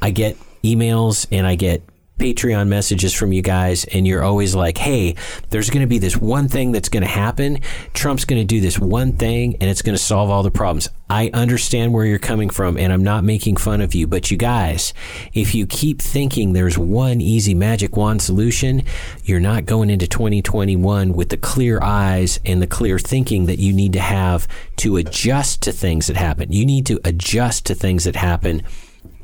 I 0.00 0.10
get 0.10 0.36
emails 0.62 1.26
and 1.32 1.46
I 1.46 1.56
get 1.56 1.82
Patreon 2.22 2.68
messages 2.68 3.12
from 3.12 3.32
you 3.32 3.42
guys, 3.42 3.82
and 3.86 4.06
you're 4.06 4.22
always 4.22 4.54
like, 4.54 4.78
hey, 4.78 5.16
there's 5.50 5.70
going 5.70 5.80
to 5.80 5.88
be 5.88 5.98
this 5.98 6.16
one 6.16 6.46
thing 6.46 6.70
that's 6.70 6.88
going 6.88 7.02
to 7.02 7.08
happen. 7.08 7.58
Trump's 7.94 8.24
going 8.24 8.40
to 8.40 8.46
do 8.46 8.60
this 8.60 8.78
one 8.78 9.14
thing, 9.14 9.56
and 9.60 9.68
it's 9.68 9.82
going 9.82 9.96
to 9.96 10.02
solve 10.02 10.30
all 10.30 10.44
the 10.44 10.50
problems. 10.52 10.88
I 11.10 11.30
understand 11.34 11.92
where 11.92 12.04
you're 12.06 12.20
coming 12.20 12.48
from, 12.48 12.78
and 12.78 12.92
I'm 12.92 13.02
not 13.02 13.24
making 13.24 13.56
fun 13.56 13.80
of 13.80 13.96
you, 13.96 14.06
but 14.06 14.30
you 14.30 14.36
guys, 14.36 14.94
if 15.32 15.52
you 15.52 15.66
keep 15.66 16.00
thinking 16.00 16.52
there's 16.52 16.78
one 16.78 17.20
easy 17.20 17.54
magic 17.54 17.96
wand 17.96 18.22
solution, 18.22 18.84
you're 19.24 19.40
not 19.40 19.66
going 19.66 19.90
into 19.90 20.06
2021 20.06 21.14
with 21.14 21.30
the 21.30 21.36
clear 21.36 21.82
eyes 21.82 22.38
and 22.44 22.62
the 22.62 22.68
clear 22.68 23.00
thinking 23.00 23.46
that 23.46 23.58
you 23.58 23.72
need 23.72 23.94
to 23.94 24.00
have 24.00 24.46
to 24.76 24.96
adjust 24.96 25.60
to 25.62 25.72
things 25.72 26.06
that 26.06 26.16
happen. 26.16 26.52
You 26.52 26.66
need 26.66 26.86
to 26.86 27.00
adjust 27.02 27.66
to 27.66 27.74
things 27.74 28.04
that 28.04 28.14
happen 28.14 28.62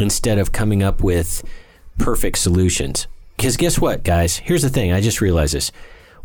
instead 0.00 0.38
of 0.38 0.50
coming 0.50 0.82
up 0.82 1.00
with 1.00 1.44
perfect 1.98 2.38
solutions. 2.38 3.06
Because 3.36 3.56
guess 3.56 3.78
what, 3.78 4.02
guys? 4.04 4.36
Here's 4.38 4.62
the 4.62 4.68
thing. 4.70 4.92
I 4.92 5.00
just 5.00 5.20
realized 5.20 5.54
this. 5.54 5.70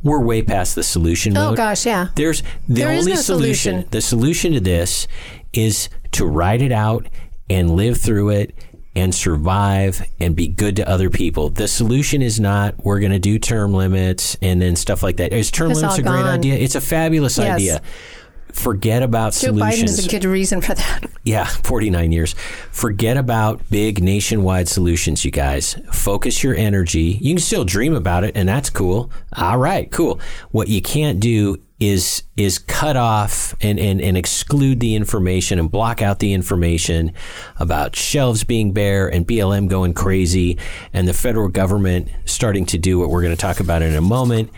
we're 0.02 0.20
way 0.20 0.42
past 0.42 0.76
the 0.76 0.84
solution 0.84 1.38
Oh 1.38 1.56
gosh, 1.56 1.86
yeah. 1.86 2.08
There's 2.16 2.42
the 2.68 2.82
There 2.82 2.90
only 2.90 3.14
no 3.14 3.20
solution. 3.22 3.86
The 3.92 4.02
solution 4.02 4.54
to 4.54 4.60
this 4.60 5.08
is 5.54 5.90
to 6.14 6.26
ride 6.26 6.62
it 6.62 6.72
out 6.72 7.08
and 7.50 7.72
live 7.72 7.98
through 7.98 8.30
it 8.30 8.56
and 8.96 9.14
survive 9.14 10.02
and 10.20 10.36
be 10.36 10.48
good 10.48 10.76
to 10.76 10.88
other 10.90 11.10
people. 11.10 11.50
The 11.50 11.68
solution 11.68 12.22
is 12.22 12.40
not 12.40 12.76
we're 12.84 13.00
going 13.00 13.12
to 13.12 13.20
do 13.20 13.40
term 13.40 13.74
limits 13.74 14.38
and 14.42 14.62
then 14.62 14.76
stuff 14.76 15.02
like 15.04 15.18
that. 15.18 15.34
Is 15.34 15.52
term 15.52 15.72
It's 15.72 15.82
limits 15.82 15.98
a 16.00 16.04
great 16.04 16.22
gone. 16.22 16.40
idea? 16.40 16.56
It's 16.56 16.76
a 16.76 16.82
fabulous 16.82 17.38
Yes. 17.38 17.56
idea. 17.56 17.82
Forget 18.54 19.02
about 19.04 19.34
Joe 19.34 19.52
Biden 19.52 19.72
solutions. 19.74 20.00
is 20.00 20.06
a 20.06 20.10
good 20.10 20.26
reason 20.26 20.62
for 20.62 20.76
that. 20.76 21.02
Yeah, 21.24 21.46
49 21.64 22.12
years. 22.12 22.34
Forget 22.72 23.18
about 23.18 23.68
big 23.70 24.02
nationwide 24.02 24.68
solutions, 24.68 25.26
you 25.26 25.32
guys. 25.32 25.76
Focus 25.92 26.44
your 26.44 26.56
energy. 26.56 27.18
You 27.20 27.34
can 27.34 27.42
still 27.42 27.66
dream 27.66 27.96
about 27.96 28.24
it, 28.24 28.38
and 28.38 28.48
that's 28.48 28.70
cool. 28.70 29.12
All 29.36 29.58
right, 29.58 29.92
cool. 29.92 30.20
What 30.52 30.68
you 30.68 30.82
can't 30.82 31.20
do 31.20 31.62
is 31.80 32.24
is 32.38 32.60
cut 32.60 32.96
off 32.96 33.56
and, 33.60 33.78
and, 33.80 34.00
and 34.00 34.16
exclude 34.16 34.80
the 34.80 34.96
information 34.96 35.60
and 35.60 35.70
block 35.70 36.02
out 36.02 36.20
the 36.20 36.32
information 36.32 37.12
about 37.58 37.96
shelves 37.96 38.44
being 38.44 38.72
bare 38.72 39.08
and 39.08 39.28
BLM 39.28 39.68
going 39.68 39.94
crazy 39.94 40.58
and 40.94 41.08
the 41.08 41.14
federal 41.14 41.50
government 41.50 42.10
starting 42.26 42.66
to 42.68 42.78
do 42.78 43.00
what 43.00 43.10
we're 43.10 43.22
going 43.22 43.36
to 43.36 43.42
talk 43.42 43.60
about 43.60 43.82
in 43.82 43.96
a 43.96 44.02
moment, 44.02 44.50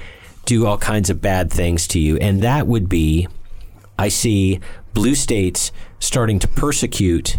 do 0.45 0.67
all 0.67 0.77
kinds 0.77 1.09
of 1.09 1.21
bad 1.21 1.51
things 1.51 1.87
to 1.87 1.99
you. 1.99 2.17
And 2.17 2.43
that 2.43 2.67
would 2.67 2.87
be 2.89 3.27
I 3.97 4.09
see 4.09 4.59
blue 4.93 5.15
states 5.15 5.71
starting 5.99 6.39
to 6.39 6.47
persecute 6.47 7.37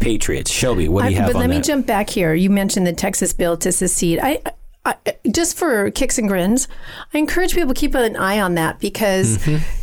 patriots. 0.00 0.50
Shelby, 0.50 0.88
what 0.88 1.04
do 1.04 1.10
you 1.10 1.16
I- 1.16 1.20
have 1.22 1.32
but 1.32 1.38
let 1.38 1.50
me 1.50 1.60
jump 1.60 1.86
back 1.86 2.10
here. 2.10 2.34
You 2.34 2.50
mentioned 2.50 2.86
the 2.86 2.92
Texas 2.92 3.32
bill 3.32 3.56
to 3.58 3.72
secede. 3.72 4.18
I, 4.22 4.42
I 4.84 4.96
just 5.30 5.56
for 5.56 5.90
kicks 5.90 6.18
and 6.18 6.28
grins, 6.28 6.68
I 7.14 7.18
encourage 7.18 7.54
people 7.54 7.72
to 7.72 7.80
keep 7.80 7.94
an 7.94 8.16
eye 8.16 8.40
on 8.40 8.54
that 8.54 8.80
because. 8.80 9.38
Mm-hmm. 9.38 9.78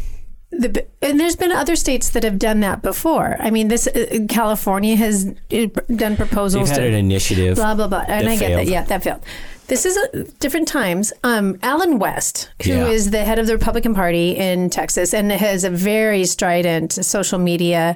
The, 0.51 0.88
and 1.03 1.20
there's 1.20 1.36
been 1.36 1.51
other 1.51 1.76
states 1.76 2.09
that 2.09 2.24
have 2.24 2.39
done 2.39 2.61
that 2.61 2.82
before. 2.82 3.38
I 3.39 3.51
mean, 3.51 3.67
this 3.67 3.86
uh, 3.86 4.26
California 4.28 4.95
has 4.95 5.32
uh, 5.53 5.65
done 5.95 6.17
proposals. 6.17 6.70
They've 6.70 6.78
had 6.78 6.84
to, 6.86 6.88
an 6.88 6.95
initiative. 6.95 7.55
blah 7.55 7.76
blah 7.76 7.88
blah, 7.88 8.03
and 8.07 8.26
that 8.26 8.32
I 8.32 8.36
get 8.36 8.55
that. 8.55 8.65
Yeah, 8.65 8.84
that 8.86 9.03
failed. 9.03 9.24
This 9.70 9.86
is 9.86 9.95
a, 9.97 10.24
different 10.39 10.67
times. 10.67 11.13
Um, 11.24 11.57
Allen 11.63 11.97
West, 11.99 12.49
who 12.63 12.72
is 12.72 13.05
Yeah. 13.05 13.11
the 13.11 13.24
head 13.24 13.39
of 13.39 13.47
the 13.47 13.53
Republican 13.53 13.93
Party 13.95 14.32
in 14.36 14.70
Texas, 14.70 15.13
and 15.13 15.32
has 15.32 15.63
a 15.63 15.70
very 15.70 16.26
strident 16.26 16.91
social 16.93 17.39
media 17.39 17.95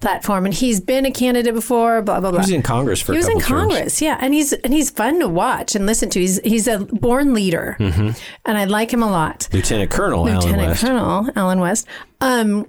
platform, 0.00 0.44
and 0.44 0.52
he's 0.52 0.80
been 0.80 1.06
a 1.06 1.10
candidate 1.10 1.54
before. 1.54 2.02
Blah 2.02 2.20
blah 2.20 2.30
He 2.30 2.32
blah. 2.32 2.40
was 2.40 2.50
in 2.50 2.62
Congress 2.62 3.00
for 3.00 3.12
He 3.12 3.18
a 3.18 3.20
was 3.20 3.28
in 3.28 3.40
couple 3.40 3.56
terms. 3.60 3.72
Congress, 3.72 4.02
yeah, 4.02 4.18
and 4.20 4.34
he's 4.34 4.52
and 4.52 4.74
he's 4.74 4.90
fun 4.90 5.18
to 5.20 5.28
watch 5.28 5.74
and 5.74 5.86
listen 5.86 6.10
to. 6.10 6.20
He's 6.20 6.40
he's 6.44 6.66
a 6.68 6.80
born 6.80 7.32
leader, 7.34 7.76
Mm-hmm. 7.80 8.10
and 8.44 8.58
I 8.58 8.64
like 8.64 8.92
him 8.92 9.02
a 9.02 9.10
lot. 9.10 9.48
Lieutenant 9.52 9.90
Colonel 9.90 10.28
Allen 10.28 10.40
Lieutenant 10.40 10.68
West. 10.68 10.82
Colonel 10.84 11.28
Allen 11.36 11.60
West. 11.60 11.86
Um, 12.20 12.66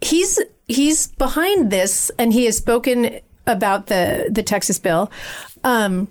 he's 0.00 0.40
he's 0.66 1.08
behind 1.08 1.70
this, 1.70 2.10
and 2.18 2.32
he 2.32 2.46
has 2.46 2.56
spoken 2.56 3.20
about 3.46 3.86
the 3.88 4.28
the 4.30 4.42
Texas 4.42 4.78
bill, 4.78 5.10
um, 5.64 6.08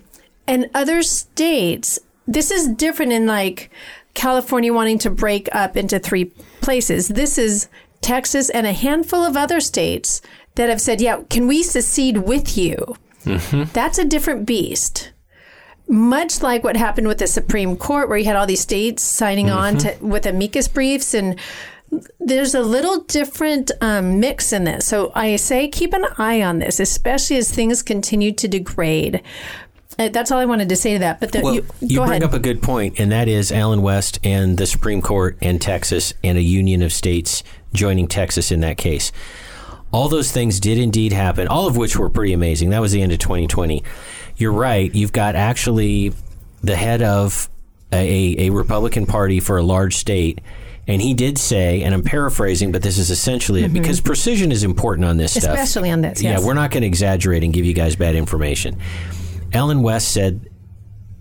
and 0.47 0.69
other 0.73 1.03
states. 1.03 1.99
This 2.27 2.51
is 2.51 2.67
different 2.67 3.11
in 3.11 3.25
like 3.25 3.69
California 4.13 4.73
wanting 4.73 4.99
to 4.99 5.09
break 5.09 5.49
up 5.53 5.77
into 5.77 5.99
three 5.99 6.25
places. 6.61 7.09
This 7.09 7.37
is 7.37 7.67
Texas 8.01 8.49
and 8.49 8.65
a 8.65 8.73
handful 8.73 9.23
of 9.23 9.37
other 9.37 9.59
states 9.59 10.21
that 10.55 10.69
have 10.69 10.81
said, 10.81 11.01
"Yeah, 11.01 11.21
can 11.29 11.47
we 11.47 11.63
secede 11.63 12.17
with 12.17 12.57
you?" 12.57 12.95
That's 13.73 13.99
a 13.99 14.05
different 14.05 14.45
beast 14.45 15.11
much 15.91 16.41
like 16.41 16.63
what 16.63 16.77
happened 16.77 17.07
with 17.07 17.17
the 17.17 17.27
Supreme 17.27 17.75
Court, 17.75 18.07
where 18.07 18.17
you 18.17 18.25
had 18.25 18.37
all 18.37 18.47
these 18.47 18.61
states 18.61 19.03
signing 19.03 19.49
on 19.49 19.77
to 19.79 19.97
with 19.99 20.25
amicus 20.25 20.67
briefs, 20.67 21.13
and 21.13 21.37
there's 22.19 22.55
a 22.55 22.61
little 22.61 23.01
different 23.01 23.71
um, 23.81 24.19
mix 24.19 24.53
in 24.53 24.63
this. 24.63 24.87
So 24.87 25.11
I 25.13 25.35
say 25.35 25.67
keep 25.67 25.93
an 25.93 26.05
eye 26.17 26.41
on 26.41 26.59
this, 26.59 26.79
especially 26.79 27.37
as 27.37 27.51
things 27.51 27.83
continue 27.83 28.31
to 28.31 28.47
degrade. 28.47 29.21
Uh, 29.99 30.09
that's 30.09 30.31
all 30.31 30.39
I 30.39 30.45
wanted 30.45 30.69
to 30.69 30.75
say 30.75 30.93
to 30.93 30.99
that. 30.99 31.19
But 31.19 31.31
the, 31.31 31.41
Well, 31.41 31.55
you, 31.55 31.65
you, 31.81 31.99
bring 31.99 32.09
ahead. 32.09 32.23
up 32.23 32.33
a 32.33 32.39
good 32.39 32.61
point, 32.61 32.99
and 32.99 33.11
that 33.11 33.27
is 33.27 33.51
Allen 33.51 33.81
West 33.81 34.19
and 34.23 34.57
the 34.57 34.65
Supreme 34.65 35.01
Court 35.01 35.37
and 35.41 35.61
Texas 35.61 36.13
and 36.23 36.37
a 36.37 36.41
union 36.41 36.81
of 36.81 36.93
states 36.93 37.43
joining 37.73 38.07
Texas 38.07 38.51
in 38.51 38.61
that 38.61 38.77
case. 38.77 39.11
All 39.91 40.07
those 40.07 40.31
things 40.31 40.59
did 40.59 40.77
indeed 40.77 41.11
happen, 41.11 41.47
all 41.47 41.67
of 41.67 41.75
which 41.75 41.97
were 41.97 42.09
pretty 42.09 42.31
amazing. 42.31 42.69
That 42.69 42.79
was 42.79 42.93
the 42.93 43.01
end 43.01 43.11
of 43.11 43.19
2020. 43.19 43.83
You're 44.37 44.53
right. 44.53 44.93
You've 44.93 45.11
got 45.11 45.35
actually 45.35 46.13
the 46.63 46.75
head 46.75 47.01
of 47.01 47.49
a, 47.91 48.47
a 48.47 48.49
Republican 48.51 49.05
Party 49.05 49.39
for 49.39 49.57
a 49.57 49.63
large 49.63 49.95
state. 49.95 50.39
And 50.87 51.01
he 51.01 51.13
did 51.13 51.37
say, 51.37 51.83
and 51.83 51.93
I'm 51.93 52.03
paraphrasing, 52.03 52.71
but 52.71 52.81
this 52.81 52.97
is 52.97 53.11
essentially 53.11 53.65
it 53.65 53.73
because 53.73 54.01
precision 54.01 54.51
is 54.51 54.63
important 54.63 55.05
on 55.05 55.17
this 55.17 55.33
stuff. 55.33 55.43
Mm-hmm. 55.43 55.53
Especially 55.53 55.91
on 55.91 56.01
this, 56.01 56.21
yes. 56.21 56.39
Yeah, 56.39 56.45
we're 56.45 56.53
not 56.53 56.71
going 56.71 56.81
to 56.81 56.87
exaggerate 56.87 57.43
and 57.43 57.53
give 57.53 57.65
you 57.65 57.73
guys 57.73 57.95
bad 57.95 58.15
information. 58.15 58.79
Allen 59.53 59.81
West 59.83 60.09
said 60.11 60.47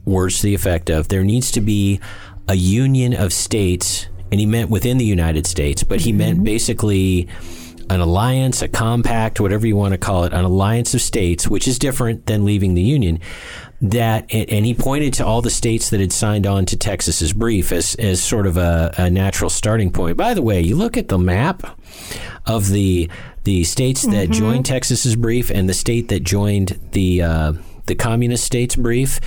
words 0.04 0.38
to 0.38 0.44
the 0.46 0.54
effect 0.54 0.90
of 0.90 1.08
there 1.08 1.24
needs 1.24 1.50
to 1.52 1.60
be 1.60 2.00
a 2.48 2.54
union 2.54 3.14
of 3.14 3.32
states, 3.32 4.06
and 4.30 4.40
he 4.40 4.46
meant 4.46 4.70
within 4.70 4.98
the 4.98 5.04
United 5.04 5.46
States, 5.46 5.82
but 5.84 6.00
he 6.00 6.10
Mm-hmm. 6.10 6.18
meant 6.18 6.44
basically 6.44 7.28
an 7.88 8.00
alliance, 8.00 8.62
a 8.62 8.68
compact, 8.68 9.40
whatever 9.40 9.66
you 9.66 9.74
want 9.74 9.92
to 9.92 9.98
call 9.98 10.22
it, 10.24 10.32
an 10.32 10.44
alliance 10.44 10.94
of 10.94 11.00
states, 11.00 11.48
which 11.48 11.66
is 11.66 11.76
different 11.78 12.26
than 12.26 12.44
leaving 12.44 12.74
the 12.74 12.82
union. 12.82 13.18
That 13.82 14.26
and, 14.32 14.48
and 14.50 14.66
he 14.66 14.74
pointed 14.74 15.14
to 15.14 15.26
all 15.26 15.42
the 15.42 15.50
states 15.50 15.90
that 15.90 15.98
had 16.00 16.12
signed 16.12 16.46
on 16.46 16.66
to 16.66 16.76
Texas's 16.76 17.32
brief 17.32 17.72
as 17.72 17.94
as 17.96 18.22
sort 18.22 18.46
of 18.46 18.56
a, 18.58 18.94
a 18.98 19.10
natural 19.10 19.50
starting 19.50 19.90
point. 19.90 20.16
By 20.16 20.34
the 20.34 20.42
way, 20.42 20.60
you 20.60 20.76
look 20.76 20.96
at 20.96 21.08
the 21.08 21.18
map 21.18 21.62
of 22.46 22.68
the 22.68 23.08
the 23.44 23.64
states 23.64 24.02
that 24.02 24.28
Mm-hmm. 24.28 24.32
joined 24.32 24.66
Texas's 24.66 25.16
brief 25.16 25.50
and 25.50 25.68
the 25.68 25.74
state 25.74 26.08
that 26.08 26.22
joined 26.22 26.78
the 26.92 27.22
uh, 27.22 27.52
the 27.86 27.94
communist 27.94 28.44
states 28.44 28.76
brief. 28.76 29.20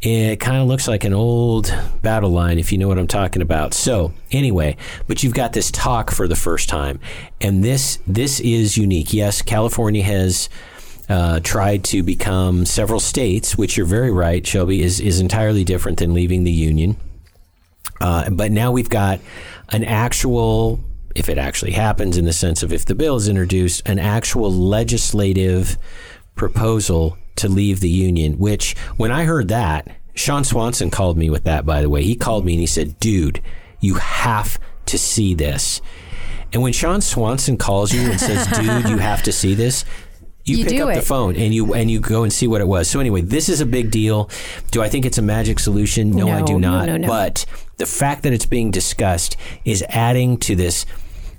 It 0.00 0.38
kind 0.38 0.62
of 0.62 0.68
looks 0.68 0.86
like 0.86 1.02
an 1.02 1.12
old 1.12 1.74
battle 2.02 2.30
line, 2.30 2.60
if 2.60 2.70
you 2.70 2.78
know 2.78 2.86
what 2.86 2.98
I'm 2.98 3.08
talking 3.08 3.42
about. 3.42 3.74
So 3.74 4.12
anyway, 4.30 4.76
but 5.08 5.24
you've 5.24 5.34
got 5.34 5.54
this 5.54 5.72
talk 5.72 6.12
for 6.12 6.28
the 6.28 6.36
first 6.36 6.68
time, 6.68 7.00
and 7.40 7.64
this 7.64 7.98
this 8.06 8.38
is 8.38 8.76
unique. 8.76 9.12
Yes, 9.12 9.42
California 9.42 10.04
has 10.04 10.48
uh, 11.08 11.40
tried 11.40 11.82
to 11.84 12.04
become 12.04 12.64
several 12.64 13.00
states, 13.00 13.58
which 13.58 13.76
you're 13.76 13.86
very 13.86 14.12
right, 14.12 14.46
Shelby, 14.46 14.82
is 14.82 15.00
is 15.00 15.18
entirely 15.18 15.64
different 15.64 15.98
than 15.98 16.14
leaving 16.14 16.44
the 16.44 16.52
union. 16.52 16.96
Uh, 18.00 18.30
but 18.30 18.52
now 18.52 18.70
we've 18.70 18.88
got 18.88 19.18
an 19.70 19.82
actual, 19.82 20.78
if 21.16 21.28
it 21.28 21.38
actually 21.38 21.72
happens 21.72 22.16
in 22.16 22.24
the 22.24 22.32
sense 22.32 22.62
of 22.62 22.72
if 22.72 22.84
the 22.84 22.94
bill 22.94 23.16
is 23.16 23.28
introduced, 23.28 23.82
an 23.88 23.98
actual 23.98 24.52
legislative 24.52 25.76
proposal 26.36 27.18
to 27.38 27.48
leave 27.48 27.80
the 27.80 27.88
union, 27.88 28.38
which 28.38 28.76
when 28.96 29.10
I 29.10 29.24
heard 29.24 29.48
that, 29.48 29.88
Sean 30.14 30.44
Swanson 30.44 30.90
called 30.90 31.16
me 31.16 31.30
with 31.30 31.44
that, 31.44 31.64
by 31.64 31.80
the 31.80 31.88
way. 31.88 32.02
He 32.02 32.14
called 32.16 32.44
me 32.44 32.52
and 32.54 32.60
he 32.60 32.66
said, 32.66 32.98
dude, 32.98 33.40
you 33.80 33.94
have 33.94 34.58
to 34.86 34.98
see 34.98 35.34
this. 35.34 35.80
And 36.52 36.62
when 36.62 36.72
Sean 36.72 37.00
Swanson 37.00 37.56
calls 37.56 37.92
you 37.92 38.00
and 38.10 38.18
says, 38.20 38.46
dude, 38.58 38.88
you 38.88 38.98
have 38.98 39.22
to 39.24 39.32
see 39.32 39.54
this, 39.54 39.84
you, 40.44 40.56
You 40.58 40.64
pick 40.64 40.76
do 40.78 40.88
up 40.88 40.94
the 40.94 41.02
phone 41.02 41.36
and 41.36 41.52
you 41.52 41.74
and 41.74 41.90
you 41.90 42.00
go 42.00 42.22
and 42.22 42.32
see 42.32 42.46
what 42.46 42.62
it 42.62 42.66
was. 42.66 42.88
So 42.88 43.00
anyway, 43.00 43.20
this 43.20 43.50
is 43.50 43.60
a 43.60 43.66
big 43.66 43.90
deal. 43.90 44.30
Do 44.70 44.82
I 44.82 44.88
think 44.88 45.04
it's 45.04 45.18
a 45.18 45.22
magic 45.22 45.58
solution? 45.58 46.10
No, 46.10 46.28
I 46.30 46.40
No, 46.40 46.46
do 46.46 46.58
no, 46.58 46.70
not. 46.70 46.86
no, 46.86 46.96
no. 46.96 47.06
But 47.06 47.44
the 47.76 47.84
fact 47.84 48.22
that 48.22 48.32
it's 48.32 48.46
being 48.46 48.70
discussed 48.70 49.36
is 49.66 49.84
adding 49.90 50.38
to 50.38 50.56
this 50.56 50.86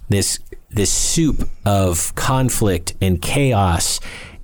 this 0.09 0.37
this 0.69 0.91
soup 0.91 1.49
of 1.65 2.13
conflict 2.13 2.93
and 3.01 3.19
chaos 3.19 3.99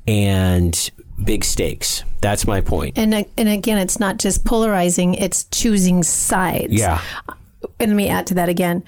and 0.07 0.89
big 1.23 1.43
stakes. 1.43 2.03
That's 2.21 2.47
my 2.47 2.61
point. 2.61 2.97
and 2.97 3.13
and 3.13 3.49
again, 3.49 3.77
it's 3.77 3.99
not 3.99 4.17
just 4.17 4.45
polarizing; 4.45 5.15
it's 5.15 5.45
choosing 5.45 6.03
sides. 6.03 6.73
Yeah. 6.73 7.01
and 7.79 7.91
let 7.91 7.95
me 7.95 8.09
add 8.09 8.27
to 8.27 8.33
that 8.35 8.49
again. 8.49 8.83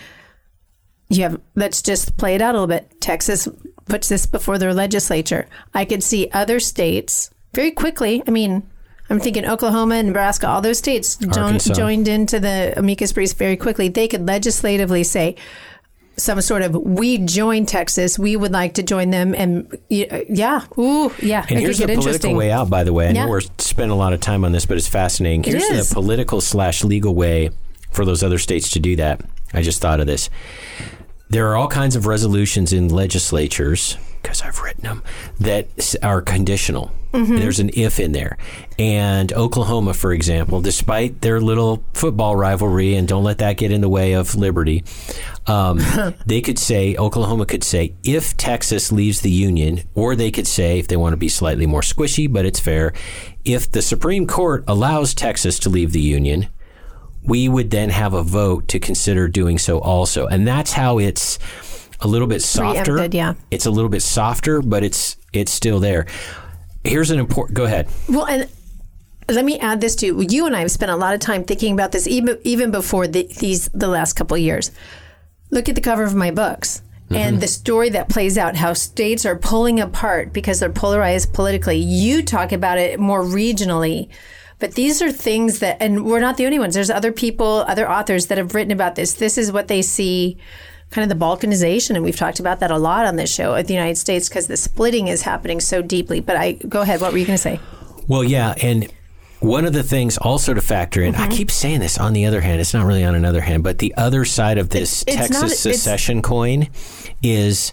You 1.10 1.24
have 1.24 1.40
let's 1.56 1.82
just 1.82 2.18
play 2.18 2.36
it 2.36 2.42
out 2.42 2.56
a 2.56 2.60
little 2.60 2.68
bit. 2.68 3.00
Texas 3.00 3.48
puts 3.86 4.10
this 4.10 4.26
before 4.26 4.58
their 4.58 4.74
legislature. 4.74 5.48
I 5.74 5.86
could 5.86 6.04
see 6.04 6.30
other 6.34 6.60
states 6.60 7.30
very 7.54 7.72
quickly. 7.72 8.22
I 8.28 8.32
mean, 8.32 8.70
I'm 9.10 9.20
thinking 9.20 9.46
Oklahoma 9.46 9.96
and 9.96 10.08
Nebraska, 10.10 10.50
all 10.50 10.62
those 10.62 10.80
states 10.80 11.16
jo- 11.16 11.58
joined 11.58 12.10
into 12.10 12.40
the 12.42 12.74
amicus 12.76 13.14
briefs 13.14 13.34
very 13.34 13.56
quickly. 13.56 13.88
They 13.88 14.08
could 14.10 14.28
legislatively 14.28 15.04
say 15.04 15.36
some 16.18 16.42
sort 16.42 16.64
of 16.64 16.74
we 16.76 17.20
join 17.20 17.66
Texas, 17.66 18.18
we 18.18 18.36
would 18.36 18.52
like 18.52 18.74
to 18.76 18.84
join 18.84 19.12
them, 19.12 19.36
and 19.36 19.78
yeah, 19.90 20.66
ooh, 20.78 21.12
yeah, 21.22 21.46
And 21.50 21.60
it 21.60 21.62
here's 21.62 21.80
could 21.80 21.90
the 21.90 21.96
political 21.96 22.34
way 22.36 22.52
out, 22.52 22.70
by 22.70 22.84
the 22.84 22.92
way. 22.94 23.08
I 23.08 23.12
Yeah. 23.12 23.26
know 23.26 23.30
we're 23.30 23.42
spending 23.60 23.92
a 23.92 23.96
lot 23.96 24.14
of 24.14 24.20
time 24.20 24.44
on 24.44 24.52
this, 24.52 24.66
but 24.66 24.78
it's 24.78 24.88
fascinating. 24.88 25.42
It 25.46 25.52
Here's 25.52 25.64
is. 25.64 25.90
the 25.90 25.94
political 25.96 26.42
slash 26.42 26.84
legal 26.84 27.14
way 27.14 27.52
for 27.92 28.04
those 28.04 28.24
other 28.24 28.40
states 28.40 28.72
to 28.72 28.80
do 28.80 28.96
that. 28.96 29.22
I 29.54 29.62
just 29.62 29.80
thought 29.80 30.00
of 30.00 30.08
this. 30.08 30.30
There 31.30 31.48
are 31.50 31.56
all 31.56 31.68
kinds 31.68 31.96
of 31.96 32.06
resolutions 32.08 32.74
in 32.74 32.90
legislatures, 32.90 33.98
because 34.22 34.42
I've 34.42 34.60
written 34.62 34.84
them, 34.84 35.04
that 35.40 35.96
are 36.02 36.22
conditional. 36.22 36.92
There's 37.26 37.60
an 37.60 37.72
if 37.74 38.00
in 38.00 38.12
there. 38.12 38.38
And 38.78 39.32
Oklahoma, 39.34 39.94
for 39.94 40.14
example, 40.14 40.62
despite 40.62 41.22
their 41.22 41.42
little 41.42 41.84
football 41.94 42.36
rivalry, 42.36 42.96
and 42.96 43.08
don't 43.08 43.24
let 43.24 43.40
that 43.40 43.58
get 43.58 43.72
in 43.72 43.82
the 43.82 43.90
way 43.90 44.14
of 44.14 44.36
liberty, 44.36 44.84
um, 45.48 45.80
they 46.26 46.42
could 46.42 46.60
say, 46.60 46.96
Oklahoma 46.96 47.46
could 47.46 47.64
say, 47.64 47.94
if 48.04 48.38
Texas 48.38 48.92
leaves 48.92 49.22
the 49.22 49.32
Union, 49.32 49.82
or 49.96 50.16
they 50.16 50.32
could 50.32 50.48
say, 50.48 50.80
if 50.80 50.88
they 50.88 50.98
want 50.98 51.14
to 51.14 51.18
be 51.18 51.30
slightly 51.30 51.66
more 51.66 51.82
squishy, 51.82 52.32
but 52.32 52.46
it's 52.46 52.60
fair, 52.60 52.94
if 53.46 53.72
the 53.72 53.82
Supreme 53.82 54.28
Court 54.28 54.64
allows 54.68 55.14
Texas 55.14 55.60
to 55.60 55.70
leave 55.70 55.92
the 55.92 56.02
Union, 56.02 56.48
we 57.24 57.50
would 57.50 57.72
then 57.72 57.90
have 57.90 58.14
a 58.14 58.24
vote 58.24 58.68
to 58.70 58.80
consider 58.80 59.28
doing 59.28 59.58
so 59.58 59.80
also. 59.80 60.28
And 60.28 60.48
that's 60.48 60.72
how 60.72 60.98
it's 60.98 61.40
a 62.00 62.08
little 62.08 62.28
bit 62.28 62.42
softer. 62.42 62.98
Yeah. 63.12 63.34
It's 63.52 63.66
a 63.66 63.72
little 63.72 63.90
bit 63.90 64.02
softer, 64.02 64.62
but 64.62 64.84
it's 64.84 65.18
it's 65.34 65.52
still 65.52 65.80
there. 65.80 66.06
Here's 66.84 67.12
an 67.12 67.20
important 67.20 67.58
go 67.58 67.66
ahead. 67.66 67.88
Well, 68.10 68.26
and 68.26 68.50
let 69.30 69.46
me 69.46 69.60
add 69.60 69.82
this 69.82 69.96
too. 69.96 70.26
You 70.28 70.46
and 70.46 70.56
I 70.56 70.62
have 70.62 70.72
spent 70.72 70.92
a 70.92 70.96
lot 70.96 71.14
of 71.14 71.20
time 71.20 71.44
thinking 71.44 71.74
about 71.74 71.92
this, 71.92 72.08
even 72.08 72.38
even 72.44 72.72
before 72.72 73.08
the, 73.08 73.28
these 73.40 73.70
the 73.74 73.88
last 73.88 74.14
couple 74.14 74.36
of 74.36 74.42
years. 74.42 74.72
Look 75.50 75.70
at 75.70 75.76
the 75.76 75.82
cover 75.82 76.04
of 76.04 76.16
my 76.16 76.32
books. 76.32 76.82
And 77.10 77.36
mm-hmm. 77.36 77.40
the 77.40 77.48
story 77.48 77.90
that 77.92 78.10
plays 78.10 78.38
out, 78.38 78.58
how 78.58 78.74
states 78.74 79.26
are 79.26 79.38
pulling 79.38 79.80
apart 79.80 80.34
because 80.34 80.60
they're 80.60 80.70
polarized 80.70 81.34
politically. 81.34 81.78
You 81.78 82.22
talk 82.22 82.52
about 82.52 82.78
it 82.78 83.00
more 83.00 83.24
regionally, 83.24 84.10
but 84.60 84.74
these 84.74 85.02
are 85.02 85.12
things 85.12 85.60
that, 85.60 85.78
and 85.80 86.06
we're 86.06 86.20
not 86.20 86.36
the 86.36 86.46
only 86.46 86.60
ones. 86.60 86.76
There's 86.76 86.90
other 86.90 87.14
people, 87.14 87.64
other 87.68 87.90
authors 87.90 88.28
that 88.28 88.38
have 88.38 88.54
written 88.54 88.74
about 88.74 88.96
this. 88.96 89.14
This 89.14 89.38
is 89.38 89.54
what 89.54 89.70
they 89.70 89.82
see, 89.82 90.38
kind 90.90 91.12
of 91.12 91.18
the 91.20 91.26
balkanization, 91.26 91.96
and 91.96 92.04
we've 92.04 92.16
talked 92.16 92.40
about 92.40 92.60
that 92.62 92.72
a 92.72 92.78
lot 92.78 93.06
on 93.06 93.16
this 93.18 93.34
show 93.34 93.56
at 93.56 93.68
the 93.68 93.74
United 93.74 93.98
States 93.98 94.30
because 94.30 94.48
the 94.48 94.58
splitting 94.58 95.08
is 95.08 95.24
happening 95.24 95.60
so 95.60 95.82
deeply. 95.82 96.20
But 96.20 96.38
I 96.38 96.54
go 96.54 96.82
ahead. 96.82 97.02
What 97.02 97.12
were 97.12 97.18
you 97.18 97.26
going 97.26 97.38
to 97.38 97.42
say? 97.42 97.60
Well, 98.08 98.24
yeah, 98.24 98.54
and 98.62 98.92
one 99.40 99.66
of 99.66 99.74
the 99.74 99.84
things 99.84 100.18
also 100.18 100.54
to 100.54 100.62
factor 100.62 101.02
in, 101.04 101.14
Mm-hmm. 101.14 101.24
I 101.32 101.36
keep 101.36 101.52
saying 101.52 101.80
this 101.82 101.98
on 101.98 102.14
the 102.14 102.26
other 102.26 102.42
hand, 102.42 102.60
it's 102.62 102.74
not 102.74 102.86
really 102.86 103.04
on 103.04 103.16
another 103.16 103.42
hand, 103.42 103.64
but 103.64 103.78
the 103.80 103.94
other 103.96 104.26
side 104.26 104.58
of 104.58 104.70
this 104.70 105.04
It's- 105.04 105.30
it's 105.30 105.40
Texas 105.40 105.42
not- 105.66 105.74
secession 105.74 106.22
coin 106.22 106.70
is 107.22 107.72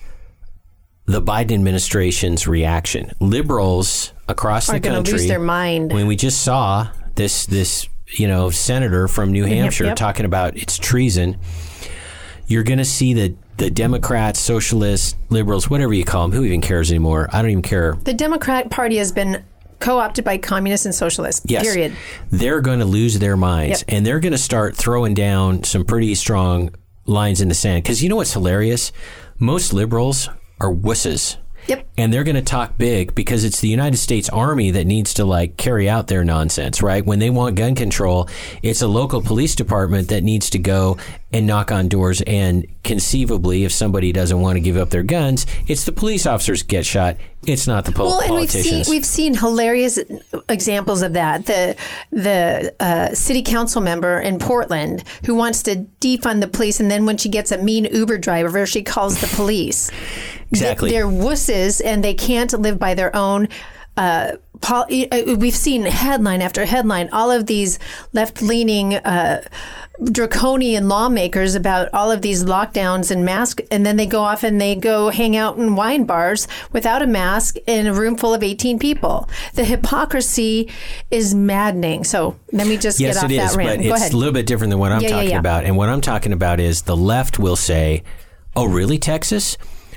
the 1.07 1.23
Biden 1.23 1.53
administration's 1.53 2.47
reaction. 2.47 3.13
Liberals 3.21 4.13
across 4.29 4.67
the 4.67 4.81
country 4.81 5.19
lose 5.19 5.29
their 5.29 5.39
mind. 5.39 5.93
When 5.93 6.07
we 6.07 6.17
just 6.17 6.43
saw 6.43 6.89
this 7.15 7.47
this, 7.47 7.87
you 8.19 8.27
know, 8.27 8.51
senator 8.51 9.07
from 9.07 9.31
New 9.31 9.45
Hampshire 9.45 9.85
yep. 9.85 9.97
talking 9.97 10.25
about 10.27 10.57
it's 10.57 10.79
treason, 10.79 11.37
you're 12.47 12.63
going 12.65 12.79
to 12.79 12.85
see 12.85 13.15
the 13.15 13.35
the 13.57 13.71
Democrats, 13.71 14.41
socialists, 14.41 15.15
liberals, 15.31 15.71
whatever 15.71 15.93
you 15.95 16.05
call 16.05 16.27
them, 16.29 16.37
who 16.37 16.45
even 16.45 16.61
cares 16.61 16.91
anymore? 16.91 17.29
I 17.33 17.41
don't 17.41 17.53
even 17.53 17.63
care. 17.63 17.93
The 18.03 18.13
Democrat 18.13 18.69
Party 18.69 18.97
has 18.97 19.13
been 19.13 19.45
co-opted 19.79 20.25
by 20.25 20.39
communists 20.39 20.87
and 20.87 20.95
socialists. 20.95 21.47
Yes. 21.49 21.63
Period. 21.63 21.95
They're 22.31 22.61
going 22.61 22.81
to 22.81 22.85
lose 22.85 23.19
their 23.21 23.37
minds 23.37 23.85
Yep. 23.87 23.97
and 23.97 24.05
they're 24.07 24.19
going 24.19 24.33
to 24.33 24.39
start 24.39 24.75
throwing 24.77 25.15
down 25.15 25.63
some 25.63 25.85
pretty 25.85 26.15
strong 26.17 26.75
lines 27.07 27.41
in 27.41 27.49
the 27.49 27.55
sand. 27.55 27.85
Because 27.85 28.03
you 28.03 28.09
know 28.09 28.17
what's 28.17 28.33
hilarious? 28.33 28.91
Most 29.39 29.73
liberals 29.73 30.29
are 30.61 30.73
wusses. 30.73 31.37
Yep. 31.67 31.89
And 31.97 32.13
they're 32.13 32.25
going 32.25 32.37
to 32.37 32.43
talk 32.43 32.77
big 32.77 33.15
because 33.15 33.45
it's 33.45 33.61
the 33.61 33.69
United 33.69 33.97
States 33.97 34.29
Army 34.29 34.71
that 34.73 34.87
needs 34.87 35.15
to 35.15 35.25
like 35.25 35.57
carry 35.57 35.89
out 35.89 36.09
their 36.09 36.25
nonsense, 36.25 36.83
right? 36.83 37.05
When 37.05 37.19
they 37.19 37.31
want 37.31 37.57
gun 37.57 37.75
control, 37.75 38.29
it's 38.63 38.83
a 38.83 38.89
local 38.89 39.23
police 39.23 39.55
department 39.55 40.09
that 40.09 40.23
needs 40.23 40.51
to 40.51 40.59
go 40.59 40.99
and 41.33 41.47
knock 41.47 41.73
on 41.73 41.89
doors. 41.89 42.23
And 42.27 42.67
conceivably, 42.85 43.65
if 43.65 43.73
somebody 43.73 44.13
doesn't 44.13 44.41
want 44.41 44.57
to 44.57 44.61
give 44.61 44.77
up 44.77 44.91
their 44.91 45.03
guns, 45.03 45.47
it's 45.67 45.85
the 45.85 45.93
police 45.93 46.27
officers 46.27 46.63
get 46.63 46.85
shot. 46.85 47.17
It's 47.47 47.67
not 47.67 47.85
the 47.85 47.93
pol- 47.93 48.07
Well, 48.07 48.21
and 48.21 48.35
we've 48.35 48.51
seen 48.51 48.85
we've 48.89 49.05
seen 49.05 49.35
hilarious 49.35 49.99
examples 50.49 51.03
of 51.03 51.13
that. 51.13 51.47
The 51.47 51.77
the 52.11 52.75
uh, 52.81 53.15
city 53.15 53.43
council 53.43 53.83
member 53.83 54.19
in 54.19 54.39
Portland 54.39 55.05
who 55.27 55.35
wants 55.35 55.63
to 55.65 55.87
defund 56.01 56.41
the 56.41 56.49
police, 56.49 56.81
and 56.81 56.91
then 56.91 57.05
when 57.05 57.19
she 57.19 57.29
gets 57.29 57.53
a 57.53 57.59
mean 57.59 57.85
Uber 57.85 58.19
driver, 58.19 58.65
she 58.65 58.83
calls 58.83 59.21
the 59.21 59.27
police. 59.37 59.91
Exactly. 60.63 60.91
They're 60.91 61.07
wusses, 61.07 61.81
and 61.85 62.03
they 62.03 62.15
can't 62.15 62.53
live 62.61 62.79
by 62.79 62.95
their 62.95 63.15
own. 63.15 63.49
Uh, 63.97 64.33
pol- 64.61 64.87
uh, 64.91 65.37
we've 65.39 65.55
seen 65.55 65.83
headline 65.85 66.43
after 66.43 66.65
headline, 66.65 67.09
all 67.13 67.31
of 67.31 67.47
these 67.47 67.79
left 68.13 68.43
leaning. 68.43 68.95
Uh, 68.95 69.43
draconian 70.11 70.89
lawmakers 70.89 71.55
about 71.55 71.89
all 71.95 72.11
of 72.11 72.21
these 72.21 72.45
lockdowns 72.45 73.13
and 73.13 73.25
mask 73.25 73.61
and 73.71 73.87
then 73.87 73.97
they 73.97 74.07
go 74.07 74.23
off 74.23 74.43
and 74.43 74.61
they 74.61 74.75
go 74.75 75.09
hang 75.11 75.37
out 75.37 75.57
in 75.57 75.77
wine 75.77 76.05
bars 76.05 76.49
without 76.73 77.01
a 77.01 77.07
mask 77.07 77.55
in 77.69 77.87
a 77.87 77.95
room 77.95 78.17
full 78.17 78.35
of 78.35 78.43
18 78.43 78.81
people 78.81 79.29
the 79.55 79.65
hypocrisy 79.65 80.69
is 81.13 81.33
maddening 81.33 82.03
so 82.03 82.37
let 82.53 82.67
me 82.67 82.77
just 82.77 82.99
Yes, 82.99 83.15
get 83.15 83.25
off 83.25 83.31
it 83.31 83.37
that 83.37 83.51
is, 83.53 83.57
rant 83.57 83.79
but 83.79 83.83
go 83.85 83.91
it's 83.91 84.01
ahead 84.01 84.13
a 84.13 84.17
little 84.17 84.33
bit 84.35 84.47
different 84.47 84.71
than 84.73 84.81
what 84.81 84.91
I'm 84.91 85.01
Yeah, 85.01 85.09
yeah, 85.11 85.15
talking 85.15 85.31
yeah. 85.31 85.39
about. 85.39 85.65
And 85.65 85.77
what 85.77 85.89
I'm 85.89 86.01
talking 86.01 86.33
about 86.33 86.59
is 86.59 86.83
the 86.83 86.97
left 86.97 87.39
will 87.39 87.55
say, 87.57 88.03
"Oh, 88.57 88.65
really, 88.67 88.99
Texas? 88.99 89.57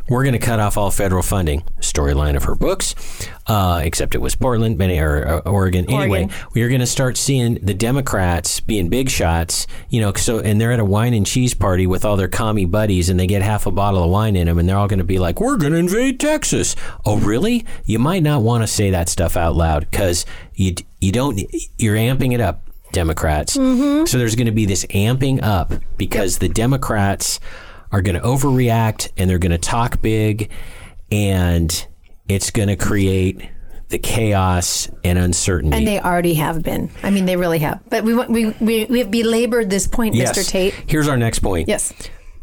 We're 0.09 0.23
going 0.23 0.33
to 0.33 0.39
cut 0.39 0.59
off 0.59 0.77
all 0.77 0.91
federal 0.91 1.23
funding." 1.23 1.63
Storyline 1.79 2.35
of 2.35 2.43
her 2.43 2.55
books, 2.55 2.95
uh, 3.47 3.81
except 3.83 4.13
it 4.15 4.19
was 4.19 4.35
Portland, 4.35 4.77
Benny, 4.77 4.99
or 4.99 5.27
uh, 5.27 5.49
Oregon. 5.49 5.85
Anyway, 5.89 6.21
Oregon. 6.23 6.35
we're 6.53 6.69
going 6.69 6.81
to 6.81 6.87
start 6.87 7.17
seeing 7.17 7.55
the 7.55 7.73
Democrats 7.73 8.59
being 8.59 8.89
big 8.89 9.09
shots. 9.09 9.67
You 9.89 10.01
know, 10.01 10.13
so 10.13 10.39
and 10.39 10.59
they're 10.59 10.71
at 10.71 10.79
a 10.79 10.85
wine 10.85 11.13
and 11.13 11.25
cheese 11.25 11.53
party 11.53 11.87
with 11.87 12.05
all 12.05 12.17
their 12.17 12.27
commie 12.27 12.65
buddies, 12.65 13.09
and 13.09 13.19
they 13.19 13.27
get 13.27 13.41
half 13.41 13.65
a 13.65 13.71
bottle 13.71 14.03
of 14.03 14.09
wine 14.09 14.35
in 14.35 14.47
them, 14.47 14.59
and 14.59 14.67
they're 14.67 14.77
all 14.77 14.87
going 14.87 14.99
to 14.99 15.05
be 15.05 15.19
like, 15.19 15.39
"We're 15.39 15.57
going 15.57 15.73
to 15.73 15.79
invade 15.79 16.19
Texas." 16.19 16.75
Oh, 17.05 17.17
really? 17.17 17.65
You 17.85 17.99
might 17.99 18.23
not 18.23 18.41
want 18.41 18.63
to 18.63 18.67
say 18.67 18.91
that 18.91 19.09
stuff 19.09 19.37
out 19.37 19.55
loud 19.55 19.89
because 19.89 20.25
you 20.55 20.75
you 20.99 21.11
don't 21.11 21.39
you're 21.77 21.95
amping 21.95 22.33
it 22.33 22.41
up. 22.41 22.61
Democrats. 22.93 23.53
So 23.53 24.17
there's 24.17 24.35
going 24.35 24.45
to 24.45 24.53
be 24.53 24.65
this 24.65 24.85
amping 24.85 25.43
up 25.43 25.73
because 25.97 26.37
the 26.37 26.47
Democrats 26.47 27.39
are 27.91 28.01
going 28.01 28.15
to 28.15 28.21
overreact 28.21 29.11
and 29.17 29.29
they're 29.29 29.39
going 29.39 29.51
to 29.51 29.57
talk 29.57 30.01
big 30.01 30.49
and 31.11 31.87
it's 32.27 32.51
going 32.51 32.67
to 32.67 32.75
create 32.75 33.49
the 33.89 33.97
chaos 33.97 34.89
and 35.03 35.17
uncertainty. 35.17 35.77
and 35.77 35.87
they 35.87 35.99
already 35.99 36.33
have 36.33 36.61
been 36.61 36.89
i 37.03 37.09
mean 37.09 37.25
they 37.25 37.37
really 37.37 37.59
have 37.59 37.81
but 37.89 38.03
we 38.03 38.13
we 38.13 38.49
we, 38.59 38.85
we 38.85 38.99
have 38.99 39.09
belabored 39.09 39.69
this 39.69 39.87
point 39.87 40.13
yes. 40.13 40.37
mr 40.37 40.45
tate 40.49 40.73
Here's 40.87 41.07
our 41.07 41.17
next 41.17 41.39
point. 41.39 41.67
yes 41.69 41.93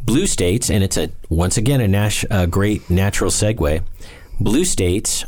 Blue 0.05 0.27
states, 0.27 0.69
and 0.71 0.85
it's 0.85 0.99
a 0.99 1.09
once 1.31 1.57
again 1.57 1.81
a, 1.81 1.89
nas- 1.89 2.27
a 2.31 2.47
great 2.47 2.91
natural 2.91 3.31
segue. 3.31 3.83
Blue 4.39 4.67
states 4.67 5.25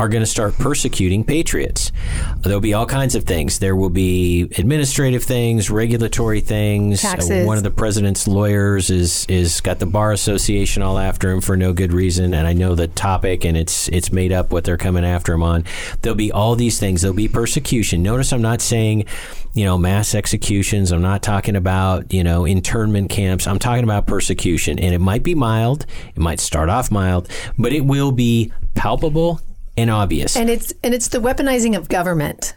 are 0.00 0.08
going 0.08 0.22
to 0.22 0.26
start 0.26 0.56
persecuting 0.56 1.22
patriots. 1.22 1.92
There'll 2.38 2.60
be 2.60 2.72
all 2.72 2.86
kinds 2.86 3.14
of 3.14 3.24
things. 3.24 3.58
There 3.58 3.76
will 3.76 3.90
be 3.90 4.44
administrative 4.56 5.22
things, 5.22 5.70
regulatory 5.70 6.40
things. 6.40 7.04
Uh, 7.04 7.10
Taxes. 7.10 7.46
one 7.46 7.58
of 7.58 7.64
the 7.64 7.70
president's 7.70 8.26
lawyers 8.26 8.88
is 8.88 9.26
is 9.26 9.60
got 9.60 9.78
the 9.78 9.84
bar 9.84 10.12
association 10.12 10.82
all 10.82 10.98
after 10.98 11.30
him 11.30 11.42
for 11.42 11.54
no 11.54 11.74
good 11.74 11.92
reason, 11.92 12.32
and 12.32 12.46
I 12.46 12.54
know 12.54 12.74
the 12.74 12.88
topic, 12.88 13.44
and 13.44 13.58
it's 13.58 13.88
it's 13.88 14.10
made 14.10 14.32
up 14.32 14.52
what 14.52 14.64
they're 14.64 14.78
coming 14.78 15.04
after 15.04 15.34
him 15.34 15.42
on. 15.42 15.66
There'll 16.00 16.16
be 16.16 16.32
all 16.32 16.56
these 16.56 16.80
things. 16.80 17.02
There'll 17.02 17.14
be 17.14 17.28
persecution. 17.28 18.02
Notice 18.02 18.32
I'm 18.32 18.40
not 18.40 18.62
saying, 18.62 19.04
you 19.52 19.66
know, 19.66 19.76
mass 19.76 20.14
executions. 20.14 20.92
I'm 20.92 21.02
not 21.02 21.22
talking 21.22 21.56
about 21.56 22.10
you 22.10 22.24
know 22.24 22.46
internment 22.46 23.10
camps. 23.10 23.46
I'm 23.46 23.58
talking 23.58 23.84
about 23.84 24.06
persecution, 24.06 24.78
and 24.78 24.94
it 24.94 25.00
might 25.00 25.22
be 25.22 25.34
mild. 25.34 25.84
It 26.14 26.20
might 26.20 26.40
start 26.40 26.70
off 26.70 26.90
mild, 26.90 27.28
but 27.58 27.74
it 27.74 27.84
will 27.84 28.12
be 28.12 28.50
palpable 28.74 29.42
and 29.76 29.90
obvious. 29.90 30.36
and 30.36 30.48
it's 30.50 30.72
and 30.82 30.94
it's 30.94 31.08
the 31.08 31.18
weaponizing 31.18 31.76
of 31.76 31.88
government 31.88 32.56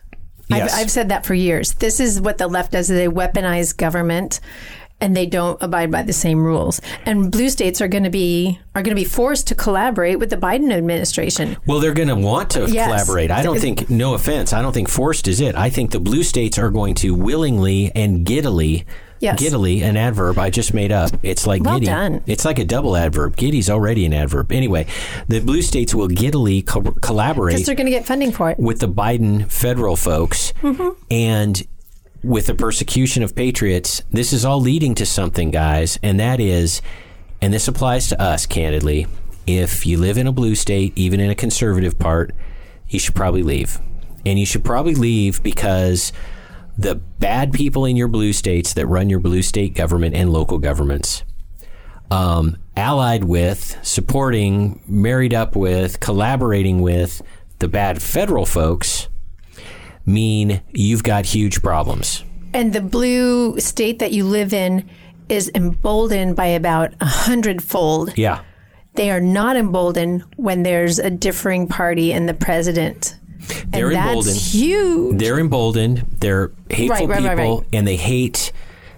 Yes. 0.49 0.73
I've, 0.73 0.81
I've 0.81 0.91
said 0.91 1.09
that 1.09 1.25
for 1.25 1.33
years 1.33 1.73
this 1.75 1.99
is 1.99 2.19
what 2.19 2.37
the 2.37 2.47
left 2.47 2.71
does 2.73 2.87
they 2.89 3.07
weaponize 3.07 3.75
government 3.75 4.39
and 4.99 5.15
they 5.17 5.25
don't 5.25 5.61
abide 5.63 5.89
by 5.89 6.03
the 6.03 6.13
same 6.13 6.43
rules 6.43 6.79
and 7.05 7.31
blue 7.31 7.49
states 7.49 7.81
are 7.81 7.87
going 7.87 8.03
to 8.03 8.09
be 8.09 8.59
are 8.75 8.83
going 8.83 8.95
to 8.95 9.01
be 9.01 9.07
forced 9.07 9.47
to 9.47 9.55
collaborate 9.55 10.19
with 10.19 10.29
the 10.29 10.35
biden 10.37 10.71
administration 10.73 11.55
Well, 11.65 11.79
they're 11.79 11.93
going 11.93 12.09
to 12.09 12.15
want 12.15 12.49
to 12.51 12.69
Yes. 12.69 12.87
collaborate. 12.87 13.31
I 13.31 13.41
don't 13.41 13.59
think, 13.59 13.89
no 13.89 14.13
offense, 14.15 14.51
I 14.53 14.61
don't 14.61 14.73
think 14.73 14.89
forced 14.89 15.27
is 15.27 15.39
it. 15.41 15.55
I 15.55 15.69
think 15.69 15.91
the 15.91 15.99
blue 15.99 16.23
states 16.23 16.57
are 16.57 16.69
going 16.69 16.93
to 16.95 17.15
willingly 17.15 17.91
and 17.95 18.25
giddily, 18.25 18.85
Yes. 19.23 19.39
giddily, 19.39 19.81
an 19.81 19.95
adverb 19.97 20.37
I 20.37 20.49
just 20.49 20.73
made 20.73 20.91
up. 20.91 21.11
It's 21.23 21.47
like 21.47 21.63
Well 21.63 21.75
giddy. 21.79 21.85
done. 21.87 22.21
It's 22.27 22.43
like 22.45 22.59
a 22.59 22.65
double 22.65 22.95
adverb. 22.97 23.35
Giddy's 23.37 23.69
already 23.69 24.05
an 24.05 24.13
adverb. 24.13 24.51
Anyway, 24.51 24.85
the 25.27 25.39
blue 25.39 25.61
states 25.61 25.95
will 25.95 26.09
giddily 26.09 26.65
co- 26.65 26.81
because 26.81 26.99
collaborate 27.01 27.65
they're 27.65 27.73
going 27.75 27.85
to 27.85 27.91
get 27.91 28.05
funding 28.05 28.31
for 28.31 28.49
it 28.51 28.59
with 28.59 28.79
the 28.79 28.87
Biden 28.87 29.49
federal 29.49 29.95
folks 29.95 30.53
Mm-hmm. 30.61 30.89
and 31.09 31.65
with 32.23 32.47
the 32.47 32.53
persecution 32.55 33.21
of 33.23 33.35
patriots, 33.35 34.01
this 34.11 34.31
is 34.33 34.45
all 34.45 34.59
leading 34.61 34.95
to 34.95 35.05
something, 35.05 35.51
guys, 35.51 35.99
and 36.01 36.19
that 36.19 36.39
is, 36.39 36.81
and 37.41 37.53
this 37.53 37.67
applies 37.67 38.07
to 38.09 38.21
us 38.21 38.45
candidly, 38.45 39.07
if 39.45 39.85
you 39.85 39.97
live 39.97 40.17
in 40.17 40.25
a 40.27 40.31
blue 40.31 40.55
state, 40.55 40.93
even 40.95 41.19
in 41.19 41.29
a 41.29 41.35
conservative 41.35 41.99
part, 41.99 42.31
you 42.87 42.97
should 42.99 43.13
probably 43.15 43.43
leave. 43.43 43.79
And 44.25 44.39
you 44.39 44.45
should 44.45 44.63
probably 44.63 44.95
leave 44.95 45.43
because 45.43 46.13
the 46.77 46.95
bad 46.95 47.53
people 47.53 47.85
in 47.85 47.95
your 47.95 48.07
blue 48.07 48.33
states 48.33 48.73
that 48.73 48.87
run 48.87 49.09
your 49.09 49.19
blue 49.19 49.41
state 49.41 49.75
government 49.75 50.15
and 50.15 50.31
local 50.31 50.57
governments 50.57 51.23
um, 52.13 52.57
allied 52.77 53.23
with, 53.23 53.77
supporting, 53.81 54.81
married 54.87 55.33
up 55.33 55.55
with, 55.55 55.99
collaborating 55.99 56.81
with 56.81 57.21
the 57.59 57.67
bad 57.67 58.01
federal 58.01 58.45
folks 58.45 59.07
mean 60.05 60.61
you've 60.71 61.03
got 61.03 61.25
huge 61.25 61.61
problems. 61.61 62.23
And 62.53 62.73
the 62.73 62.81
blue 62.81 63.59
state 63.59 63.99
that 63.99 64.11
you 64.11 64.25
live 64.25 64.53
in 64.53 64.87
is 65.29 65.49
emboldened 65.55 66.35
by 66.35 66.47
about 66.47 66.93
a 66.99 67.05
hundredfold. 67.05 68.15
Yeah. 68.17 68.43
They 68.95 69.09
are 69.09 69.21
not 69.21 69.55
emboldened 69.55 70.23
when 70.35 70.61
there's 70.61 70.99
a 70.99 71.09
differing 71.09 71.67
party 71.67 72.11
in 72.11 72.27
the 72.27 72.33
president. 72.33 73.15
They're 73.67 73.89
and 73.91 73.97
emboldened. 73.97 74.37
Huge. 74.37 75.17
They're 75.19 75.39
emboldened. 75.39 76.05
They're 76.19 76.51
hateful 76.69 77.07
right, 77.07 77.23
right, 77.23 77.37
people, 77.37 77.57
right. 77.59 77.67
and 77.73 77.87
they 77.87 77.95
hate 77.97 78.51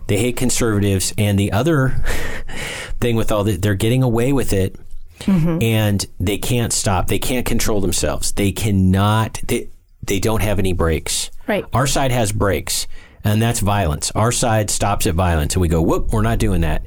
they 0.07 0.17
hate 0.17 0.37
conservatives. 0.37 1.13
And 1.17 1.37
the 1.39 1.51
other 1.51 1.89
thing 2.99 3.15
with 3.15 3.31
all 3.31 3.43
that, 3.45 3.61
they're 3.61 3.75
getting 3.75 4.03
away 4.03 4.33
with 4.33 4.53
it, 4.53 4.75
Mm-hmm. 5.21 5.63
and 5.63 6.05
they 6.19 6.37
can't 6.37 6.73
stop. 6.73 7.07
They 7.07 7.19
can't 7.19 7.45
control 7.45 7.79
themselves. 7.79 8.33
They 8.33 8.51
cannot. 8.51 9.39
They 9.47 9.69
they 10.03 10.19
don't 10.19 10.41
have 10.41 10.59
any 10.59 10.73
brakes. 10.73 11.31
Right. 11.47 11.63
Our 11.73 11.87
side 11.87 12.11
has 12.11 12.33
brakes, 12.33 12.85
and 13.23 13.41
that's 13.41 13.61
violence. 13.61 14.11
Our 14.11 14.33
side 14.33 14.69
stops 14.69 15.07
at 15.07 15.15
violence, 15.15 15.55
and 15.55 15.61
we 15.61 15.69
go, 15.69 15.81
"Whoop, 15.81 16.11
we're 16.11 16.21
not 16.21 16.37
doing 16.37 16.61
that." 16.61 16.83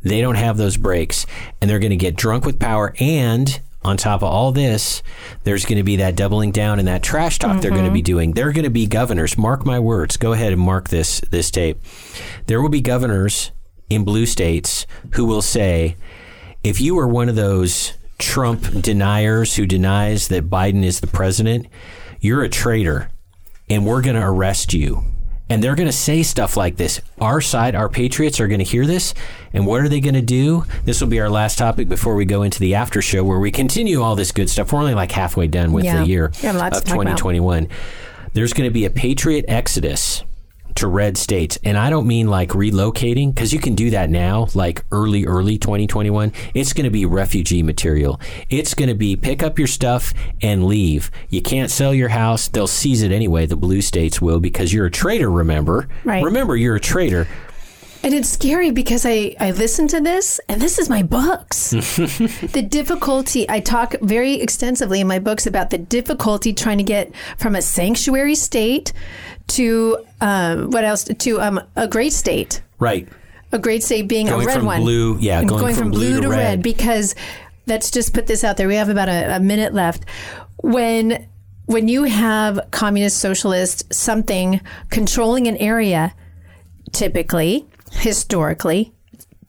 They 0.00 0.20
don't 0.20 0.36
have 0.36 0.56
those 0.56 0.76
brakes, 0.76 1.26
and 1.60 1.68
they're 1.68 1.80
going 1.80 1.90
to 1.90 1.96
get 1.96 2.14
drunk 2.16 2.46
with 2.46 2.58
power. 2.60 2.94
And 3.00 3.60
on 3.84 3.96
top 3.96 4.22
of 4.22 4.28
all 4.28 4.52
this, 4.52 5.02
there's 5.44 5.64
going 5.64 5.78
to 5.78 5.82
be 5.82 5.96
that 5.96 6.16
doubling 6.16 6.52
down 6.52 6.78
and 6.78 6.88
that 6.88 7.02
trash 7.02 7.38
talk 7.38 7.60
they're 7.60 7.70
going 7.70 7.84
to 7.84 7.90
be 7.90 8.00
mm-hmm. 8.00 8.04
doing. 8.04 8.32
They're 8.32 8.52
going 8.52 8.64
to 8.64 8.70
be 8.70 8.86
governors. 8.86 9.36
Mark 9.36 9.66
my 9.66 9.80
words. 9.80 10.16
Go 10.16 10.32
ahead 10.32 10.52
and 10.52 10.60
mark 10.60 10.88
this 10.88 11.20
this 11.30 11.50
tape. 11.50 11.78
There 12.46 12.62
will 12.62 12.68
be 12.68 12.80
governors 12.80 13.50
in 13.90 14.04
blue 14.04 14.26
states 14.26 14.86
who 15.14 15.24
will 15.24 15.42
say, 15.42 15.96
if 16.62 16.80
you 16.80 16.98
are 16.98 17.08
one 17.08 17.28
of 17.28 17.34
those 17.34 17.94
Trump 18.18 18.82
deniers 18.82 19.56
who 19.56 19.66
denies 19.66 20.28
that 20.28 20.48
Biden 20.48 20.84
is 20.84 21.00
the 21.00 21.08
president, 21.08 21.66
you're 22.20 22.44
a 22.44 22.48
traitor 22.48 23.10
and 23.68 23.84
we're 23.84 24.02
going 24.02 24.16
to 24.16 24.22
arrest 24.22 24.72
you. 24.72 25.02
And 25.52 25.62
they're 25.62 25.74
going 25.74 25.88
to 25.88 25.92
say 25.92 26.22
stuff 26.22 26.56
like 26.56 26.76
this. 26.76 27.02
Our 27.20 27.42
side, 27.42 27.74
our 27.74 27.90
patriots 27.90 28.40
are 28.40 28.48
going 28.48 28.60
to 28.60 28.64
hear 28.64 28.86
this. 28.86 29.12
And 29.52 29.66
what 29.66 29.82
are 29.82 29.88
they 29.88 30.00
going 30.00 30.14
to 30.14 30.22
do? 30.22 30.64
This 30.86 30.98
will 31.02 31.08
be 31.08 31.20
our 31.20 31.28
last 31.28 31.58
topic 31.58 31.90
before 31.90 32.14
we 32.14 32.24
go 32.24 32.42
into 32.42 32.58
the 32.58 32.74
after 32.74 33.02
show 33.02 33.22
where 33.22 33.38
we 33.38 33.50
continue 33.52 34.00
all 34.00 34.16
this 34.16 34.32
good 34.32 34.48
stuff. 34.48 34.72
We're 34.72 34.78
only 34.78 34.94
like 34.94 35.12
halfway 35.12 35.48
done 35.48 35.72
with 35.72 35.84
Yeah. 35.84 36.00
the 36.00 36.06
year 36.06 36.32
We 36.40 36.46
have 36.46 36.56
lots 36.56 36.78
of 36.78 36.84
to 36.84 36.88
talk 36.90 37.02
about. 37.02 37.18
2021. 37.18 37.68
There's 38.32 38.54
going 38.54 38.66
to 38.70 38.72
be 38.72 38.86
a 38.86 38.90
patriot 38.90 39.44
exodus 39.46 40.24
to 40.76 40.86
red 40.86 41.16
states. 41.16 41.58
And 41.64 41.76
I 41.76 41.90
don't 41.90 42.06
mean 42.06 42.28
like 42.28 42.50
relocating 42.50 43.34
because 43.34 43.52
you 43.52 43.58
can 43.58 43.74
do 43.74 43.90
that 43.90 44.10
now, 44.10 44.48
like 44.54 44.84
early, 44.90 45.26
early 45.26 45.58
2021. 45.58 46.32
It's 46.54 46.72
going 46.72 46.84
to 46.84 46.90
be 46.90 47.04
refugee 47.04 47.62
material. 47.62 48.20
It's 48.48 48.74
going 48.74 48.88
to 48.88 48.94
be 48.94 49.16
pick 49.16 49.42
up 49.42 49.58
your 49.58 49.68
stuff 49.68 50.12
and 50.40 50.66
leave. 50.66 51.10
You 51.28 51.42
can't 51.42 51.70
sell 51.70 51.94
your 51.94 52.08
house. 52.08 52.48
They'll 52.48 52.66
seize 52.66 53.02
it 53.02 53.12
anyway. 53.12 53.46
The 53.46 53.56
blue 53.56 53.82
states 53.82 54.20
will 54.20 54.40
because 54.40 54.72
you're 54.72 54.86
a 54.86 54.90
traitor, 54.90 55.30
remember? 55.30 55.88
Right. 56.04 56.24
Remember, 56.24 56.56
you're 56.56 56.76
a 56.76 56.80
traitor. 56.80 57.26
And 58.04 58.14
it's 58.14 58.28
scary 58.28 58.72
because 58.72 59.06
I, 59.06 59.36
I 59.38 59.52
listen 59.52 59.86
to 59.88 60.00
this, 60.00 60.40
and 60.48 60.60
this 60.60 60.80
is 60.80 60.88
my 60.90 61.04
books. 61.04 61.70
the 61.70 62.66
difficulty, 62.68 63.48
I 63.48 63.60
talk 63.60 63.94
very 64.02 64.34
extensively 64.40 65.00
in 65.00 65.06
my 65.06 65.20
books 65.20 65.46
about 65.46 65.70
the 65.70 65.78
difficulty 65.78 66.52
trying 66.52 66.78
to 66.78 66.84
get 66.84 67.14
from 67.36 67.54
a 67.54 67.62
sanctuary 67.62 68.34
state 68.34 68.92
to 69.52 69.98
um, 70.20 70.70
what 70.70 70.84
else? 70.84 71.04
To 71.04 71.40
um, 71.40 71.60
a 71.76 71.88
great 71.88 72.12
state. 72.12 72.62
Right. 72.78 73.08
A 73.52 73.58
great 73.58 73.82
state 73.82 74.08
being 74.08 74.26
Going 74.26 74.42
a 74.44 74.46
red 74.46 74.56
from 74.56 74.66
one. 74.66 74.80
blue- 74.80 75.18
yeah, 75.20 75.40
And 75.40 75.48
going 75.48 75.74
from 75.74 75.90
blue 75.90 76.20
to 76.20 76.28
red. 76.28 76.62
because 76.62 77.14
let's 77.66 77.90
just 77.90 78.14
put 78.14 78.26
this 78.26 78.44
out 78.44 78.56
there. 78.56 78.66
We 78.68 78.76
have 78.76 78.88
about 78.88 79.08
a, 79.08 79.36
a 79.36 79.40
minute 79.40 79.74
left. 79.74 80.04
When 80.62 81.28
when 81.66 81.86
you 81.88 82.04
have 82.04 82.58
communist 82.70 83.18
socialist 83.18 83.92
something 83.92 84.60
controlling 84.90 85.46
an 85.48 85.56
area, 85.58 86.14
typically, 86.92 87.66
historically, 87.92 88.92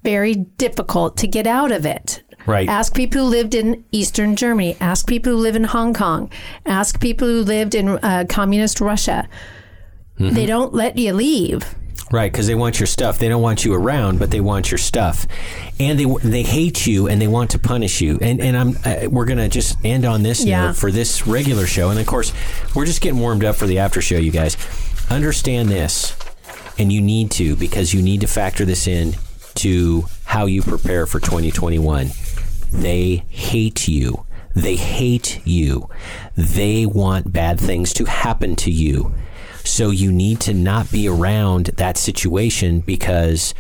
very 0.04 0.34
difficult 0.36 1.18
to 1.18 1.28
get 1.28 1.48
out 1.48 1.72
of 1.72 1.86
it. 1.86 2.22
Right. 2.46 2.68
Ask 2.68 2.94
people 2.94 3.22
who 3.24 3.28
lived 3.30 3.56
in 3.56 3.86
Eastern 3.94 4.36
Germany. 4.36 4.76
Ask 4.82 5.08
people 5.08 5.32
who 5.32 5.38
live 5.38 5.56
in 5.56 5.64
Hong 5.64 5.94
Kong. 5.94 6.30
Ask 6.66 7.00
people 7.00 7.28
who 7.28 7.42
lived 7.42 7.74
in 7.74 7.88
uh, 7.88 8.26
communist 8.28 8.82
Russia. 8.82 9.30
Mm-hmm. 10.20 10.36
They 10.36 10.46
don't 10.46 10.74
let 10.74 10.98
you 10.98 11.14
leave. 11.14 11.76
Right, 12.12 12.32
because 12.32 12.46
they 12.46 12.54
want 12.54 12.80
your 12.80 12.86
stuff. 12.86 13.18
They 13.18 13.28
don't 13.28 13.42
want 13.42 13.66
you 13.66 13.74
around, 13.74 14.20
but 14.20 14.30
they 14.30 14.40
want 14.40 14.70
your 14.70 14.78
stuff, 14.78 15.26
and 15.80 16.00
they 16.00 16.06
they 16.24 16.44
hate 16.44 16.86
you 16.86 17.08
and 17.08 17.20
they 17.20 17.28
want 17.28 17.50
to 17.52 17.60
punish 17.60 18.02
you. 18.02 18.20
And 18.22 18.40
and 18.40 18.56
I'm 18.56 18.78
uh, 18.86 19.10
we're 19.10 19.26
gonna 19.26 19.50
just 19.50 19.78
end 19.84 20.06
on 20.06 20.22
this 20.22 20.46
Yeah. 20.46 20.68
note 20.68 20.76
for 20.76 20.92
this 20.92 21.26
regular 21.26 21.66
show, 21.66 21.90
and 21.90 22.00
of 22.00 22.06
course 22.06 22.32
we're 22.76 22.86
just 22.86 23.02
getting 23.02 23.20
warmed 23.20 23.44
up 23.44 23.56
for 23.56 23.66
the 23.66 23.80
after 23.80 24.00
show. 24.00 24.18
You 24.18 24.30
guys 24.32 24.58
understand 25.10 25.70
this, 25.70 26.16
and 26.78 26.92
you 26.94 27.02
need 27.02 27.32
to 27.32 27.56
because 27.56 27.94
you 27.96 28.02
need 28.04 28.22
to 28.22 28.28
factor 28.28 28.64
this 28.64 28.86
in 28.88 29.16
to 29.56 30.06
how 30.26 30.46
you 30.46 30.62
prepare 30.62 31.08
for 31.08 31.20
2021. 31.20 32.12
They 32.72 33.24
hate 33.30 33.88
you. 33.88 34.26
They 34.56 34.76
hate 34.76 35.42
you. 35.46 35.90
They 36.36 36.86
want 36.86 37.34
bad 37.34 37.60
things 37.60 37.92
to 37.94 38.06
happen 38.06 38.56
to 38.58 38.70
you. 38.72 39.14
So 39.64 39.90
you 39.90 40.12
need 40.12 40.40
to 40.42 40.54
not 40.54 40.92
be 40.92 41.08
around 41.08 41.68
that 41.78 41.98
situation 41.98 42.82
because, 42.82 43.54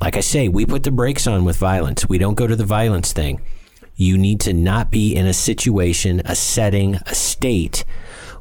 like 0.00 0.16
I 0.16 0.20
say, 0.20 0.48
we 0.48 0.66
put 0.66 0.82
the 0.82 0.90
brakes 0.90 1.26
on 1.26 1.44
with 1.44 1.56
violence. 1.56 2.08
We 2.08 2.18
don't 2.18 2.34
go 2.34 2.46
to 2.46 2.56
the 2.56 2.64
violence 2.64 3.12
thing. 3.12 3.40
You 3.96 4.18
need 4.18 4.40
to 4.40 4.52
not 4.52 4.90
be 4.90 5.14
in 5.14 5.26
a 5.26 5.32
situation, 5.32 6.20
a 6.24 6.34
setting, 6.34 6.96
a 7.06 7.14
state 7.14 7.84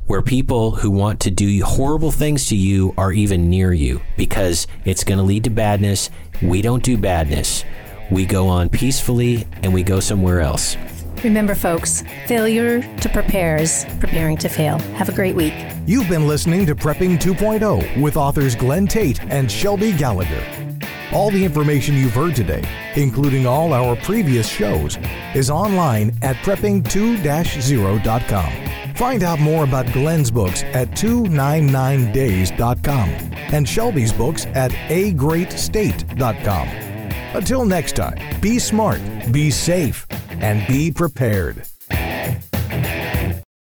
where 0.06 0.22
people 0.22 0.72
who 0.72 0.92
want 0.92 1.20
to 1.22 1.32
do 1.32 1.64
horrible 1.64 2.12
things 2.12 2.48
to 2.48 2.56
you 2.56 2.94
are 2.98 3.14
even 3.14 3.50
near 3.50 3.72
you 3.72 4.02
because 4.18 4.68
it's 4.84 5.04
going 5.04 5.18
to 5.18 5.24
lead 5.24 5.44
to 5.46 5.50
badness. 5.50 6.10
We 6.42 6.62
don't 6.62 6.84
do 6.84 6.98
badness. 6.98 7.64
We 8.12 8.26
go 8.26 8.48
on 8.48 8.70
peacefully 8.70 9.48
and 9.62 9.74
we 9.74 9.84
go 9.84 10.00
somewhere 10.00 10.42
else. 10.42 10.76
Remember, 11.24 11.56
folks, 11.56 12.04
failure 12.28 12.82
to 12.98 13.10
prepare 13.10 13.58
is 13.58 13.88
preparing 14.00 14.38
to 14.38 14.48
fail. 14.50 14.78
Have 14.96 15.10
a 15.10 15.14
great 15.14 15.36
week. 15.36 15.54
You've 15.86 16.10
been 16.10 16.28
listening 16.28 16.66
to 16.66 16.76
Prepping 16.76 17.18
2.0 17.18 18.02
with 18.02 18.18
authors 18.18 18.56
Glenn 18.56 18.88
Tate 18.88 19.24
and 19.26 19.52
Shelby 19.52 19.92
Gallagher. 19.94 20.44
All 21.14 21.30
the 21.32 21.46
information 21.46 21.96
you've 21.96 22.14
heard 22.14 22.36
today, 22.36 22.64
including 22.96 23.46
all 23.46 23.74
our 23.74 23.96
previous 23.98 24.48
shows, 24.48 24.98
is 25.36 25.50
online 25.50 26.16
at 26.22 26.38
prepping2-0.com. 26.38 28.96
Find 28.96 29.24
out 29.24 29.40
more 29.40 29.64
about 29.64 29.92
Glenn's 29.94 30.32
books 30.32 30.64
at 30.64 30.90
299days.com 30.92 33.10
and 33.54 33.70
Shelby's 33.70 34.14
books 34.14 34.46
at 34.48 34.72
agreatstate.com. 34.72 36.93
Until 37.34 37.66
next 37.66 37.96
time, 37.96 38.20
be 38.42 38.60
smart, 38.60 39.02
be 39.32 39.50
safe, 39.50 40.06
and 40.30 40.66
be 40.68 40.92
prepared. 40.92 41.64